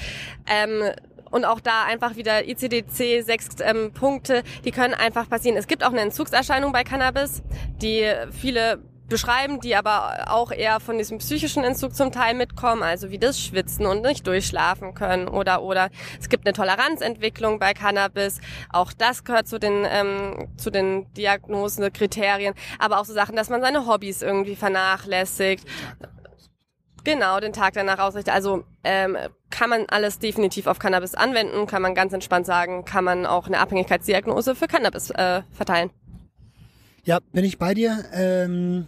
Ähm, 0.46 0.92
und 1.30 1.46
auch 1.46 1.60
da 1.60 1.84
einfach 1.84 2.16
wieder 2.16 2.48
ICDC, 2.48 3.24
sechs 3.24 3.50
ähm, 3.62 3.92
Punkte, 3.94 4.44
die 4.64 4.72
können 4.72 4.94
einfach 4.94 5.30
passieren. 5.30 5.58
Es 5.58 5.68
gibt 5.68 5.84
auch 5.84 5.92
eine 5.92 6.02
Entzugserscheinung 6.02 6.72
bei 6.72 6.84
Cannabis, 6.84 7.44
die 7.82 8.10
viele 8.32 8.80
beschreiben, 9.08 9.60
die 9.62 9.76
aber 9.76 10.26
auch 10.28 10.52
eher 10.52 10.80
von 10.80 10.98
diesem 10.98 11.20
psychischen 11.20 11.64
Entzug 11.64 11.96
zum 11.96 12.12
Teil 12.12 12.34
mitkommen, 12.34 12.84
also 12.84 13.10
wie 13.10 13.18
das 13.18 13.40
Schwitzen 13.40 13.86
und 13.86 14.02
nicht 14.02 14.28
durchschlafen 14.28 14.94
können 14.94 15.28
oder 15.28 15.62
oder 15.62 15.90
es 16.20 16.30
gibt 16.30 16.46
eine 16.46 16.54
Toleranzentwicklung 16.54 17.60
bei 17.60 17.74
Cannabis, 17.74 18.40
auch 18.70 18.94
das 18.94 19.24
gehört 19.24 19.48
zu 19.48 19.60
den 19.60 19.86
ähm, 19.90 20.48
zu 20.58 20.70
den 20.70 21.12
Diagnosen, 21.14 21.92
Kriterien, 21.94 22.54
aber 22.80 23.00
auch 23.00 23.06
so 23.06 23.14
Sachen, 23.14 23.36
dass 23.36 23.50
man 23.50 23.62
seine 23.62 23.88
Hobbys 23.88 24.22
irgendwie 24.22 24.56
vernachlässigt. 24.56 25.66
Genau, 27.04 27.40
den 27.40 27.54
Tag 27.54 27.74
danach 27.74 28.00
ausrichtet. 28.00 28.34
Also 28.34 28.66
ähm, 28.84 29.18
kann 29.50 29.70
man 29.70 29.86
alles 29.88 30.20
definitiv 30.20 30.68
auf 30.68 30.78
Cannabis 30.78 31.16
anwenden, 31.16 31.66
kann 31.66 31.82
man 31.82 31.96
ganz 31.96 32.12
entspannt 32.12 32.46
sagen, 32.46 32.84
kann 32.84 33.06
man 33.06 33.26
auch 33.26 33.48
eine 33.48 33.60
Abhängigkeitsdiagnose 33.60 34.56
für 34.56 34.68
Cannabis 34.68 35.12
äh, 35.12 35.42
verteilen. 35.54 35.90
Ja, 37.06 37.20
bin 37.32 37.46
ich 37.46 37.58
bei 37.58 37.74
dir. 37.74 38.04
Ähm, 38.12 38.88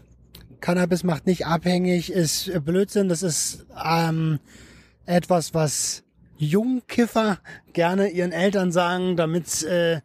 Cannabis 0.62 1.04
macht 1.04 1.26
nicht 1.26 1.46
abhängig, 1.46 2.12
ist 2.12 2.52
Blödsinn. 2.66 3.10
Das 3.10 3.24
ist 3.24 3.66
ähm, 3.84 4.40
etwas, 5.06 5.54
was 5.54 6.04
Jungkiffer 6.38 7.40
gerne 7.74 8.10
ihren 8.10 8.32
Eltern 8.32 8.72
sagen, 8.72 9.18
damit 9.18 9.64
äh, 9.64 10.02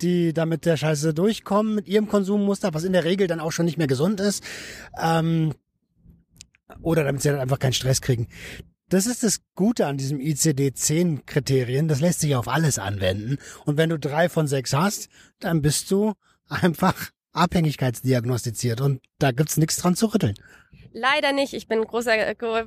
die 0.00 0.32
damit 0.32 0.66
der 0.66 0.76
Scheiße 0.76 1.14
durchkommen 1.14 1.74
mit 1.74 1.88
ihrem 1.88 2.08
Konsummuster, 2.08 2.74
was 2.74 2.84
in 2.84 2.92
der 2.92 3.04
Regel 3.04 3.26
dann 3.26 3.40
auch 3.40 3.52
schon 3.52 3.66
nicht 3.66 3.78
mehr 3.78 3.86
gesund 3.86 4.20
ist. 4.20 4.44
Ähm, 5.00 5.54
oder 6.82 7.04
damit 7.04 7.22
sie 7.22 7.30
dann 7.30 7.40
einfach 7.40 7.58
keinen 7.58 7.72
Stress 7.72 8.00
kriegen. 8.00 8.28
Das 8.88 9.06
ist 9.06 9.22
das 9.22 9.40
Gute 9.54 9.86
an 9.86 9.96
diesem 9.96 10.20
ICD-10-Kriterien. 10.20 11.88
Das 11.88 12.00
lässt 12.00 12.20
sich 12.20 12.36
auf 12.36 12.46
alles 12.46 12.78
anwenden. 12.78 13.38
Und 13.64 13.76
wenn 13.76 13.90
du 13.90 13.98
drei 13.98 14.28
von 14.28 14.46
sechs 14.46 14.72
hast, 14.72 15.08
dann 15.40 15.60
bist 15.60 15.90
du 15.90 16.12
einfach 16.48 17.10
abhängigkeitsdiagnostiziert 17.36 18.80
und 18.80 19.00
da 19.18 19.32
gibt's 19.32 19.56
nichts 19.56 19.76
dran 19.76 19.96
zu 19.96 20.06
rütteln. 20.06 20.34
Leider 20.98 21.32
nicht. 21.32 21.52
Ich 21.52 21.68
bin 21.68 21.84
großer, 21.84 22.12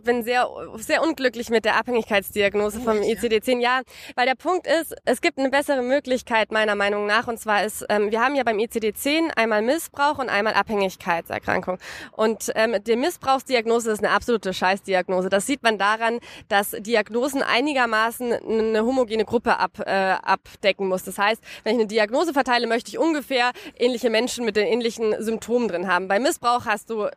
bin 0.04 0.24
sehr, 0.24 0.48
sehr 0.76 1.02
unglücklich 1.02 1.50
mit 1.50 1.66
der 1.66 1.78
Abhängigkeitsdiagnose 1.78 2.80
vom 2.80 2.98
ICD-10. 2.98 3.60
Ja, 3.60 3.82
weil 4.16 4.28
der 4.28 4.36
Punkt 4.36 4.68
ist, 4.68 4.96
es 5.06 5.22
gibt 5.22 5.40
eine 5.40 5.50
bessere 5.50 5.82
Möglichkeit 5.82 6.52
meiner 6.52 6.76
Meinung 6.76 7.08
nach. 7.08 7.28
Und 7.28 7.40
zwar 7.40 7.64
ist, 7.64 7.84
ähm, 7.90 8.12
wir 8.12 8.22
haben 8.22 8.36
ja 8.36 8.44
beim 8.44 8.60
ICD-10 8.60 9.32
einmal 9.36 9.64
Missbrauch 9.64 10.20
und 10.20 10.30
einmal 10.30 10.54
Abhängigkeitserkrankung. 10.54 11.80
Und 12.12 12.52
ähm, 12.54 12.76
die 12.86 12.98
Missbrauchsdiagnose 12.98 13.90
ist 13.90 14.04
eine 14.04 14.14
absolute 14.14 14.54
Scheißdiagnose. 14.54 15.30
Das 15.30 15.48
sieht 15.48 15.64
man 15.64 15.80
daran, 15.80 16.20
dass 16.50 16.76
Diagnosen 16.78 17.42
einigermaßen 17.42 18.32
eine 18.32 18.86
homogene 18.86 19.26
Gruppe 19.26 19.58
ab, 19.58 19.80
äh, 19.80 19.90
abdecken 19.90 20.88
muss. 20.88 21.04
Das 21.04 21.18
heißt, 21.18 21.42
wenn 21.64 21.74
ich 21.74 21.80
eine 21.80 21.88
Diagnose 21.88 22.34
verteile, 22.34 22.68
möchte 22.68 22.92
ich 22.92 23.00
ungefähr 23.00 23.54
ähnliche 23.76 24.12
Menschen 24.12 24.46
mit 24.46 24.56
den 24.56 24.68
ähnlichen 24.68 25.16
Symptomen 25.20 25.68
drin 25.68 25.88
haben. 25.88 26.08
Bei 26.08 26.20
Missbrauch 26.20 26.68
hast 26.68 26.92
du 26.92 27.10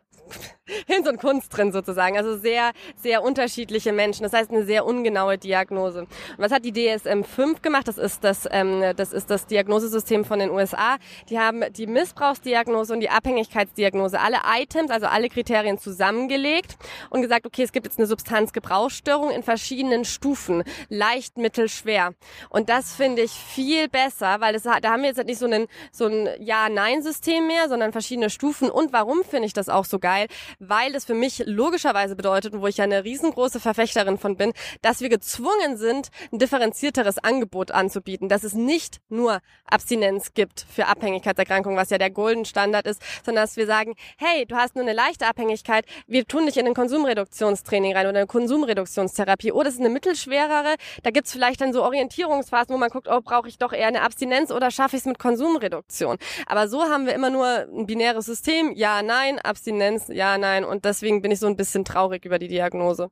Hinz 0.87 1.07
und 1.07 1.19
Kunst 1.19 1.55
drin 1.55 1.71
sozusagen. 1.71 2.17
Also 2.17 2.37
sehr, 2.37 2.71
sehr 2.95 3.21
unterschiedliche 3.23 3.91
Menschen. 3.91 4.23
Das 4.23 4.33
heißt 4.33 4.49
eine 4.49 4.65
sehr 4.65 4.85
ungenaue 4.85 5.37
Diagnose. 5.37 6.07
Was 6.37 6.51
hat 6.51 6.63
die 6.63 6.71
DSM-5 6.71 7.61
gemacht? 7.61 7.87
Das 7.87 7.97
ist 7.97 8.23
das, 8.23 8.47
ähm, 8.49 8.81
das 8.95 9.11
ist 9.11 9.29
das 9.29 9.45
Diagnosesystem 9.45 10.23
von 10.23 10.39
den 10.39 10.49
USA. 10.51 10.97
Die 11.29 11.37
haben 11.37 11.63
die 11.73 11.85
Missbrauchsdiagnose 11.87 12.93
und 12.93 13.01
die 13.01 13.09
Abhängigkeitsdiagnose, 13.09 14.19
alle 14.19 14.37
Items, 14.57 14.89
also 14.89 15.07
alle 15.07 15.27
Kriterien 15.27 15.77
zusammengelegt 15.77 16.77
und 17.09 17.21
gesagt, 17.21 17.45
okay, 17.45 17.63
es 17.63 17.73
gibt 17.73 17.85
jetzt 17.85 17.99
eine 17.99 18.07
Substanzgebrauchsstörung 18.07 19.31
in 19.31 19.43
verschiedenen 19.43 20.05
Stufen. 20.05 20.63
Leicht, 20.87 21.37
mittel, 21.37 21.67
schwer. 21.67 22.13
Und 22.49 22.69
das 22.69 22.95
finde 22.95 23.23
ich 23.23 23.31
viel 23.31 23.89
besser, 23.89 24.39
weil 24.39 24.53
das, 24.53 24.63
da 24.63 24.91
haben 24.91 25.01
wir 25.01 25.09
jetzt 25.09 25.23
nicht 25.25 25.39
so 25.39 25.47
ein, 25.47 25.67
so 25.91 26.05
ein 26.05 26.29
Ja-Nein-System 26.39 27.47
mehr, 27.47 27.67
sondern 27.67 27.91
verschiedene 27.91 28.29
Stufen. 28.29 28.69
Und 28.69 28.93
warum 28.93 29.23
finde 29.23 29.47
ich 29.47 29.53
das 29.53 29.67
auch 29.67 29.85
so 29.85 29.99
geil? 30.13 30.27
weil 30.59 30.91
das 30.91 31.05
für 31.05 31.13
mich 31.13 31.43
logischerweise 31.45 32.15
bedeutet, 32.15 32.53
wo 32.59 32.67
ich 32.67 32.77
ja 32.77 32.83
eine 32.83 33.03
riesengroße 33.03 33.59
Verfechterin 33.59 34.17
von 34.17 34.37
bin, 34.37 34.53
dass 34.81 35.01
wir 35.01 35.09
gezwungen 35.09 35.77
sind, 35.77 36.09
ein 36.31 36.39
differenzierteres 36.39 37.17
Angebot 37.17 37.71
anzubieten, 37.71 38.29
dass 38.29 38.43
es 38.43 38.53
nicht 38.53 38.99
nur 39.09 39.39
Abstinenz 39.65 40.33
gibt 40.33 40.65
für 40.69 40.87
Abhängigkeitserkrankungen, 40.87 41.77
was 41.77 41.89
ja 41.89 41.97
der 41.97 42.09
Golden 42.09 42.45
Standard 42.45 42.87
ist, 42.87 43.01
sondern 43.25 43.43
dass 43.43 43.57
wir 43.57 43.65
sagen, 43.65 43.93
hey, 44.17 44.45
du 44.45 44.55
hast 44.55 44.75
nur 44.75 44.83
eine 44.83 44.93
leichte 44.93 45.27
Abhängigkeit, 45.27 45.85
wir 46.07 46.25
tun 46.25 46.45
dich 46.45 46.57
in 46.57 46.67
ein 46.67 46.73
Konsumreduktionstraining 46.73 47.95
rein 47.95 48.07
oder 48.07 48.19
eine 48.19 48.27
Konsumreduktionstherapie. 48.27 49.51
Oder 49.51 49.69
es 49.69 49.75
ist 49.75 49.79
eine 49.79 49.89
mittelschwerere, 49.89 50.75
da 51.03 51.11
gibt's 51.11 51.31
vielleicht 51.31 51.61
dann 51.61 51.73
so 51.73 51.83
Orientierungsphasen, 51.83 52.73
wo 52.73 52.77
man 52.77 52.89
guckt, 52.89 53.07
oh, 53.09 53.21
brauche 53.21 53.47
ich 53.47 53.57
doch 53.57 53.73
eher 53.73 53.87
eine 53.87 54.01
Abstinenz 54.01 54.51
oder 54.51 54.71
schaffe 54.71 54.95
ich 54.95 55.01
es 55.01 55.05
mit 55.05 55.19
Konsumreduktion. 55.19 56.17
Aber 56.45 56.67
so 56.67 56.83
haben 56.83 57.05
wir 57.05 57.13
immer 57.13 57.29
nur 57.29 57.45
ein 57.45 57.85
binäres 57.85 58.25
System, 58.25 58.73
ja, 58.75 59.01
nein, 59.01 59.39
Abstinenz, 59.39 60.02
ja, 60.09 60.37
nein. 60.37 60.63
Und 60.63 60.85
deswegen 60.85 61.21
bin 61.21 61.31
ich 61.31 61.39
so 61.39 61.47
ein 61.47 61.55
bisschen 61.55 61.85
traurig 61.85 62.25
über 62.25 62.39
die 62.39 62.47
Diagnose. 62.47 63.09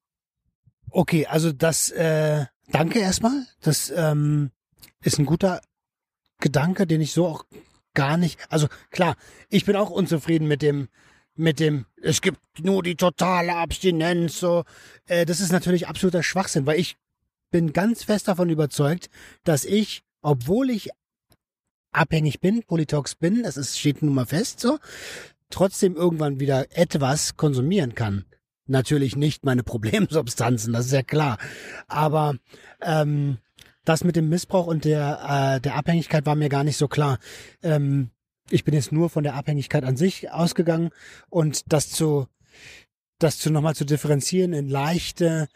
Okay, 0.89 1.25
also 1.25 1.51
das, 1.51 1.89
äh, 1.89 2.45
danke 2.69 2.99
erstmal. 2.99 3.45
Das 3.62 3.91
ähm, 3.95 4.51
ist 5.04 5.19
ein 5.19 5.25
guter 5.25 5.62
Gedanke, 6.39 6.86
den 6.88 7.01
ich 7.01 7.13
so 7.13 7.27
auch 7.27 7.45
gar 7.93 8.17
nicht. 8.17 8.39
Also 8.49 8.67
klar, 8.89 9.15
ich 9.49 9.65
bin 9.65 9.75
auch 9.75 9.89
unzufrieden 9.89 10.47
mit 10.47 10.62
dem, 10.62 10.89
mit 11.36 11.60
dem, 11.60 11.86
es 12.01 12.21
gibt 12.21 12.39
nur 12.60 12.84
die 12.84 12.95
totale 12.95 13.56
Abstinenz. 13.56 14.39
So, 14.39 14.63
äh, 15.08 15.25
das 15.25 15.39
ist 15.39 15.51
natürlich 15.51 15.88
absoluter 15.88 16.23
Schwachsinn, 16.23 16.65
weil 16.65 16.80
ich 16.80 16.97
bin 17.51 17.73
ganz 17.73 18.04
fest 18.04 18.27
davon 18.27 18.49
überzeugt, 18.49 19.10
dass 19.43 19.65
ich, 19.65 20.04
obwohl 20.21 20.69
ich 20.69 20.89
abhängig 21.91 22.39
bin, 22.39 22.63
Politox 22.63 23.15
bin, 23.15 23.43
das 23.43 23.58
ist, 23.58 23.77
steht 23.77 24.01
nun 24.01 24.13
mal 24.13 24.25
fest 24.25 24.60
so, 24.60 24.80
trotzdem 25.52 25.96
irgendwann 25.96 26.40
wieder 26.40 26.66
etwas 26.78 27.38
konsumieren 27.38 27.96
kann. 27.96 28.26
Natürlich 28.68 29.16
nicht 29.16 29.46
meine 29.46 29.64
Problemsubstanzen, 29.72 30.74
das 30.74 30.88
ist 30.88 30.94
ja 30.94 31.04
klar. 31.04 31.38
Aber 31.88 32.36
ähm, 32.82 33.38
das 33.86 34.04
mit 34.04 34.16
dem 34.16 34.30
Missbrauch 34.30 34.68
und 34.68 34.86
der, 34.86 35.56
äh, 35.58 35.62
der 35.62 35.76
Abhängigkeit 35.76 36.26
war 36.26 36.36
mir 36.36 36.50
gar 36.50 36.64
nicht 36.64 36.78
so 36.78 36.88
klar. 36.88 37.20
Ähm, 37.64 38.12
ich 38.50 38.64
bin 38.64 38.74
jetzt 38.74 38.92
nur 38.92 39.10
von 39.10 39.24
der 39.24 39.36
Abhängigkeit 39.36 39.84
an 39.84 39.98
sich 39.98 40.32
ausgegangen 40.32 40.90
und 41.30 41.72
das 41.72 41.90
zu, 41.90 42.28
das 43.20 43.38
zu 43.40 43.50
nochmal 43.52 43.76
zu 43.76 43.86
differenzieren 43.86 44.54
in 44.54 44.70
leichte, 44.70 45.48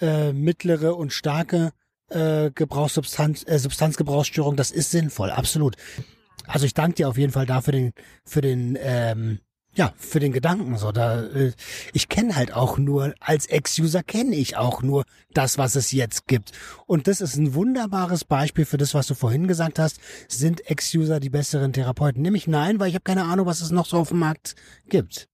äh, 0.00 0.32
mittlere 0.32 0.96
und 0.96 1.12
starke 1.12 1.72
äh, 2.08 2.50
Gebrauchssubstanz, 2.50 3.44
äh, 3.46 3.58
Substanzgebrauchsstörung, 3.58 4.56
das 4.56 4.70
ist 4.70 4.90
sinnvoll, 4.90 5.30
absolut. 5.30 5.76
Also 6.46 6.66
ich 6.66 6.74
danke 6.74 6.96
dir 6.96 7.08
auf 7.08 7.18
jeden 7.18 7.32
Fall 7.32 7.46
dafür 7.46 7.72
den, 7.72 7.92
für 8.24 8.40
den, 8.40 8.78
ähm, 8.80 9.38
ja, 9.74 9.92
für 9.96 10.20
den 10.20 10.32
Gedanken. 10.32 10.76
So, 10.76 10.92
da, 10.92 11.22
äh, 11.22 11.52
ich 11.92 12.08
kenne 12.08 12.36
halt 12.36 12.52
auch 12.52 12.78
nur, 12.78 13.14
als 13.20 13.46
Ex-User 13.46 14.02
kenne 14.02 14.36
ich 14.36 14.56
auch 14.56 14.82
nur 14.82 15.04
das, 15.32 15.56
was 15.56 15.76
es 15.76 15.92
jetzt 15.92 16.26
gibt. 16.26 16.52
Und 16.86 17.06
das 17.08 17.20
ist 17.20 17.36
ein 17.36 17.54
wunderbares 17.54 18.24
Beispiel 18.24 18.66
für 18.66 18.76
das, 18.76 18.94
was 18.94 19.06
du 19.06 19.14
vorhin 19.14 19.48
gesagt 19.48 19.78
hast. 19.78 19.98
Sind 20.28 20.68
Ex-User 20.68 21.20
die 21.20 21.30
besseren 21.30 21.72
Therapeuten? 21.72 22.22
Nämlich 22.22 22.46
nein, 22.46 22.80
weil 22.80 22.88
ich 22.88 22.94
habe 22.94 23.04
keine 23.04 23.24
Ahnung, 23.24 23.46
was 23.46 23.60
es 23.60 23.70
noch 23.70 23.86
so 23.86 23.98
auf 23.98 24.08
dem 24.08 24.18
Markt 24.18 24.54
gibt. 24.88 25.28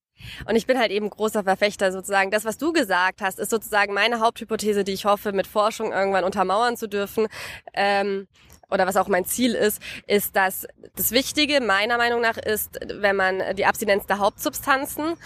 Und 0.46 0.56
ich 0.56 0.66
bin 0.66 0.78
halt 0.78 0.90
eben 0.90 1.10
großer 1.10 1.44
Verfechter 1.44 1.92
sozusagen. 1.92 2.30
Das, 2.30 2.44
was 2.44 2.58
du 2.58 2.72
gesagt 2.72 3.20
hast, 3.20 3.38
ist 3.38 3.50
sozusagen 3.50 3.94
meine 3.94 4.20
Haupthypothese, 4.20 4.84
die 4.84 4.92
ich 4.92 5.04
hoffe, 5.04 5.32
mit 5.32 5.46
Forschung 5.46 5.92
irgendwann 5.92 6.24
untermauern 6.24 6.76
zu 6.76 6.88
dürfen. 6.88 7.28
Ähm, 7.74 8.26
oder 8.70 8.86
was 8.86 8.96
auch 8.96 9.08
mein 9.08 9.24
Ziel 9.24 9.54
ist, 9.54 9.82
ist, 10.06 10.36
dass 10.36 10.66
das 10.96 11.10
Wichtige 11.12 11.60
meiner 11.60 11.96
Meinung 11.96 12.20
nach 12.20 12.36
ist, 12.36 12.78
wenn 12.86 13.16
man 13.16 13.42
die 13.56 13.66
Abstinenz 13.66 14.06
der 14.06 14.18
Hauptsubstanzen 14.18 15.16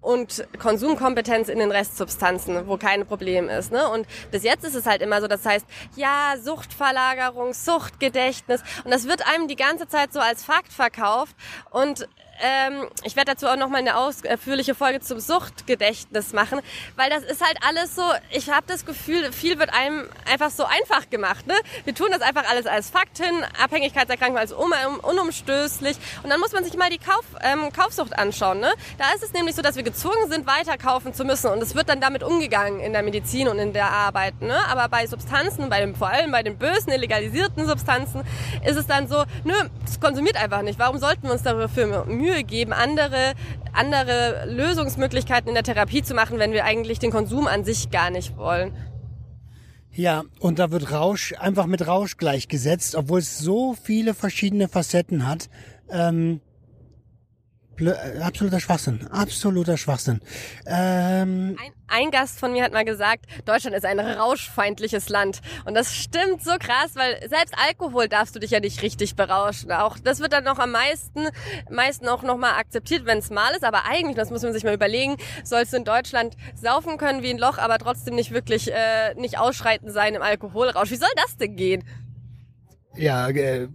und 0.00 0.46
Konsumkompetenz 0.58 1.48
in 1.48 1.60
den 1.60 1.70
Restsubstanzen, 1.70 2.66
wo 2.66 2.76
kein 2.76 3.06
Problem 3.06 3.48
ist. 3.48 3.70
Ne? 3.70 3.88
Und 3.88 4.06
bis 4.30 4.42
jetzt 4.42 4.64
ist 4.64 4.74
es 4.74 4.84
halt 4.84 5.00
immer 5.00 5.20
so, 5.20 5.28
das 5.28 5.46
heißt, 5.46 5.64
ja, 5.96 6.34
Suchtverlagerung, 6.42 7.54
Suchtgedächtnis 7.54 8.62
und 8.84 8.90
das 8.90 9.06
wird 9.06 9.26
einem 9.32 9.48
die 9.48 9.56
ganze 9.56 9.88
Zeit 9.88 10.12
so 10.12 10.20
als 10.20 10.44
Fakt 10.44 10.72
verkauft 10.72 11.36
und 11.70 12.08
ähm, 12.40 12.88
ich 13.04 13.16
werde 13.16 13.32
dazu 13.32 13.46
auch 13.46 13.56
nochmal 13.56 13.80
eine 13.80 13.96
ausführliche 13.96 14.74
Folge 14.74 15.00
zum 15.00 15.20
Suchtgedächtnis 15.20 16.32
machen, 16.32 16.60
weil 16.96 17.10
das 17.10 17.22
ist 17.22 17.40
halt 17.44 17.56
alles 17.66 17.94
so, 17.94 18.02
ich 18.30 18.50
habe 18.50 18.64
das 18.66 18.84
Gefühl, 18.84 19.32
viel 19.32 19.58
wird 19.58 19.72
einem 19.72 20.08
einfach 20.30 20.50
so 20.50 20.64
einfach 20.64 21.10
gemacht. 21.10 21.46
Ne? 21.46 21.54
Wir 21.84 21.94
tun 21.94 22.08
das 22.10 22.20
einfach 22.20 22.48
alles 22.48 22.66
als 22.66 22.90
Fakt 22.90 23.18
hin, 23.18 23.44
Abhängigkeitserkrankung 23.62 24.38
als 24.38 24.52
un 24.52 24.72
unumstößlich 25.02 25.96
und 26.22 26.30
dann 26.30 26.40
muss 26.40 26.52
man 26.52 26.64
sich 26.64 26.76
mal 26.76 26.90
die 26.90 26.98
Kauf, 26.98 27.24
ähm, 27.42 27.72
Kaufsucht 27.72 28.18
anschauen. 28.18 28.60
Ne? 28.60 28.72
Da 28.98 29.12
ist 29.14 29.22
es 29.22 29.32
nämlich 29.32 29.54
so, 29.54 29.62
dass 29.62 29.76
wir 29.76 29.82
gezwungen 29.82 30.30
sind, 30.30 30.46
weiter 30.46 30.78
kaufen 30.78 31.14
zu 31.14 31.24
müssen 31.24 31.50
und 31.50 31.62
es 31.62 31.74
wird 31.74 31.88
dann 31.88 32.00
damit 32.00 32.22
umgegangen 32.22 32.80
in 32.80 32.92
der 32.92 33.02
Medizin 33.02 33.48
und 33.48 33.58
in 33.58 33.72
der 33.72 33.90
Arbeit. 33.90 34.40
Ne? 34.40 34.56
Aber 34.68 34.88
bei 34.88 35.06
Substanzen, 35.06 35.68
bei 35.68 35.80
dem, 35.80 35.94
vor 35.94 36.08
allem 36.08 36.32
bei 36.32 36.42
den 36.42 36.56
bösen, 36.56 36.92
illegalisierten 36.92 37.66
Substanzen, 37.66 38.22
ist 38.64 38.76
es 38.76 38.86
dann 38.86 39.08
so, 39.08 39.24
nö, 39.44 39.54
es 39.84 40.00
konsumiert 40.00 40.36
einfach 40.36 40.62
nicht. 40.62 40.78
Warum 40.78 40.98
sollten 40.98 41.24
wir 41.24 41.32
uns 41.32 41.42
dafür 41.42 41.68
Mühe 42.22 42.44
geben, 42.44 42.72
andere, 42.72 43.34
andere 43.72 44.46
Lösungsmöglichkeiten 44.46 45.48
in 45.48 45.54
der 45.54 45.64
Therapie 45.64 46.02
zu 46.02 46.14
machen, 46.14 46.38
wenn 46.38 46.52
wir 46.52 46.64
eigentlich 46.64 46.98
den 46.98 47.10
Konsum 47.10 47.46
an 47.46 47.64
sich 47.64 47.90
gar 47.90 48.10
nicht 48.10 48.36
wollen? 48.36 48.72
Ja, 49.94 50.22
und 50.40 50.58
da 50.58 50.70
wird 50.70 50.90
Rausch 50.90 51.34
einfach 51.38 51.66
mit 51.66 51.86
Rausch 51.86 52.16
gleichgesetzt, 52.16 52.94
obwohl 52.94 53.18
es 53.18 53.38
so 53.38 53.74
viele 53.74 54.14
verschiedene 54.14 54.68
Facetten 54.68 55.26
hat. 55.26 55.50
Ähm, 55.90 56.40
äh, 57.80 58.20
absoluter 58.20 58.60
Schwachsinn. 58.60 59.06
Absoluter 59.10 59.76
Schwachsinn. 59.76 60.20
Ähm, 60.66 61.56
ein, 61.60 61.72
ein, 61.88 62.10
Gast 62.10 62.38
von 62.38 62.52
mir 62.52 62.64
hat 62.64 62.72
mal 62.72 62.84
gesagt, 62.84 63.26
Deutschland 63.44 63.76
ist 63.76 63.84
ein 63.84 63.98
rauschfeindliches 63.98 65.08
Land. 65.08 65.40
Und 65.64 65.74
das 65.74 65.94
stimmt 65.94 66.42
so 66.42 66.52
krass, 66.58 66.94
weil 66.94 67.18
selbst 67.28 67.54
Alkohol 67.56 68.08
darfst 68.08 68.34
du 68.34 68.38
dich 68.38 68.50
ja 68.50 68.60
nicht 68.60 68.82
richtig 68.82 69.16
berauschen. 69.16 69.72
Auch 69.72 69.98
das 69.98 70.20
wird 70.20 70.32
dann 70.32 70.44
noch 70.44 70.58
am 70.58 70.72
meisten, 70.72 71.28
meisten 71.70 72.08
auch 72.08 72.22
nochmal 72.22 72.54
akzeptiert, 72.58 73.06
wenn 73.06 73.18
es 73.18 73.30
mal 73.30 73.54
ist. 73.54 73.64
Aber 73.64 73.84
eigentlich, 73.84 74.16
das 74.16 74.30
muss 74.30 74.42
man 74.42 74.52
sich 74.52 74.64
mal 74.64 74.74
überlegen, 74.74 75.16
sollst 75.44 75.72
du 75.72 75.78
in 75.78 75.84
Deutschland 75.84 76.36
saufen 76.54 76.98
können 76.98 77.22
wie 77.22 77.30
ein 77.30 77.38
Loch, 77.38 77.58
aber 77.58 77.78
trotzdem 77.78 78.14
nicht 78.14 78.32
wirklich 78.32 78.72
äh, 78.72 79.14
nicht 79.16 79.38
ausschreiten 79.38 79.90
sein 79.90 80.14
im 80.14 80.22
Alkoholrausch. 80.22 80.90
Wie 80.90 80.96
soll 80.96 81.08
das 81.16 81.36
denn 81.36 81.56
gehen? 81.56 81.84
Ja, 82.96 83.28
äh, 83.28 83.68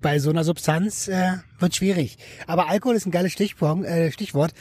bei 0.00 0.18
so 0.18 0.30
einer 0.30 0.44
Substanz 0.44 1.08
äh, 1.08 1.38
wird 1.58 1.74
schwierig. 1.74 2.18
Aber 2.46 2.68
Alkohol 2.68 2.94
ist 2.94 3.06
ein 3.06 3.10
geiles 3.10 3.32
Stichwort. 3.32 3.84
Äh, 3.84 4.12
Stichwort. 4.12 4.52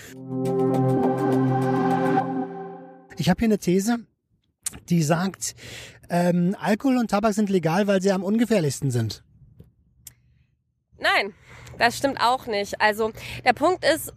Ich 3.18 3.30
habe 3.30 3.40
hier 3.40 3.48
eine 3.48 3.60
These, 3.60 4.00
die 4.90 5.04
sagt, 5.04 5.56
ähm, 6.10 6.56
Alkohol 6.60 6.98
und 6.98 7.12
Tabak 7.12 7.34
sind 7.34 7.50
legal, 7.50 7.88
weil 7.88 8.02
sie 8.02 8.12
am 8.12 8.24
ungefährlichsten 8.24 8.90
sind. 8.90 9.24
Nein, 10.98 11.34
das 11.78 11.98
stimmt 11.98 12.20
auch 12.20 12.48
nicht. 12.48 12.82
Also 12.82 13.12
der 13.46 13.54
Punkt 13.54 13.86
ist, 13.86 14.14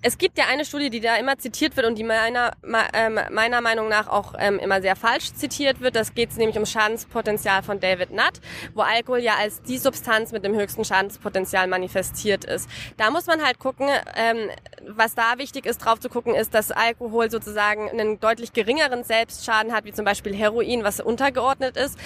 es 0.00 0.16
gibt 0.16 0.38
ja 0.38 0.44
eine 0.48 0.64
Studie, 0.64 0.90
die 0.90 1.00
da 1.00 1.16
immer 1.16 1.38
zitiert 1.38 1.76
wird 1.76 1.86
und 1.86 1.96
die 1.98 2.04
meiner, 2.04 2.52
ähm, 2.92 3.18
meiner 3.32 3.60
Meinung 3.60 3.88
nach 3.88 4.06
auch 4.06 4.34
ähm, 4.38 4.58
immer 4.60 4.80
sehr 4.80 4.94
falsch 4.94 5.32
zitiert 5.34 5.80
wird. 5.80 5.96
Das 5.96 6.14
geht 6.14 6.36
nämlich 6.36 6.56
um 6.56 6.66
Schadenspotenzial 6.66 7.64
von 7.64 7.80
David 7.80 8.12
Nutt, 8.12 8.40
wo 8.74 8.82
Alkohol 8.82 9.18
ja 9.18 9.34
als 9.40 9.60
die 9.62 9.76
Substanz 9.76 10.30
mit 10.30 10.44
dem 10.44 10.54
höchsten 10.54 10.84
Schadenspotenzial 10.84 11.66
manifestiert 11.66 12.44
ist. 12.44 12.70
Da 12.96 13.10
muss 13.10 13.26
man 13.26 13.44
halt 13.44 13.58
gucken, 13.58 13.88
ähm, 14.14 14.50
was 14.86 15.16
da 15.16 15.38
wichtig 15.38 15.66
ist, 15.66 15.78
drauf 15.78 15.98
zu 15.98 16.08
gucken, 16.08 16.34
ist, 16.34 16.54
dass 16.54 16.70
Alkohol 16.70 17.28
sozusagen 17.28 17.90
einen 17.90 18.20
deutlich 18.20 18.52
geringeren 18.52 19.02
Selbstschaden 19.02 19.72
hat, 19.72 19.84
wie 19.84 19.92
zum 19.92 20.04
Beispiel 20.04 20.34
Heroin, 20.34 20.84
was 20.84 21.00
untergeordnet 21.00 21.76
ist. 21.76 21.98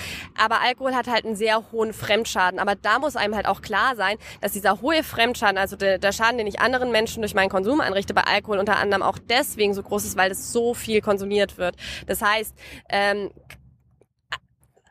Aber 0.43 0.63
Alkohol 0.63 0.95
hat 0.95 1.09
halt 1.09 1.27
einen 1.27 1.37
sehr 1.37 1.71
hohen 1.73 1.93
Fremdschaden. 1.93 2.59
Aber 2.59 2.75
da 2.75 2.99
muss 2.99 3.17
einem 3.17 3.35
halt 3.35 3.47
auch 3.47 3.61
klar 3.61 3.97
sein, 3.97 4.17
dass 4.41 4.53
dieser 4.53 4.81
hohe 4.81 5.03
Fremdschaden, 5.03 5.59
also 5.59 5.77
der, 5.77 5.99
der 5.99 6.13
Schaden, 6.13 6.39
den 6.39 6.47
ich 6.47 6.61
anderen 6.61 6.91
Menschen 6.91 7.21
durch 7.21 7.35
meinen 7.35 7.51
Konsum 7.51 7.82
anrichte, 7.83 8.15
bei 8.15 8.25
Alkohol 8.25 8.59
unter 8.59 8.77
anderem 8.77 9.03
auch 9.03 9.19
deswegen 9.19 9.75
so 9.75 9.83
groß 9.83 10.05
ist, 10.05 10.17
weil 10.17 10.31
es 10.31 10.53
so 10.53 10.75
viel 10.75 11.01
konsumiert 11.01 11.59
wird. 11.59 11.77
Das 12.07 12.23
heißt, 12.23 12.55
ähm, 12.89 13.31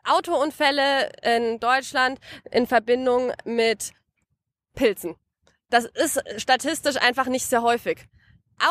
Autounfälle 0.04 1.10
in 1.22 1.60
Deutschland 1.60 2.18
in 2.50 2.66
Verbindung 2.66 3.32
mit 3.44 3.92
Pilzen. 4.74 5.14
Das 5.70 5.84
ist 5.84 6.22
statistisch 6.38 6.96
einfach 6.96 7.26
nicht 7.26 7.46
sehr 7.46 7.62
häufig. 7.62 8.06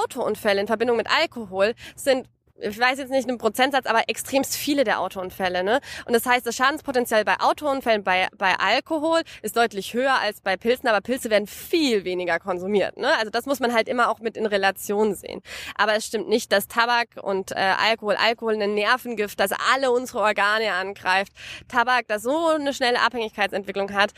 Autounfälle 0.03 0.61
in 0.61 0.67
Verbindung 0.67 0.97
mit 0.97 1.07
Alkohol 1.09 1.73
sind 1.95 2.27
ich 2.61 2.79
weiß 2.79 2.99
jetzt 2.99 3.11
nicht 3.11 3.27
einen 3.27 3.37
Prozentsatz, 3.37 3.85
aber 3.85 4.07
extremst 4.07 4.55
viele 4.55 4.83
der 4.83 4.99
Autounfälle. 4.99 5.63
Ne? 5.63 5.79
Und 6.05 6.13
das 6.13 6.25
heißt, 6.25 6.45
das 6.45 6.55
Schadenspotenzial 6.55 7.25
bei 7.25 7.39
Autounfällen, 7.39 8.03
bei, 8.03 8.27
bei 8.37 8.55
Alkohol 8.55 9.21
ist 9.41 9.57
deutlich 9.57 9.93
höher 9.93 10.19
als 10.19 10.41
bei 10.41 10.57
Pilzen, 10.57 10.87
aber 10.87 11.01
Pilze 11.01 11.29
werden 11.29 11.47
viel 11.47 12.03
weniger 12.03 12.39
konsumiert. 12.39 12.97
Ne? 12.97 13.09
Also 13.17 13.29
das 13.29 13.45
muss 13.45 13.59
man 13.59 13.73
halt 13.73 13.89
immer 13.89 14.09
auch 14.09 14.19
mit 14.19 14.37
in 14.37 14.45
Relation 14.45 15.13
sehen. 15.15 15.41
Aber 15.75 15.95
es 15.95 16.05
stimmt 16.05 16.29
nicht, 16.29 16.51
dass 16.51 16.67
Tabak 16.67 17.09
und 17.21 17.51
äh, 17.51 17.55
Alkohol, 17.55 18.15
Alkohol 18.15 18.61
ein 18.61 18.73
Nervengift, 18.73 19.39
das 19.39 19.51
alle 19.73 19.91
unsere 19.91 20.19
Organe 20.19 20.73
angreift. 20.73 21.33
Tabak, 21.67 22.07
das 22.07 22.23
so 22.23 22.47
eine 22.47 22.73
schnelle 22.73 23.01
Abhängigkeitsentwicklung 23.01 23.93
hat, 23.93 24.11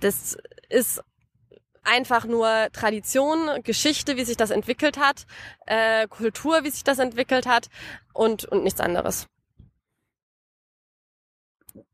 das 0.00 0.36
ist 0.68 1.02
einfach 1.82 2.24
nur 2.26 2.68
Tradition, 2.72 3.62
Geschichte, 3.62 4.16
wie 4.16 4.24
sich 4.24 4.36
das 4.36 4.50
entwickelt 4.50 4.98
hat, 4.98 5.26
äh, 5.66 6.06
Kultur, 6.08 6.64
wie 6.64 6.70
sich 6.70 6.84
das 6.84 6.98
entwickelt 6.98 7.46
hat 7.46 7.68
und, 8.12 8.44
und 8.44 8.64
nichts 8.64 8.80
anderes. 8.80 9.26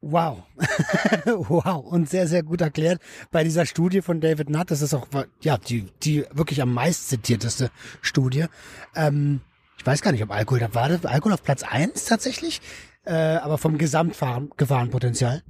Wow. 0.01 0.45
wow. 1.25 1.85
Und 1.85 2.09
sehr, 2.09 2.29
sehr 2.29 2.43
gut 2.43 2.61
erklärt. 2.61 3.01
Bei 3.31 3.45
dieser 3.45 3.67
Studie 3.67 4.03
von 4.03 4.21
David 4.21 4.51
Nutt, 4.51 4.71
das 4.71 4.83
ist 4.83 4.95
auch, 4.95 5.07
ja, 5.41 5.59
die, 5.59 5.89
die 6.03 6.25
wirklich 6.33 6.63
am 6.63 6.73
meist 6.73 7.09
zitierteste 7.09 7.71
Studie. 8.03 8.47
Ähm, 8.95 9.41
ich 9.79 9.87
weiß 9.87 10.03
gar 10.03 10.13
nicht, 10.13 10.23
ob 10.23 10.31
Alkohol, 10.31 10.61
da 10.61 10.75
war 10.75 10.91
Alkohol 11.05 11.33
auf 11.33 11.43
Platz 11.43 11.63
eins 11.63 12.05
tatsächlich, 12.05 12.61
äh, 13.05 13.13
aber 13.15 13.59
vom 13.59 13.79
Gesamtgefahrenpotenzial. 13.79 15.43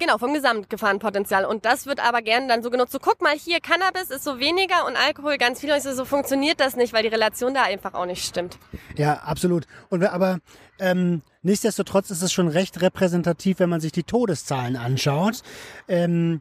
Genau, 0.00 0.16
vom 0.16 0.32
Gesamtgefahrenpotenzial. 0.32 1.44
Und 1.44 1.66
das 1.66 1.84
wird 1.84 2.00
aber 2.02 2.22
gerne 2.22 2.48
dann 2.48 2.62
so 2.62 2.70
genutzt. 2.70 2.92
So, 2.92 2.98
guck 2.98 3.20
mal 3.20 3.36
hier, 3.36 3.60
Cannabis 3.60 4.08
ist 4.08 4.24
so 4.24 4.38
weniger 4.40 4.86
und 4.86 4.96
Alkohol 4.96 5.36
ganz 5.36 5.60
viel. 5.60 5.70
Und 5.70 5.82
so, 5.82 5.92
so 5.92 6.06
funktioniert 6.06 6.58
das 6.58 6.74
nicht, 6.74 6.94
weil 6.94 7.02
die 7.02 7.10
Relation 7.10 7.52
da 7.52 7.64
einfach 7.64 7.92
auch 7.92 8.06
nicht 8.06 8.24
stimmt. 8.24 8.58
Ja, 8.96 9.18
absolut. 9.18 9.66
Und 9.90 10.02
aber 10.04 10.38
ähm, 10.78 11.20
nichtsdestotrotz 11.42 12.10
ist 12.10 12.22
es 12.22 12.32
schon 12.32 12.48
recht 12.48 12.80
repräsentativ, 12.80 13.58
wenn 13.58 13.68
man 13.68 13.82
sich 13.82 13.92
die 13.92 14.02
Todeszahlen 14.02 14.76
anschaut. 14.76 15.42
Ähm, 15.86 16.40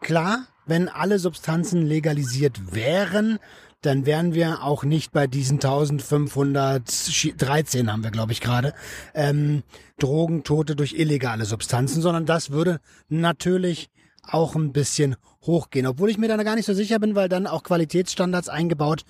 klar, 0.00 0.46
wenn 0.64 0.88
alle 0.88 1.18
Substanzen 1.18 1.82
legalisiert 1.82 2.74
wären, 2.74 3.38
dann 3.84 4.06
wären 4.06 4.32
wir 4.34 4.62
auch 4.62 4.84
nicht 4.84 5.12
bei 5.12 5.26
diesen 5.26 5.56
1513, 5.56 7.92
haben 7.92 8.02
wir, 8.02 8.10
glaube 8.10 8.32
ich, 8.32 8.40
gerade, 8.40 8.72
ähm, 9.14 9.62
Drogentote 9.98 10.74
durch 10.76 10.94
illegale 10.94 11.44
Substanzen, 11.44 12.00
sondern 12.00 12.24
das 12.26 12.50
würde 12.50 12.80
natürlich 13.08 13.90
auch 14.22 14.56
ein 14.56 14.72
bisschen 14.72 15.16
hochgehen. 15.42 15.86
Obwohl 15.86 16.10
ich 16.10 16.18
mir 16.18 16.28
da 16.28 16.42
gar 16.42 16.56
nicht 16.56 16.66
so 16.66 16.74
sicher 16.74 16.98
bin, 16.98 17.14
weil 17.14 17.28
dann 17.28 17.46
auch 17.46 17.62
Qualitätsstandards 17.62 18.48
eingebaut 18.48 19.04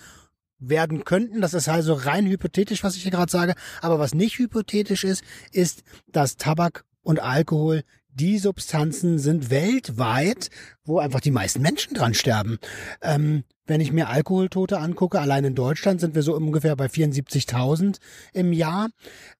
werden 0.58 1.04
könnten. 1.04 1.40
Das 1.40 1.54
ist 1.54 1.68
also 1.68 1.94
rein 1.94 2.26
hypothetisch, 2.26 2.82
was 2.82 2.96
ich 2.96 3.02
hier 3.02 3.12
gerade 3.12 3.30
sage. 3.30 3.54
Aber 3.80 3.98
was 3.98 4.14
nicht 4.14 4.38
hypothetisch 4.38 5.04
ist, 5.04 5.24
ist, 5.52 5.84
dass 6.10 6.36
Tabak 6.36 6.84
und 7.02 7.20
Alkohol 7.20 7.84
die 8.14 8.38
Substanzen 8.38 9.18
sind 9.18 9.50
weltweit, 9.50 10.48
wo 10.84 10.98
einfach 10.98 11.20
die 11.20 11.30
meisten 11.30 11.62
Menschen 11.62 11.94
dran 11.94 12.14
sterben. 12.14 12.58
Ähm, 13.02 13.44
wenn 13.66 13.80
ich 13.80 13.92
mir 13.92 14.08
Alkoholtote 14.08 14.78
angucke, 14.78 15.20
allein 15.20 15.44
in 15.44 15.54
Deutschland 15.54 16.00
sind 16.00 16.14
wir 16.14 16.22
so 16.22 16.34
ungefähr 16.34 16.76
bei 16.76 16.86
74.000 16.86 17.98
im 18.32 18.52
Jahr. 18.52 18.88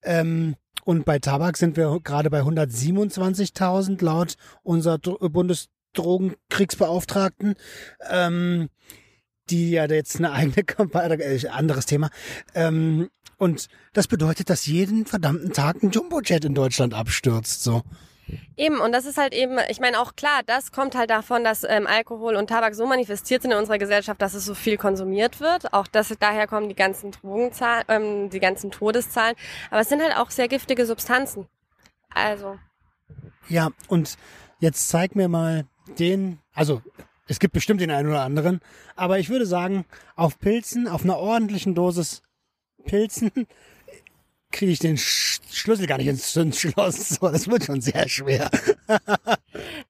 Ähm, 0.03 0.57
und 0.85 1.05
bei 1.05 1.19
Tabak 1.19 1.57
sind 1.57 1.77
wir 1.77 1.99
gerade 2.03 2.31
bei 2.31 2.41
127.000 2.41 4.05
laut 4.05 4.35
unserer 4.63 4.99
Bundesdrogenkriegsbeauftragten. 4.99 7.55
Ähm, 8.11 8.69
die 9.51 9.71
ja 9.71 9.87
jetzt 9.87 10.17
eine 10.17 10.33
eigene 10.33 10.65
Kampagne, 10.65 11.23
äh, 11.23 11.49
anderes 11.49 11.87
Thema. 11.87 12.11
Ähm, 12.55 13.09
und 13.37 13.69
das 13.93 14.09
bedeutet, 14.09 14.51
dass 14.51 14.67
jeden 14.67 15.07
verdammten 15.07 15.53
Tag 15.53 15.83
ein 15.83 15.91
Jumbojet 15.91 16.45
in 16.45 16.55
Deutschland 16.55 16.95
abstürzt, 16.95 17.63
so. 17.63 17.83
Eben, 18.57 18.81
und 18.81 18.93
das 18.93 19.05
ist 19.05 19.19
halt 19.19 19.35
eben, 19.35 19.59
ich 19.69 19.81
meine 19.81 20.01
auch 20.01 20.17
klar, 20.17 20.43
das 20.47 20.73
kommt 20.73 20.95
halt 20.95 21.11
davon, 21.11 21.45
dass 21.45 21.65
ähm, 21.65 21.87
Alkohol 21.87 22.37
und 22.37 22.49
Tabak 22.49 22.75
so 22.75 22.87
manifestiert 22.87 23.43
sind 23.43 23.51
in 23.51 23.59
unserer 23.59 23.79
Gesellschaft, 23.79 24.23
dass 24.23 24.35
es 24.35 24.45
so 24.45 24.55
viel 24.55 24.77
konsumiert 24.77 25.41
wird. 25.41 25.73
Auch 25.73 25.87
das, 25.87 26.15
daher 26.19 26.47
kommen 26.47 26.69
die 26.69 26.75
ganzen 26.75 27.11
Drogenzahlen, 27.11 27.85
ähm, 27.89 28.31
die 28.31 28.41
ganzen 28.41 28.71
Todeszahlen. 28.71 29.35
Aber 29.71 29.81
es 29.81 29.89
sind 29.89 30.03
halt 30.03 30.17
auch 30.17 30.31
sehr 30.31 30.49
giftige 30.49 30.87
Substanzen. 30.87 31.47
Also. 32.11 32.59
Ja, 33.49 33.71
und 33.89 34.17
jetzt 34.61 34.89
zeig 34.89 35.17
mir 35.17 35.29
mal 35.29 35.67
den, 35.99 36.39
also 36.55 36.81
es 37.27 37.39
gibt 37.39 37.55
bestimmt 37.55 37.81
den 37.81 37.91
einen 37.91 38.09
oder 38.09 38.23
anderen, 38.23 38.61
aber 38.97 39.19
ich 39.19 39.31
würde 39.31 39.47
sagen, 39.47 39.85
auf 40.15 40.39
Pilzen, 40.39 40.89
auf 40.89 41.05
einer 41.05 41.19
ordentlichen 41.19 41.75
Dosis 41.75 42.23
Pilzen 42.85 43.31
kriege 44.55 44.73
ich 44.73 44.79
den 44.79 44.97
Sch 44.97 45.41
Schlüssel 45.55 45.87
gar 45.87 45.99
nicht 45.99 46.09
ins 46.09 46.33
Zündschloss. 46.33 46.95
So, 47.15 47.29
das 47.31 47.49
wird 47.49 47.65
schon 47.65 47.81
sehr 47.81 48.09
schwer. 48.09 48.51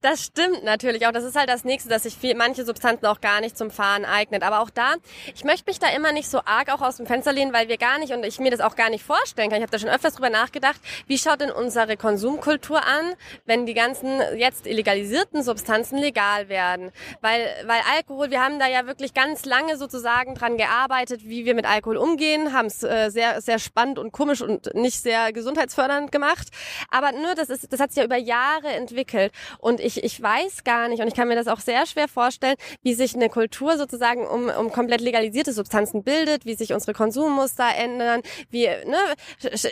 das 0.03 0.25
stimmt 0.25 0.63
natürlich 0.65 1.07
auch. 1.07 1.13
Das 1.13 1.25
ist 1.25 1.37
halt 1.37 1.49
das 1.49 1.65
Nächste, 1.65 1.89
dass 1.89 2.03
sich 2.03 2.17
viel, 2.17 2.35
manche 2.35 2.65
Substanzen 2.65 3.07
auch 3.07 3.21
gar 3.21 3.41
nicht 3.41 3.57
zum 3.57 3.71
Fahren 3.71 4.05
eignet. 4.05 4.43
Aber 4.43 4.61
auch 4.61 4.69
da, 4.69 4.95
ich 5.35 5.45
möchte 5.45 5.71
mich 5.71 5.79
da 5.79 5.89
immer 5.89 6.13
nicht 6.13 6.29
so 6.29 6.41
arg 6.45 6.71
auch 6.71 6.83
aus 6.83 6.97
dem 6.97 7.07
Fenster 7.07 7.33
lehnen, 7.33 7.53
weil 7.53 7.69
wir 7.69 7.79
gar 7.79 7.99
nicht 7.99 8.13
und 8.13 8.25
ich 8.27 8.41
mir 8.41 8.51
das 8.51 8.61
auch 8.61 8.77
gar 8.77 8.91
nicht 8.91 9.05
vorstellen 9.05 9.49
kann. 9.49 9.59
Ich 9.59 9.63
habe 9.63 9.71
da 9.71 9.79
schon 9.79 9.89
öfters 9.89 10.15
drüber 10.15 10.29
nachgedacht, 10.29 10.81
wie 11.07 11.19
schaut 11.19 11.41
denn 11.41 11.51
unsere 11.51 11.97
Konsumkultur 11.97 12.85
an, 12.85 13.15
wenn 13.47 13.65
die 13.65 13.75
ganzen 13.75 14.21
jetzt 14.37 14.67
illegalisierten 14.67 15.43
Substanzen 15.43 15.99
legal 15.99 16.49
werden? 16.49 16.91
Weil, 17.23 17.47
weil 17.67 17.81
Alkohol, 17.97 18.31
wir 18.31 18.43
haben 18.43 18.59
da 18.59 18.69
ja 18.69 18.87
wirklich 18.87 19.15
ganz 19.15 19.45
lange 19.47 19.79
sozusagen 19.79 20.35
dran 20.35 20.59
gearbeitet, 20.59 21.23
wie 21.25 21.47
wir 21.47 21.55
mit 21.55 21.65
Alkohol 21.65 21.97
umgehen, 21.97 22.53
haben 22.53 22.67
es 22.67 22.83
äh, 22.83 23.11
sehr, 23.11 23.41
sehr 23.41 23.59
spannend 23.59 23.99
und 23.99 24.13
komisch 24.13 24.43
und 24.43 24.54
nicht 24.75 25.01
sehr 25.01 25.33
gesundheitsfördernd 25.33 26.13
gemacht. 26.13 26.49
Aber 26.91 27.13
nur, 27.13 27.35
das 27.35 27.49
ist, 27.49 27.73
das 27.73 27.81
hat 27.81 27.91
sich 27.91 27.99
ja 27.99 28.05
über 28.05 28.17
Jahre 28.17 28.69
entwickelt. 28.69 29.33
Und 29.59 29.81
ich, 29.81 30.03
ich 30.03 30.21
weiß 30.21 30.65
gar 30.65 30.89
nicht, 30.89 31.01
und 31.01 31.09
ich 31.09 31.15
kann 31.15 31.29
mir 31.29 31.37
das 31.37 31.49
auch 31.49 31.61
sehr 31.61 31.87
schwer 31.87 32.09
vorstellen, 32.09 32.57
wie 32.83 32.95
sich 32.95 33.15
eine 33.15 33.29
Kultur 33.29 33.77
sozusagen 33.77 34.27
um, 34.27 34.49
um 34.49 34.73
komplett 34.73 35.01
legalisierte 35.01 35.53
Substanzen 35.53 36.03
bildet, 36.03 36.47
wie 36.47 36.55
sich 36.55 36.73
unsere 36.73 36.93
Konsummuster 36.93 37.67
ändern, 37.77 38.23
wie, 38.51 38.67
ne, 38.67 38.99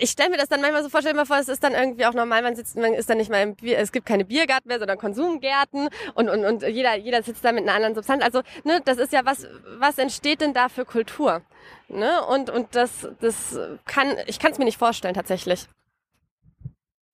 ich 0.00 0.10
stelle 0.10 0.30
mir 0.30 0.36
das 0.36 0.48
dann 0.48 0.60
manchmal 0.60 0.82
so 0.82 0.88
vor, 0.88 1.00
stell 1.00 1.14
mir 1.14 1.26
vor, 1.26 1.38
es 1.38 1.48
ist 1.48 1.62
dann 1.62 1.74
irgendwie 1.74 2.06
auch 2.06 2.14
normal, 2.14 2.42
man 2.42 2.56
sitzt, 2.56 2.76
man 2.76 2.94
ist 2.94 3.08
dann 3.08 3.18
nicht 3.18 3.30
mal 3.30 3.42
im 3.42 3.54
Bier, 3.54 3.78
es 3.78 3.92
gibt 3.92 4.06
keine 4.06 4.24
Biergarten 4.24 4.68
mehr, 4.68 4.78
sondern 4.78 4.98
Konsumgärten 4.98 5.88
und, 6.14 6.28
und, 6.28 6.44
und 6.44 6.62
jeder, 6.62 6.96
jeder 6.96 7.22
sitzt 7.22 7.44
da 7.44 7.52
mit 7.52 7.62
einer 7.62 7.74
anderen 7.74 7.94
Substanz. 7.94 8.22
Also, 8.22 8.42
ne, 8.64 8.80
das 8.84 8.98
ist 8.98 9.12
ja 9.12 9.24
was, 9.24 9.46
was 9.78 9.98
entsteht 9.98 10.40
denn 10.40 10.54
da 10.54 10.68
für 10.68 10.84
Kultur? 10.84 11.42
Ne? 11.88 12.24
Und, 12.26 12.50
und 12.50 12.74
das, 12.74 13.08
das 13.20 13.58
kann, 13.84 14.14
ich 14.26 14.38
kann 14.38 14.52
es 14.52 14.58
mir 14.58 14.64
nicht 14.64 14.78
vorstellen 14.78 15.14
tatsächlich. 15.14 15.68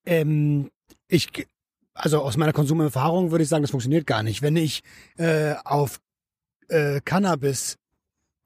Ähm, 0.06 0.70
ich, 1.08 1.28
also 1.94 2.22
aus 2.22 2.36
meiner 2.36 2.52
Konsumerfahrung 2.52 3.30
würde 3.30 3.42
ich 3.42 3.48
sagen, 3.48 3.62
das 3.62 3.72
funktioniert 3.72 4.06
gar 4.06 4.22
nicht. 4.22 4.42
Wenn 4.42 4.56
ich 4.56 4.82
äh, 5.16 5.54
auf 5.64 6.00
äh, 6.68 7.00
Cannabis 7.04 7.76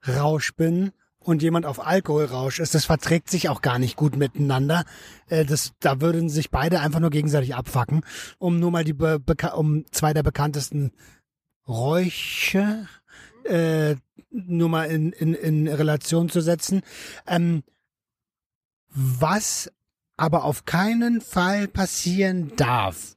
Rausch 0.07 0.53
bin 0.55 0.91
und 1.19 1.41
jemand 1.41 1.65
auf 1.65 1.85
Alkoholrausch 1.85 2.59
ist, 2.59 2.75
das 2.75 2.85
verträgt 2.85 3.29
sich 3.29 3.47
auch 3.47 3.61
gar 3.61 3.79
nicht 3.79 3.95
gut 3.95 4.17
miteinander. 4.17 4.83
Äh, 5.27 5.45
das, 5.45 5.73
da 5.79 6.01
würden 6.01 6.29
sich 6.29 6.51
beide 6.51 6.79
einfach 6.81 6.99
nur 6.99 7.11
gegenseitig 7.11 7.55
abfacken. 7.55 8.01
Um 8.39 8.59
nur 8.59 8.71
mal 8.71 8.83
die 8.83 8.93
Be 8.93 9.21
um 9.55 9.85
zwei 9.91 10.13
der 10.13 10.23
bekanntesten 10.23 10.91
Räuche 11.67 12.87
äh, 13.45 13.95
nur 14.29 14.69
mal 14.69 14.85
in, 14.85 15.11
in, 15.11 15.33
in 15.33 15.67
Relation 15.67 16.29
zu 16.29 16.41
setzen. 16.41 16.81
Ähm, 17.27 17.63
was 18.89 19.71
aber 20.17 20.43
auf 20.43 20.65
keinen 20.65 21.21
Fall 21.21 21.67
passieren 21.67 22.53
darf. 22.55 23.15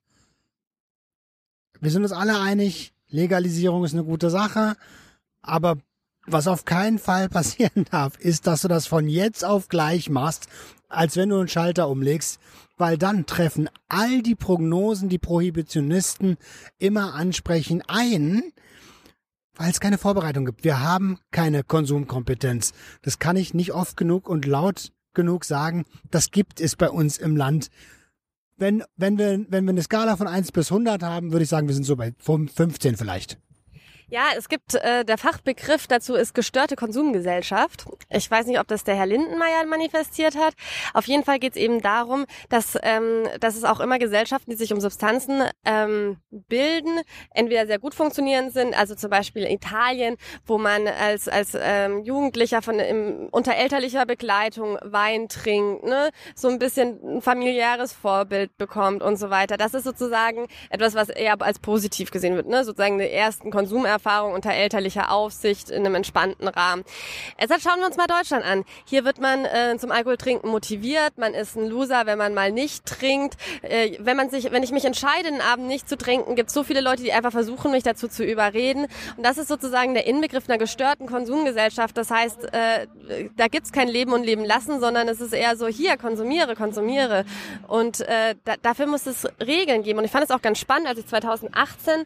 Wir 1.81 1.91
sind 1.91 2.03
uns 2.03 2.13
alle 2.13 2.41
einig, 2.41 2.95
Legalisierung 3.09 3.85
ist 3.85 3.93
eine 3.93 4.05
gute 4.05 4.31
Sache, 4.31 4.77
aber 5.43 5.77
was 6.27 6.49
auf 6.49 6.65
keinen 6.65 6.99
Fall 6.99 7.29
passieren 7.31 7.85
darf, 7.91 8.19
ist, 8.19 8.47
dass 8.47 8.63
du 8.63 8.69
das 8.69 8.87
von 8.87 9.09
jetzt 9.09 9.45
auf 9.45 9.69
gleich 9.69 10.09
machst, 10.09 10.49
als 10.89 11.17
wenn 11.17 11.29
du 11.29 11.39
einen 11.39 11.49
Schalter 11.49 11.89
umlegst, 11.89 12.41
weil 12.77 12.99
dann 12.99 13.27
treffen 13.27 13.69
all 13.89 14.23
die 14.23 14.35
Prognosen, 14.35 15.09
die 15.09 15.19
Prohibitionisten 15.19 16.37
immer 16.79 17.15
ansprechen, 17.15 17.83
ein, 17.87 18.43
weil 19.57 19.71
es 19.71 19.81
keine 19.81 19.99
Vorbereitung 19.99 20.45
gibt. 20.45 20.65
Wir 20.65 20.81
haben 20.81 21.19
keine 21.31 21.65
Konsumkompetenz. 21.65 22.73
Das 23.03 23.19
kann 23.19 23.37
ich 23.37 23.55
nicht 23.55 23.73
oft 23.73 23.97
genug 23.97 24.29
und 24.29 24.47
laut 24.47 24.93
genug 25.15 25.45
sagen. 25.45 25.85
Das 26.11 26.31
gibt 26.31 26.61
es 26.61 26.77
bei 26.77 26.91
uns 26.91 27.19
im 27.19 27.37
Land. 27.37 27.69
Wenn, 28.57 28.85
wenn, 28.97 29.19
wir, 29.19 29.45
wenn 29.49 29.65
wir 29.65 29.71
eine 29.71 29.83
Skala 29.83 30.17
von 30.17 30.27
1 30.27 30.53
bis 30.53 30.71
100 30.71 31.03
haben, 31.03 31.33
würde 31.33 31.43
ich 31.43 31.49
sagen, 31.49 31.69
wir 31.69 31.75
sind 31.75 31.85
so 31.85 31.97
bei 31.97 32.15
15 32.19 32.97
vielleicht. 32.97 33.39
Ja, 34.09 34.27
es 34.37 34.49
gibt 34.49 34.77
äh, 34.77 35.05
der 35.05 35.19
Fachbegriff 35.19 35.89
dazu 35.89 36.15
ist 36.15 36.33
gestörte 36.33 36.77
Konsumgesellschaft. 36.77 37.87
Ich 38.09 38.31
weiß 38.31 38.47
nicht, 38.47 38.61
ob 38.61 38.69
das 38.69 38.85
der 38.85 38.95
Herr 38.95 39.07
Lindenmeier 39.07 39.67
manifestiert 39.67 40.37
hat. 40.37 40.55
Auf 40.95 41.09
jeden 41.09 41.25
Fall 41.25 41.41
geht 41.41 41.57
es 41.57 41.61
eben 41.61 41.81
darum, 41.81 42.25
dass, 42.49 42.79
ähm, 42.83 43.25
dass 43.41 43.57
es 43.57 43.65
auch 43.65 43.81
immer 43.81 43.99
Gesellschaften, 43.99 44.53
die 44.53 44.57
sich 44.57 44.73
um 44.73 44.81
Substanzen 44.81 45.43
ähm, 45.65 46.19
bilden, 46.31 47.01
entweder 47.35 47.67
sehr 47.67 47.81
gut 47.81 47.95
funktionierend 47.95 48.53
sind, 48.53 48.79
also 48.79 48.95
zum 48.95 49.11
Beispiel 49.11 49.43
in 49.43 49.57
Italien, 49.57 50.17
wo 50.45 50.57
man 50.57 50.87
als 50.87 51.27
als 51.27 51.59
ähm, 51.61 52.05
Jugendlicher 52.05 52.63
von 52.63 52.79
im, 52.79 53.29
unter 53.33 53.57
elterlicher 53.57 54.07
Begleitung 54.07 54.79
Wein 54.85 55.27
trinkt, 55.29 55.83
ne, 55.83 56.11
so 56.37 56.47
ein 56.47 56.61
bisschen 56.61 57.17
ein 57.17 57.23
familiäres 57.23 57.93
Vorbild 57.93 58.57
bekommt 58.57 59.03
und 59.03 59.17
so 59.17 59.31
weiter. 59.31 59.57
Das 59.57 59.75
ist 59.75 59.83
sozusagen 59.83 60.47
etwas, 60.71 60.95
was 60.95 61.09
eher 61.09 61.43
als 61.43 61.59
positiv 61.59 62.13
gesehen 62.13 62.37
wird, 62.37 62.47
ne, 62.47 62.63
sozusagen 62.63 62.99
der 62.99 63.13
ersten 63.13 63.51
Konsum 63.51 63.85
Erfahrung 63.97 64.35
unter 64.35 64.53
elterlicher 64.53 65.11
Aufsicht 65.11 65.71
in 65.71 65.85
einem 65.85 65.95
entspannten 65.95 66.49
Rahmen. 66.49 66.85
Deshalb 67.41 67.63
schauen 67.63 67.81
wir 67.81 67.87
uns 67.87 67.97
mal 67.97 68.07
Deutschland 68.07 68.45
an. 68.45 68.65
Hier 68.85 69.05
wird 69.05 69.21
man 69.21 69.45
äh, 69.45 69.77
zum 69.79 69.91
Alkoholtrinken 69.91 70.51
motiviert. 70.51 71.17
Man 71.17 71.33
ist 71.33 71.57
ein 71.57 71.67
Loser, 71.67 72.05
wenn 72.05 72.19
man 72.19 72.35
mal 72.35 72.53
nicht 72.53 72.85
trinkt. 72.85 73.37
Äh, 73.63 73.97
wenn 74.01 74.17
man 74.17 74.29
sich, 74.29 74.51
wenn 74.53 74.63
ich 74.63 74.71
mich 74.71 74.85
entscheide, 74.85 75.31
den 75.31 75.41
Abend 75.41 75.67
nicht 75.67 75.89
zu 75.89 75.97
trinken, 75.97 76.37
gibt 76.37 76.49
es 76.49 76.55
so 76.55 76.63
viele 76.63 76.81
Leute, 76.81 77.03
die 77.03 77.13
einfach 77.13 77.33
versuchen, 77.33 77.71
mich 77.71 77.83
dazu 77.83 78.07
zu 78.09 78.23
überreden. 78.25 78.87
Und 79.17 79.25
das 79.25 79.39
ist 79.39 79.49
sozusagen 79.49 79.95
der 79.95 80.07
Inbegriff 80.07 80.49
einer 80.49 80.59
gestörten 80.59 81.07
Konsumgesellschaft. 81.07 81.97
Das 81.97 82.11
heißt, 82.11 82.53
äh, 82.53 82.87
da 83.37 83.49
gibt's 83.49 83.73
kein 83.73 83.89
Leben 83.89 84.13
und 84.13 84.25
Leben 84.25 84.45
lassen, 84.45 84.79
sondern 84.81 85.09
es 85.09 85.21
ist 85.21 85.33
eher 85.33 85.57
so, 85.57 85.67
hier, 85.67 85.97
konsumiere, 85.97 86.55
konsumiere. 86.55 87.25
Und 87.67 88.01
äh, 88.01 88.35
da, 88.45 88.57
dafür 88.61 88.87
muss 88.87 89.07
es 89.07 89.27
Regeln 89.41 89.83
geben. 89.83 89.99
Und 89.99 90.05
ich 90.05 90.11
fand 90.11 90.25
es 90.25 90.31
auch 90.31 90.43
ganz 90.43 90.59
spannend, 90.59 90.87
als 90.87 90.99
ich 90.99 91.07
2018 91.07 92.05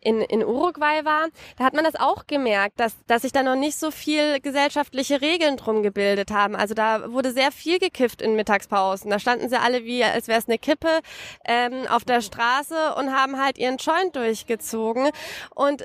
in, 0.00 0.20
in 0.20 0.44
Uruguay 0.44 1.04
war, 1.04 1.28
da 1.56 1.64
hat 1.64 1.74
man 1.74 1.84
das 1.84 1.96
auch 1.96 2.26
gemerkt, 2.26 2.80
dass, 2.80 2.94
dass 3.06 3.22
sich 3.22 3.32
da 3.32 3.42
noch 3.42 3.56
nicht 3.56 3.78
so 3.78 3.90
viel 3.90 4.40
gesellschaftliche 4.40 5.20
Regeln 5.20 5.56
drum 5.56 5.82
gebildet 5.82 6.30
haben. 6.30 6.56
Also 6.56 6.74
da 6.74 7.12
wurde 7.12 7.32
sehr 7.32 7.52
viel 7.52 7.78
gekifft 7.78 8.22
in 8.22 8.36
Mittagspausen. 8.36 9.10
Da 9.10 9.18
standen 9.18 9.48
sie 9.48 9.60
alle 9.60 9.84
wie, 9.84 10.04
als 10.04 10.28
wäre 10.28 10.38
es 10.38 10.48
eine 10.48 10.58
Kippe 10.58 11.00
ähm, 11.44 11.86
auf 11.88 12.04
der 12.04 12.20
Straße 12.20 12.94
und 12.96 13.12
haben 13.12 13.42
halt 13.42 13.58
ihren 13.58 13.76
Joint 13.76 14.16
durchgezogen. 14.16 15.10
Und 15.54 15.84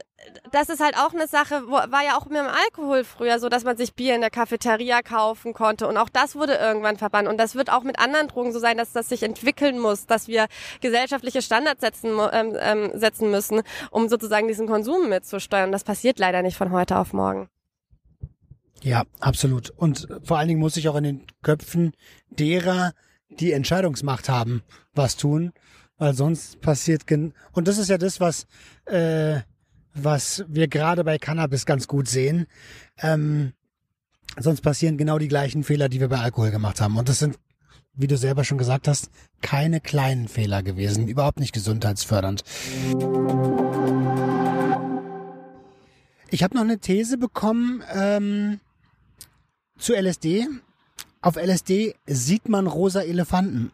das 0.52 0.70
ist 0.70 0.80
halt 0.80 0.98
auch 0.98 1.14
eine 1.14 1.28
Sache, 1.28 1.68
war 1.68 2.04
ja 2.04 2.18
auch 2.18 2.26
mit 2.26 2.38
dem 2.38 2.48
Alkohol 2.48 3.04
früher 3.04 3.40
so, 3.40 3.50
dass 3.50 3.64
man 3.64 3.78
sich 3.78 3.94
Bier 3.94 4.16
in 4.16 4.22
der 4.22 4.30
Cafeteria 4.30 5.02
kaufen 5.02 5.54
konnte 5.54 5.88
und 5.88 5.98
auch 5.98 6.10
das 6.10 6.36
wurde 6.36 6.56
irgendwann 6.56 6.98
verbannt 6.98 7.28
und 7.28 7.38
das 7.38 7.56
wird 7.56 7.72
auch 7.72 7.84
mit 7.84 8.00
anderen 8.00 8.28
Drogen 8.28 8.54
so 8.54 8.60
sein, 8.60 8.78
dass 8.78 8.92
das 8.92 9.10
sich 9.10 9.24
entwickeln 9.24 9.80
muss, 9.80 10.06
dass 10.06 10.28
wir 10.28 10.48
gesellschaftliche 10.82 11.42
Standards 11.42 11.82
setzen, 11.82 12.18
ähm, 12.32 12.58
ähm, 12.60 12.92
setzen 12.96 13.32
müssen, 13.32 13.62
um 13.92 14.08
sozusagen 14.08 14.48
diesen 14.48 14.68
Konsum 14.68 15.10
mitzusteuern. 15.10 15.72
Das 15.72 15.84
passiert 15.84 16.20
leider 16.20 16.42
nicht 16.42 16.58
von 16.58 16.72
heute 16.72 16.98
auf 16.98 17.14
morgen. 17.14 17.50
Ja, 18.82 19.04
absolut. 19.20 19.72
Und 19.72 20.08
vor 20.24 20.38
allen 20.38 20.48
Dingen 20.48 20.60
muss 20.60 20.78
ich 20.78 20.90
auch 20.90 20.96
in 20.96 21.04
den 21.04 21.28
Köpfen 21.42 21.94
derer, 22.30 22.94
die 23.30 23.52
Entscheidungsmacht 23.52 24.30
haben, 24.30 24.64
was 24.94 25.18
tun, 25.18 25.54
weil 25.98 26.14
sonst 26.14 26.62
passiert 26.62 27.08
gen 27.08 27.34
und 27.54 27.68
das 27.68 27.78
ist 27.78 27.90
ja 27.90 27.98
das, 27.98 28.20
was 28.20 28.48
äh, 28.86 29.42
was 29.96 30.44
wir 30.48 30.68
gerade 30.68 31.04
bei 31.04 31.18
Cannabis 31.18 31.66
ganz 31.66 31.88
gut 31.88 32.08
sehen. 32.08 32.48
Ähm, 33.00 33.54
sonst 34.38 34.62
passieren 34.62 34.98
genau 34.98 35.18
die 35.18 35.28
gleichen 35.28 35.64
Fehler, 35.64 35.90
die 35.90 36.00
wir 36.00 36.10
bei 36.10 36.20
Alkohol 36.20 36.52
gemacht 36.52 36.82
haben. 36.82 36.98
Und 36.98 37.10
das 37.10 37.20
sind, 37.20 37.40
wie 37.94 38.08
du 38.08 38.18
selber 38.18 38.44
schon 38.44 38.58
gesagt 38.58 38.88
hast, 38.88 39.10
keine 39.42 39.80
kleinen 39.80 40.28
Fehler 40.28 40.62
gewesen, 40.64 41.08
überhaupt 41.08 41.40
nicht 41.40 41.54
gesundheitsfördernd. 41.54 42.44
Ich 46.30 46.44
habe 46.44 46.56
noch 46.56 46.64
eine 46.64 46.80
These 46.80 47.18
bekommen 47.18 47.82
ähm, 47.94 48.60
zu 49.78 49.94
LSD. 49.94 50.48
Auf 51.22 51.38
LSD 51.38 51.96
sieht 52.06 52.50
man 52.50 52.68
rosa 52.68 53.02
Elefanten. 53.02 53.72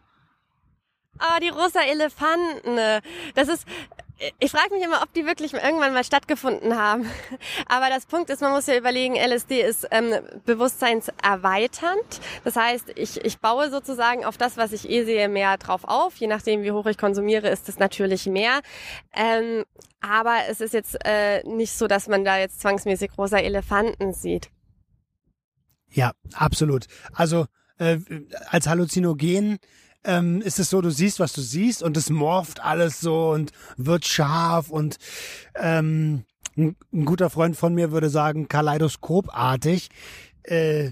Ah, 1.18 1.40
die 1.40 1.48
rosa 1.48 1.80
Elefanten. 1.82 3.02
Das 3.34 3.48
ist, 3.48 3.66
ich 4.38 4.50
frage 4.50 4.74
mich 4.74 4.84
immer, 4.84 5.02
ob 5.02 5.12
die 5.12 5.26
wirklich 5.26 5.52
irgendwann 5.54 5.92
mal 5.92 6.04
stattgefunden 6.04 6.76
haben. 6.76 7.06
Aber 7.66 7.88
das 7.88 8.06
Punkt 8.06 8.30
ist, 8.30 8.40
man 8.40 8.52
muss 8.52 8.66
ja 8.66 8.76
überlegen, 8.76 9.16
LSD 9.16 9.62
ist 9.62 9.86
ähm, 9.90 10.14
bewusstseinserweiternd. 10.44 12.20
Das 12.44 12.56
heißt, 12.56 12.92
ich, 12.96 13.24
ich 13.24 13.38
baue 13.38 13.70
sozusagen 13.70 14.24
auf 14.24 14.36
das, 14.36 14.56
was 14.56 14.72
ich 14.72 14.88
eh 14.88 15.04
sehe, 15.04 15.28
mehr 15.28 15.56
drauf 15.58 15.84
auf. 15.84 16.16
Je 16.16 16.26
nachdem, 16.26 16.62
wie 16.62 16.72
hoch 16.72 16.86
ich 16.86 16.98
konsumiere, 16.98 17.48
ist 17.48 17.68
es 17.68 17.78
natürlich 17.78 18.26
mehr. 18.26 18.60
Ähm, 19.14 19.64
aber 20.00 20.36
es 20.48 20.60
ist 20.60 20.74
jetzt 20.74 20.98
äh, 21.04 21.42
nicht 21.44 21.72
so, 21.72 21.86
dass 21.86 22.08
man 22.08 22.24
da 22.24 22.38
jetzt 22.38 22.60
zwangsmäßig 22.60 23.16
rosa 23.16 23.38
Elefanten 23.38 24.12
sieht. 24.12 24.50
Ja, 25.90 26.12
absolut. 26.34 26.86
Also 27.12 27.46
äh, 27.78 27.98
als 28.48 28.66
Halluzinogen 28.66 29.58
ähm, 30.04 30.42
ist 30.42 30.58
es 30.58 30.70
so, 30.70 30.80
du 30.80 30.90
siehst, 30.90 31.20
was 31.20 31.32
du 31.32 31.40
siehst 31.40 31.82
und 31.82 31.96
es 31.96 32.10
morpht 32.10 32.60
alles 32.60 33.00
so 33.00 33.30
und 33.30 33.52
wird 33.76 34.06
scharf 34.06 34.70
und 34.70 34.96
ähm, 35.54 36.24
ein, 36.56 36.76
guter 37.04 37.30
Freund 37.30 37.56
von 37.56 37.74
mir 37.74 37.92
würde 37.92 38.10
sagen, 38.10 38.48
kaleidoskopartig. 38.48 39.90
Äh, 40.42 40.90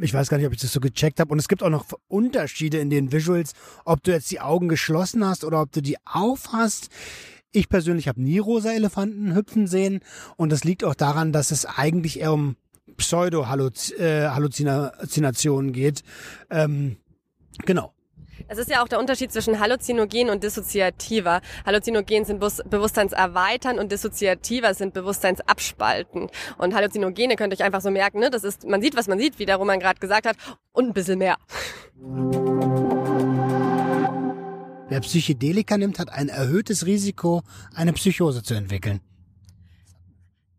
ich 0.00 0.14
weiß 0.14 0.28
gar 0.28 0.38
nicht, 0.38 0.46
ob 0.46 0.52
ich 0.52 0.60
das 0.60 0.72
so 0.72 0.78
gecheckt 0.80 1.18
habe. 1.20 1.32
Und 1.32 1.38
es 1.38 1.46
gibt 1.48 1.62
auch 1.62 1.70
noch 1.70 1.86
Unterschiede 2.08 2.78
in 2.78 2.90
den 2.90 3.12
Visuals, 3.12 3.52
ob 3.84 4.02
du 4.02 4.10
jetzt 4.12 4.30
die 4.30 4.40
Augen 4.40 4.68
geschlossen 4.68 5.26
hast 5.26 5.44
oder 5.44 5.60
ob 5.60 5.72
du 5.72 5.82
die 5.82 5.96
auf 6.04 6.52
hast. 6.52 6.88
Ich 7.52 7.68
persönlich 7.68 8.08
habe 8.08 8.22
nie 8.22 8.38
rosa 8.38 8.72
Elefanten 8.72 9.34
hüpfen 9.34 9.66
sehen 9.66 10.00
und 10.36 10.50
das 10.50 10.64
liegt 10.64 10.84
auch 10.84 10.94
daran, 10.94 11.32
dass 11.32 11.50
es 11.50 11.66
eigentlich 11.66 12.20
eher 12.20 12.32
um 12.32 12.56
Pseudo-Halluzinationen 12.96 15.72
geht. 15.72 16.02
Ähm, 16.50 16.96
genau. 17.64 17.93
Es 18.48 18.58
ist 18.58 18.70
ja 18.70 18.82
auch 18.82 18.88
der 18.88 18.98
Unterschied 18.98 19.32
zwischen 19.32 19.60
Halluzinogen 19.60 20.30
und 20.30 20.42
Dissoziativer. 20.42 21.40
Halluzinogen 21.64 22.24
sind 22.24 22.38
Bewusstseinserweitern 22.38 23.78
und 23.78 23.90
Dissoziativer 23.90 24.74
sind 24.74 24.94
Bewusstseinsabspalten. 24.94 26.28
Und 26.58 26.74
Halluzinogene 26.74 27.36
könnt 27.36 27.52
ihr 27.52 27.56
euch 27.58 27.64
einfach 27.64 27.80
so 27.80 27.90
merken, 27.90 28.18
ne? 28.18 28.30
Das 28.30 28.44
ist, 28.44 28.66
man 28.66 28.82
sieht, 28.82 28.96
was 28.96 29.08
man 29.08 29.18
sieht, 29.18 29.38
wie 29.38 29.46
der 29.46 29.56
Roman 29.56 29.80
gerade 29.80 29.98
gesagt 29.98 30.26
hat, 30.26 30.36
und 30.72 30.88
ein 30.88 30.92
bisschen 30.92 31.18
mehr. 31.18 31.36
Wer 34.88 35.00
Psychedelika 35.00 35.78
nimmt, 35.78 35.98
hat 35.98 36.10
ein 36.10 36.28
erhöhtes 36.28 36.86
Risiko, 36.86 37.42
eine 37.74 37.92
Psychose 37.92 38.42
zu 38.42 38.54
entwickeln. 38.54 39.00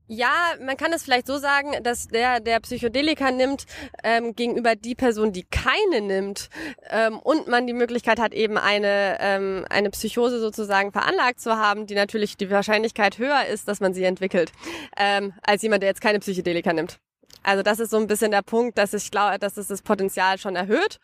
Ja, 0.08 0.54
man 0.62 0.78
kann 0.78 0.94
es 0.94 1.04
vielleicht 1.04 1.26
so 1.26 1.38
sagen, 1.38 1.72
dass 1.82 2.08
der, 2.08 2.40
der 2.40 2.60
Psychedelika 2.60 3.32
nimmt, 3.32 3.66
ähm, 4.04 4.36
gegenüber 4.36 4.76
die 4.76 4.94
Person, 4.94 5.34
die 5.34 5.44
keine 5.44 6.02
nimmt, 6.02 6.50
ähm, 6.92 7.18
und 7.20 7.48
man 7.48 7.66
die 7.66 7.74
Möglichkeit 7.74 8.20
hat, 8.20 8.34
eben 8.34 8.58
eine, 8.58 9.18
ähm, 9.20 9.66
eine 9.70 9.90
Psychose 9.90 10.40
sozusagen 10.40 10.92
veranlagt 10.92 11.40
zu 11.40 11.58
haben, 11.58 11.88
die 11.88 11.96
natürlich 11.96 12.38
die 12.38 12.52
Wahrscheinlichkeit 12.52 13.18
höher 13.18 13.46
ist, 13.46 13.68
dass 13.68 13.80
man 13.80 13.96
sie 13.96 14.04
entwickelt, 14.04 14.52
ähm, 14.96 15.34
als 15.42 15.64
jemand, 15.64 15.82
der 15.82 15.90
jetzt 15.90 16.02
keine 16.02 16.20
Psychedelika 16.20 16.72
nimmt. 16.72 17.00
Also 17.46 17.62
das 17.62 17.80
ist 17.80 17.92
so 17.92 17.98
ein 17.98 18.08
bisschen 18.08 18.32
der 18.32 18.42
Punkt, 18.42 18.78
dass 18.78 18.94
ich 18.94 19.12
glaube, 19.12 19.38
dass 19.40 19.58
es 19.58 19.68
das 19.68 19.82
Potenzial 19.82 20.38
schon 20.40 20.56
erhöht. 20.56 21.00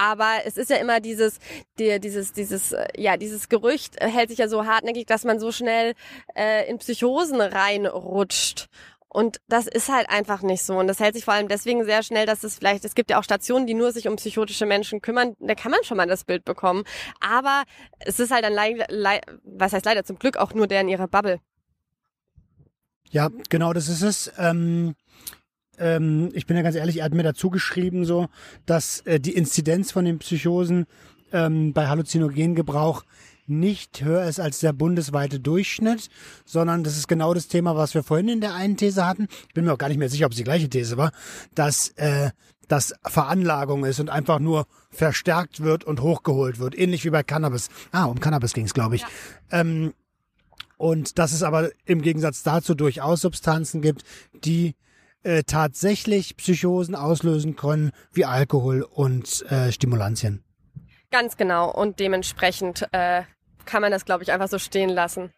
Aber 0.00 0.38
es 0.46 0.56
ist 0.56 0.70
ja 0.70 0.76
immer 0.76 1.00
dieses, 1.00 1.38
die, 1.78 2.00
dieses, 2.00 2.32
dieses, 2.32 2.72
äh, 2.72 2.86
ja, 2.96 3.18
dieses 3.18 3.50
Gerücht 3.50 4.00
hält 4.00 4.30
sich 4.30 4.38
ja 4.38 4.48
so 4.48 4.64
hartnäckig, 4.64 5.04
dass 5.04 5.24
man 5.24 5.38
so 5.38 5.52
schnell 5.52 5.92
äh, 6.34 6.66
in 6.70 6.78
Psychosen 6.78 7.38
reinrutscht. 7.38 8.68
Und 9.08 9.42
das 9.46 9.66
ist 9.66 9.90
halt 9.90 10.08
einfach 10.08 10.40
nicht 10.40 10.62
so. 10.62 10.78
Und 10.78 10.86
das 10.86 11.00
hält 11.00 11.14
sich 11.16 11.26
vor 11.26 11.34
allem 11.34 11.48
deswegen 11.48 11.84
sehr 11.84 12.02
schnell, 12.02 12.24
dass 12.24 12.44
es 12.44 12.54
vielleicht, 12.54 12.86
es 12.86 12.94
gibt 12.94 13.10
ja 13.10 13.18
auch 13.18 13.24
Stationen, 13.24 13.66
die 13.66 13.74
nur 13.74 13.92
sich 13.92 14.08
um 14.08 14.16
psychotische 14.16 14.64
Menschen 14.64 15.02
kümmern. 15.02 15.34
Da 15.38 15.54
kann 15.54 15.70
man 15.70 15.84
schon 15.84 15.98
mal 15.98 16.06
das 16.06 16.24
Bild 16.24 16.46
bekommen. 16.46 16.84
Aber 17.20 17.64
es 17.98 18.20
ist 18.20 18.30
halt 18.30 18.44
dann 18.44 18.54
leider, 18.54 18.86
le 18.88 19.20
was 19.42 19.74
heißt 19.74 19.84
leider 19.84 20.04
zum 20.04 20.18
Glück 20.18 20.38
auch 20.38 20.54
nur 20.54 20.66
der 20.66 20.80
in 20.80 20.88
ihrer 20.88 21.08
Bubble. 21.08 21.40
Ja, 23.10 23.28
genau, 23.50 23.74
das 23.74 23.88
ist 23.88 24.02
es. 24.02 24.32
Ähm, 24.38 24.94
ähm, 25.80 26.30
ich 26.34 26.46
bin 26.46 26.56
ja 26.56 26.62
ganz 26.62 26.76
ehrlich, 26.76 26.98
er 26.98 27.04
hat 27.04 27.14
mir 27.14 27.22
dazu 27.22 27.50
geschrieben, 27.50 28.04
so, 28.04 28.28
dass 28.66 29.00
äh, 29.00 29.18
die 29.18 29.34
Inzidenz 29.34 29.90
von 29.90 30.04
den 30.04 30.18
Psychosen 30.18 30.86
ähm, 31.32 31.72
bei 31.72 31.88
Halluzinogengebrauch 31.88 33.04
nicht 33.46 34.04
höher 34.04 34.24
ist 34.24 34.38
als 34.38 34.60
der 34.60 34.72
bundesweite 34.72 35.40
Durchschnitt, 35.40 36.08
sondern 36.44 36.84
das 36.84 36.96
ist 36.96 37.08
genau 37.08 37.34
das 37.34 37.48
Thema, 37.48 37.74
was 37.74 37.94
wir 37.94 38.04
vorhin 38.04 38.28
in 38.28 38.40
der 38.40 38.54
einen 38.54 38.76
These 38.76 39.04
hatten. 39.04 39.26
Ich 39.48 39.54
bin 39.54 39.64
mir 39.64 39.72
auch 39.72 39.78
gar 39.78 39.88
nicht 39.88 39.98
mehr 39.98 40.08
sicher, 40.08 40.26
ob 40.26 40.32
es 40.32 40.38
die 40.38 40.44
gleiche 40.44 40.68
These 40.68 40.96
war, 40.96 41.10
dass 41.54 41.88
äh, 41.96 42.30
das 42.68 42.94
Veranlagung 43.04 43.84
ist 43.84 43.98
und 43.98 44.10
einfach 44.10 44.38
nur 44.38 44.66
verstärkt 44.90 45.60
wird 45.60 45.82
und 45.82 46.00
hochgeholt 46.00 46.60
wird, 46.60 46.78
ähnlich 46.78 47.04
wie 47.04 47.10
bei 47.10 47.24
Cannabis. 47.24 47.68
Ah, 47.90 48.04
um 48.04 48.20
Cannabis 48.20 48.52
ging 48.52 48.66
es, 48.66 48.74
glaube 48.74 48.94
ich. 48.94 49.02
Ja. 49.02 49.08
Ähm, 49.50 49.94
und 50.76 51.18
dass 51.18 51.32
es 51.32 51.42
aber 51.42 51.70
im 51.84 52.00
Gegensatz 52.00 52.42
dazu 52.42 52.74
durchaus 52.74 53.20
Substanzen 53.20 53.82
gibt, 53.82 54.04
die 54.44 54.76
äh, 55.22 55.42
tatsächlich 55.42 56.36
Psychosen 56.36 56.94
auslösen 56.94 57.56
können, 57.56 57.92
wie 58.12 58.24
Alkohol 58.24 58.82
und 58.82 59.44
äh, 59.50 59.72
Stimulantien. 59.72 60.42
Ganz 61.10 61.36
genau. 61.36 61.70
Und 61.70 61.98
dementsprechend 61.98 62.88
äh, 62.92 63.22
kann 63.64 63.82
man 63.82 63.90
das, 63.90 64.04
glaube 64.04 64.22
ich, 64.22 64.32
einfach 64.32 64.48
so 64.48 64.58
stehen 64.58 64.90
lassen. 64.90 65.32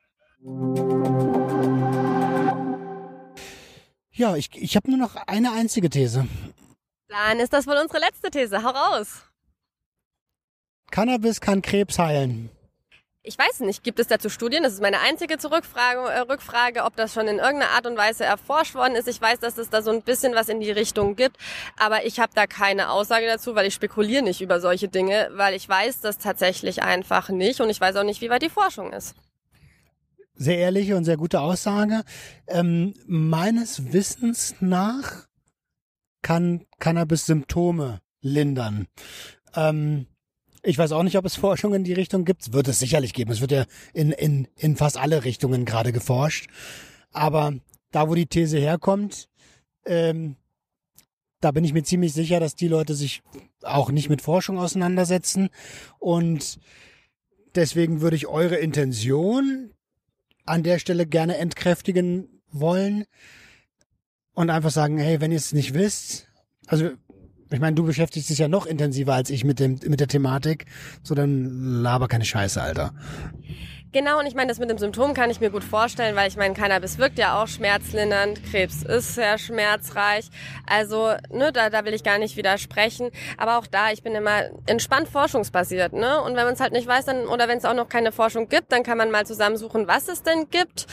Ja, 4.11 4.37
ich, 4.37 4.51
ich 4.55 4.77
habe 4.77 4.91
nur 4.91 4.99
noch 4.99 5.17
eine 5.27 5.53
einzige 5.53 5.89
These. 5.89 6.27
Dann 7.09 7.41
ist 7.41 7.53
das 7.53 7.67
wohl 7.67 7.77
unsere 7.77 8.01
letzte 8.01 8.31
These. 8.31 8.63
Hau 8.63 8.71
raus. 8.71 9.23
Cannabis 10.91 11.41
kann 11.41 11.63
Krebs 11.63 11.99
heilen. 11.99 12.51
Ich 13.25 13.39
weiß 13.39 13.61
nicht, 13.61 13.85
gibt 13.85 14.01
es 14.01 14.09
dazu 14.09 14.29
Studien? 14.29 14.65
Das 14.65 14.73
ist 14.73 14.83
meine 14.83 14.99
einzige 14.99 15.39
Zurückfrage, 15.39 16.01
äh, 16.11 16.21
Rückfrage, 16.21 16.83
ob 16.83 16.97
das 16.97 17.15
schon 17.15 17.29
in 17.29 17.39
irgendeiner 17.39 17.71
Art 17.71 17.87
und 17.87 17.97
Weise 17.97 18.25
erforscht 18.25 18.75
worden 18.75 18.97
ist. 18.97 19.07
Ich 19.07 19.21
weiß, 19.21 19.39
dass 19.39 19.59
es 19.59 19.71
da 19.71 19.81
so 19.81 19.93
ein 19.93 20.03
bisschen 20.03 20.35
was 20.35 20.49
in 20.49 20.59
die 20.59 20.73
Richtung 20.73 21.15
gibt, 21.15 21.37
aber 21.79 22.05
ich 22.05 22.19
habe 22.19 22.33
da 22.35 22.49
keine 22.49 22.91
Aussage 22.91 23.27
dazu, 23.27 23.55
weil 23.55 23.67
ich 23.67 23.75
spekuliere 23.75 24.25
nicht 24.25 24.41
über 24.41 24.59
solche 24.59 24.89
Dinge, 24.89 25.31
weil 25.35 25.55
ich 25.55 25.69
weiß 25.69 26.01
das 26.01 26.19
tatsächlich 26.19 26.83
einfach 26.83 27.29
nicht 27.29 27.61
und 27.61 27.71
ich 27.71 27.81
weiß 27.81 27.95
auch 27.95 28.03
nicht, 28.03 28.23
wie 28.23 28.31
weit 28.31 28.43
die 28.43 28.49
Forschung 28.49 28.93
ist. 28.93 29.15
Sehr 30.35 30.59
ehrliche 30.59 30.97
und 30.97 31.05
sehr 31.05 31.17
gute 31.17 31.41
Aussage. 31.41 32.03
Ähm, 32.49 32.95
meines 33.07 33.93
Wissens 33.93 34.57
nach 34.59 35.29
kann 36.23 36.67
Cannabis 36.81 37.27
Symptome 37.27 38.01
lindern. 38.21 38.89
Ähm, 39.55 40.07
ich 40.63 40.79
weiß 40.79 40.93
auch 40.93 41.03
nicht, 41.03 41.19
ob 41.19 41.25
es 41.25 41.37
Forschung 41.37 41.75
in 41.75 41.85
die 41.85 41.93
Richtung 41.93 42.25
gibt. 42.25 42.53
Wird 42.53 42.69
es 42.69 42.79
sicherlich 42.79 43.15
geben. 43.15 43.33
Es 43.33 43.41
wird 43.41 43.53
ja 43.53 43.65
in, 43.93 44.13
in, 44.13 44.49
in 44.57 44.77
fast 44.77 44.97
alle 44.97 45.25
Richtungen 45.25 45.65
gerade 45.65 45.93
geforscht. 45.93 46.49
Aber 47.11 47.55
da, 47.91 48.09
wo 48.09 48.15
die 48.15 48.27
These 48.27 48.59
herkommt, 48.59 49.29
ähm, 49.85 50.37
da 51.41 51.51
bin 51.51 51.65
ich 51.65 51.73
mir 51.73 51.83
ziemlich 51.83 52.13
sicher, 52.13 52.39
dass 52.39 52.55
die 52.55 52.69
Leute 52.69 52.95
sich 52.95 53.23
auch 53.63 53.91
nicht 53.91 54.09
mit 54.09 54.23
Forschung 54.23 54.59
auseinandersetzen. 54.59 55.51
Und 55.99 56.61
deswegen 57.55 58.01
würde 58.01 58.17
ich 58.17 58.29
eure 58.29 58.57
Intention 58.57 59.73
an 60.47 60.63
der 60.63 60.79
Stelle 60.79 61.07
gerne 61.07 61.39
entkräftigen 61.39 62.41
wollen 62.53 63.05
und 64.35 64.51
einfach 64.51 64.71
sagen, 64.71 64.99
hey, 64.99 65.21
wenn 65.21 65.33
ihr 65.33 65.39
es 65.39 65.53
nicht 65.53 65.75
wisst, 65.75 66.29
also 66.67 66.91
ich 67.53 67.61
meine, 67.61 67.75
du 67.75 67.85
beschäftigst 67.85 68.31
dich 68.31 68.39
ja 68.39 68.49
noch 68.49 68.67
intensiver 68.67 69.15
als 69.15 69.31
ich 69.31 69.45
mit 69.45 69.61
dem 69.61 69.79
mit 69.87 70.01
der 70.01 70.09
Thematik. 70.09 70.67
So 71.03 71.15
dann 71.15 71.83
laber 71.83 72.09
keine 72.09 72.25
Scheiße, 72.25 72.61
Alter. 72.61 72.93
Genau, 73.93 74.19
und 74.19 74.27
ich 74.27 74.35
meine, 74.35 74.49
das 74.49 74.59
mit 74.59 74.71
dem 74.71 74.79
Symptom 74.79 75.13
kann 75.13 75.29
ich 75.29 75.41
mir 75.41 75.51
gut 75.51 75.63
vorstellen, 75.63 76.17
weil 76.17 76.27
ich 76.27 76.39
meine, 76.39 76.55
Cannabis 76.55 76.97
wirkt 76.97 77.19
ja 77.19 77.43
auch 77.43 77.47
schmerzlindernd, 77.47 78.43
Krebs 78.43 78.83
ist 78.83 79.17
sehr 79.17 79.37
schmerzreich. 79.37 80.31
Also, 80.67 81.11
ne, 81.31 81.53
da, 81.53 81.69
da 81.69 81.85
will 81.85 81.93
ich 81.93 82.03
gar 82.03 82.17
nicht 82.17 82.39
widersprechen. 82.39 83.11
Aber 83.37 83.59
auch 83.59 83.67
da, 83.67 83.93
ich 83.93 84.03
bin 84.03 84.15
immer 84.15 84.45
entspannt 84.65 85.09
forschungsbasiert, 85.09 85.93
ne? 85.93 86.23
Und 86.23 86.37
wenn 86.37 86.45
man 86.45 86.55
es 86.55 86.61
halt 86.61 86.73
nicht 86.73 86.87
weiß, 86.87 87.05
dann, 87.05 87.27
oder 87.27 87.49
wenn 87.49 87.59
es 87.59 87.67
auch 87.67 87.75
noch 87.75 87.91
keine 87.91 88.13
Forschung 88.13 88.49
gibt, 88.49 88.73
dann 88.73 88.83
kann 88.83 88.97
man 88.97 89.11
mal 89.11 89.27
zusammensuchen, 89.27 89.87
was 89.87 90.09
es 90.09 90.23
denn 90.23 90.49
gibt 90.49 90.87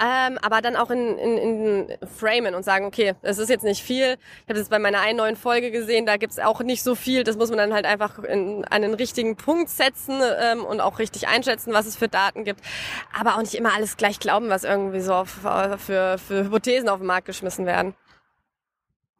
ähm, 0.00 0.38
aber 0.42 0.60
dann 0.60 0.76
auch 0.76 0.90
in, 0.90 1.18
in, 1.18 1.38
in 1.38 1.98
framen 2.06 2.54
und 2.54 2.64
sagen, 2.64 2.86
okay, 2.86 3.14
es 3.22 3.38
ist 3.38 3.48
jetzt 3.48 3.64
nicht 3.64 3.82
viel. 3.82 4.16
Ich 4.44 4.48
habe 4.48 4.58
das 4.58 4.68
bei 4.68 4.78
meiner 4.78 5.00
einen 5.00 5.18
neuen 5.18 5.36
Folge 5.36 5.70
gesehen, 5.70 6.06
da 6.06 6.16
gibt's 6.16 6.38
auch 6.38 6.60
nicht 6.62 6.82
so 6.82 6.94
viel. 6.94 7.24
Das 7.24 7.36
muss 7.36 7.50
man 7.50 7.58
dann 7.58 7.74
halt 7.74 7.86
einfach 7.86 8.18
in, 8.20 8.64
an 8.66 8.82
den 8.82 8.94
richtigen 8.94 9.36
Punkt 9.36 9.70
setzen 9.70 10.20
ähm, 10.40 10.64
und 10.64 10.80
auch 10.80 10.98
richtig 10.98 11.28
einschätzen, 11.28 11.72
was 11.72 11.86
es 11.86 11.96
für 11.96 12.08
Daten 12.08 12.44
gibt. 12.44 12.60
Aber 13.18 13.34
auch 13.34 13.40
nicht 13.40 13.54
immer 13.54 13.74
alles 13.74 13.96
gleich 13.96 14.20
glauben, 14.20 14.48
was 14.48 14.64
irgendwie 14.64 15.00
so 15.00 15.14
auf, 15.14 15.30
für, 15.30 16.18
für 16.18 16.44
Hypothesen 16.44 16.88
auf 16.88 16.98
den 16.98 17.06
Markt 17.06 17.26
geschmissen 17.26 17.66
werden. 17.66 17.94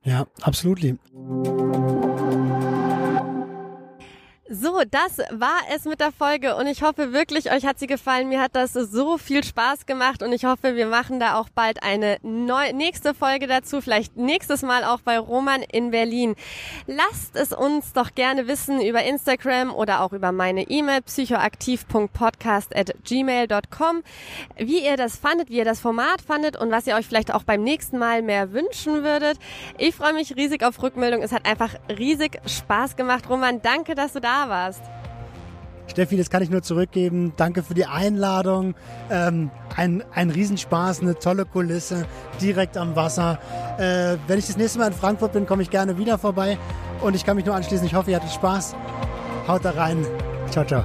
Ja, 0.05 0.27
absolut. 0.43 0.81
So, 4.51 4.81
das 4.91 5.19
war 5.31 5.59
es 5.75 5.85
mit 5.85 6.01
der 6.01 6.11
Folge 6.11 6.57
und 6.57 6.67
ich 6.69 6.83
hoffe 6.83 7.13
wirklich, 7.13 7.53
euch 7.53 7.67
hat 7.67 7.79
sie 7.79 7.87
gefallen. 7.87 8.31
Mir 8.31 8.41
hat 8.41 8.57
das 8.57 8.73
so 8.73 9.19
viel 9.19 9.45
Spaß 9.45 9.85
gemacht 9.85 10.23
und 10.23 10.33
ich 10.33 10.47
hoffe, 10.47 10.75
wir 10.75 10.87
machen 10.87 11.21
da 11.21 11.39
auch 11.39 11.51
bald 11.51 11.83
eine 11.83 12.17
neu 12.23 12.73
nächste 12.73 13.13
Folge 13.13 13.47
dazu, 13.47 13.83
vielleicht 13.83 14.17
nächstes 14.17 14.63
Mal 14.63 14.85
auch 14.85 15.03
bei 15.03 15.19
Roman 15.19 15.61
in 15.61 15.91
Berlin. 15.91 16.35
Lasst 16.87 17.37
es 17.37 17.53
uns 17.53 17.93
doch 17.93 18.15
gerne 18.15 18.49
wissen 18.49 18.81
über 18.81 19.03
Instagram 19.03 19.75
oder 19.75 20.01
auch 20.01 20.15
über 20.15 20.33
meine 20.33 20.63
E-Mail 20.63 21.03
psychoaktiv.podcast@gmail.com, 21.03 24.03
wie 24.57 24.83
ihr 24.83 24.97
das 24.97 25.19
fandet, 25.19 25.51
wie 25.51 25.59
ihr 25.59 25.67
das 25.67 25.81
Format 25.81 26.23
fandet 26.23 26.57
und 26.57 26.71
was 26.71 26.87
ihr 26.87 26.95
euch 26.95 27.07
vielleicht 27.07 27.35
auch 27.35 27.43
beim 27.43 27.63
nächsten 27.63 27.99
Mal 27.99 28.23
mehr 28.23 28.55
wünschen 28.55 29.05
würdet. 29.05 29.39
Ich 29.77 29.95
freue 29.95 30.15
mich 30.15 30.37
riesig 30.37 30.65
auf 30.65 30.83
Rückmeldung. 30.83 31.21
Es 31.21 31.33
hat 31.33 31.45
einfach 31.45 31.75
riesig 31.91 32.41
Spaß 32.47 32.97
gemacht. 32.97 33.29
Roman, 33.29 33.61
danke, 33.61 33.95
dass 33.95 34.15
du 34.15 34.23
warst. 34.47 34.83
Steffi, 35.89 36.17
das 36.17 36.31
kann 36.31 36.43
ich 36.43 36.51
nur 36.51 36.63
zurückgeben. 36.63 37.33
Danke 37.37 37.63
für 37.63 37.75
die 37.75 37.87
Einladung. 37.87 38.75
Ähm, 39.11 39.51
ein, 39.77 40.05
ein 40.15 40.31
Riesenspaß, 40.31 41.01
eine 41.01 41.19
tolle 41.19 41.45
Kulisse, 41.45 42.07
direkt 42.41 42.77
am 42.77 42.95
Wasser. 42.95 43.39
Äh, 43.79 44.17
wenn 44.27 44.39
ich 44.39 44.47
das 44.47 44.57
nächste 44.57 44.79
Mal 44.79 44.89
in 44.89 44.93
Frankfurt 44.93 45.33
bin, 45.33 45.47
komme 45.47 45.63
ich 45.63 45.71
gerne 45.71 45.99
wieder 45.99 46.19
vorbei. 46.19 46.59
Und 47.01 47.17
ich 47.17 47.25
kann 47.25 47.37
mich 47.37 47.47
nur 47.47 47.55
anschließen. 47.55 47.87
Ich 47.87 47.95
hoffe, 47.95 48.11
ihr 48.11 48.17
hattet 48.17 48.33
Spaß. 48.33 48.77
Haut 49.47 49.65
da 49.65 49.71
rein. 49.71 50.05
Ciao, 50.51 50.65
ciao. 50.65 50.85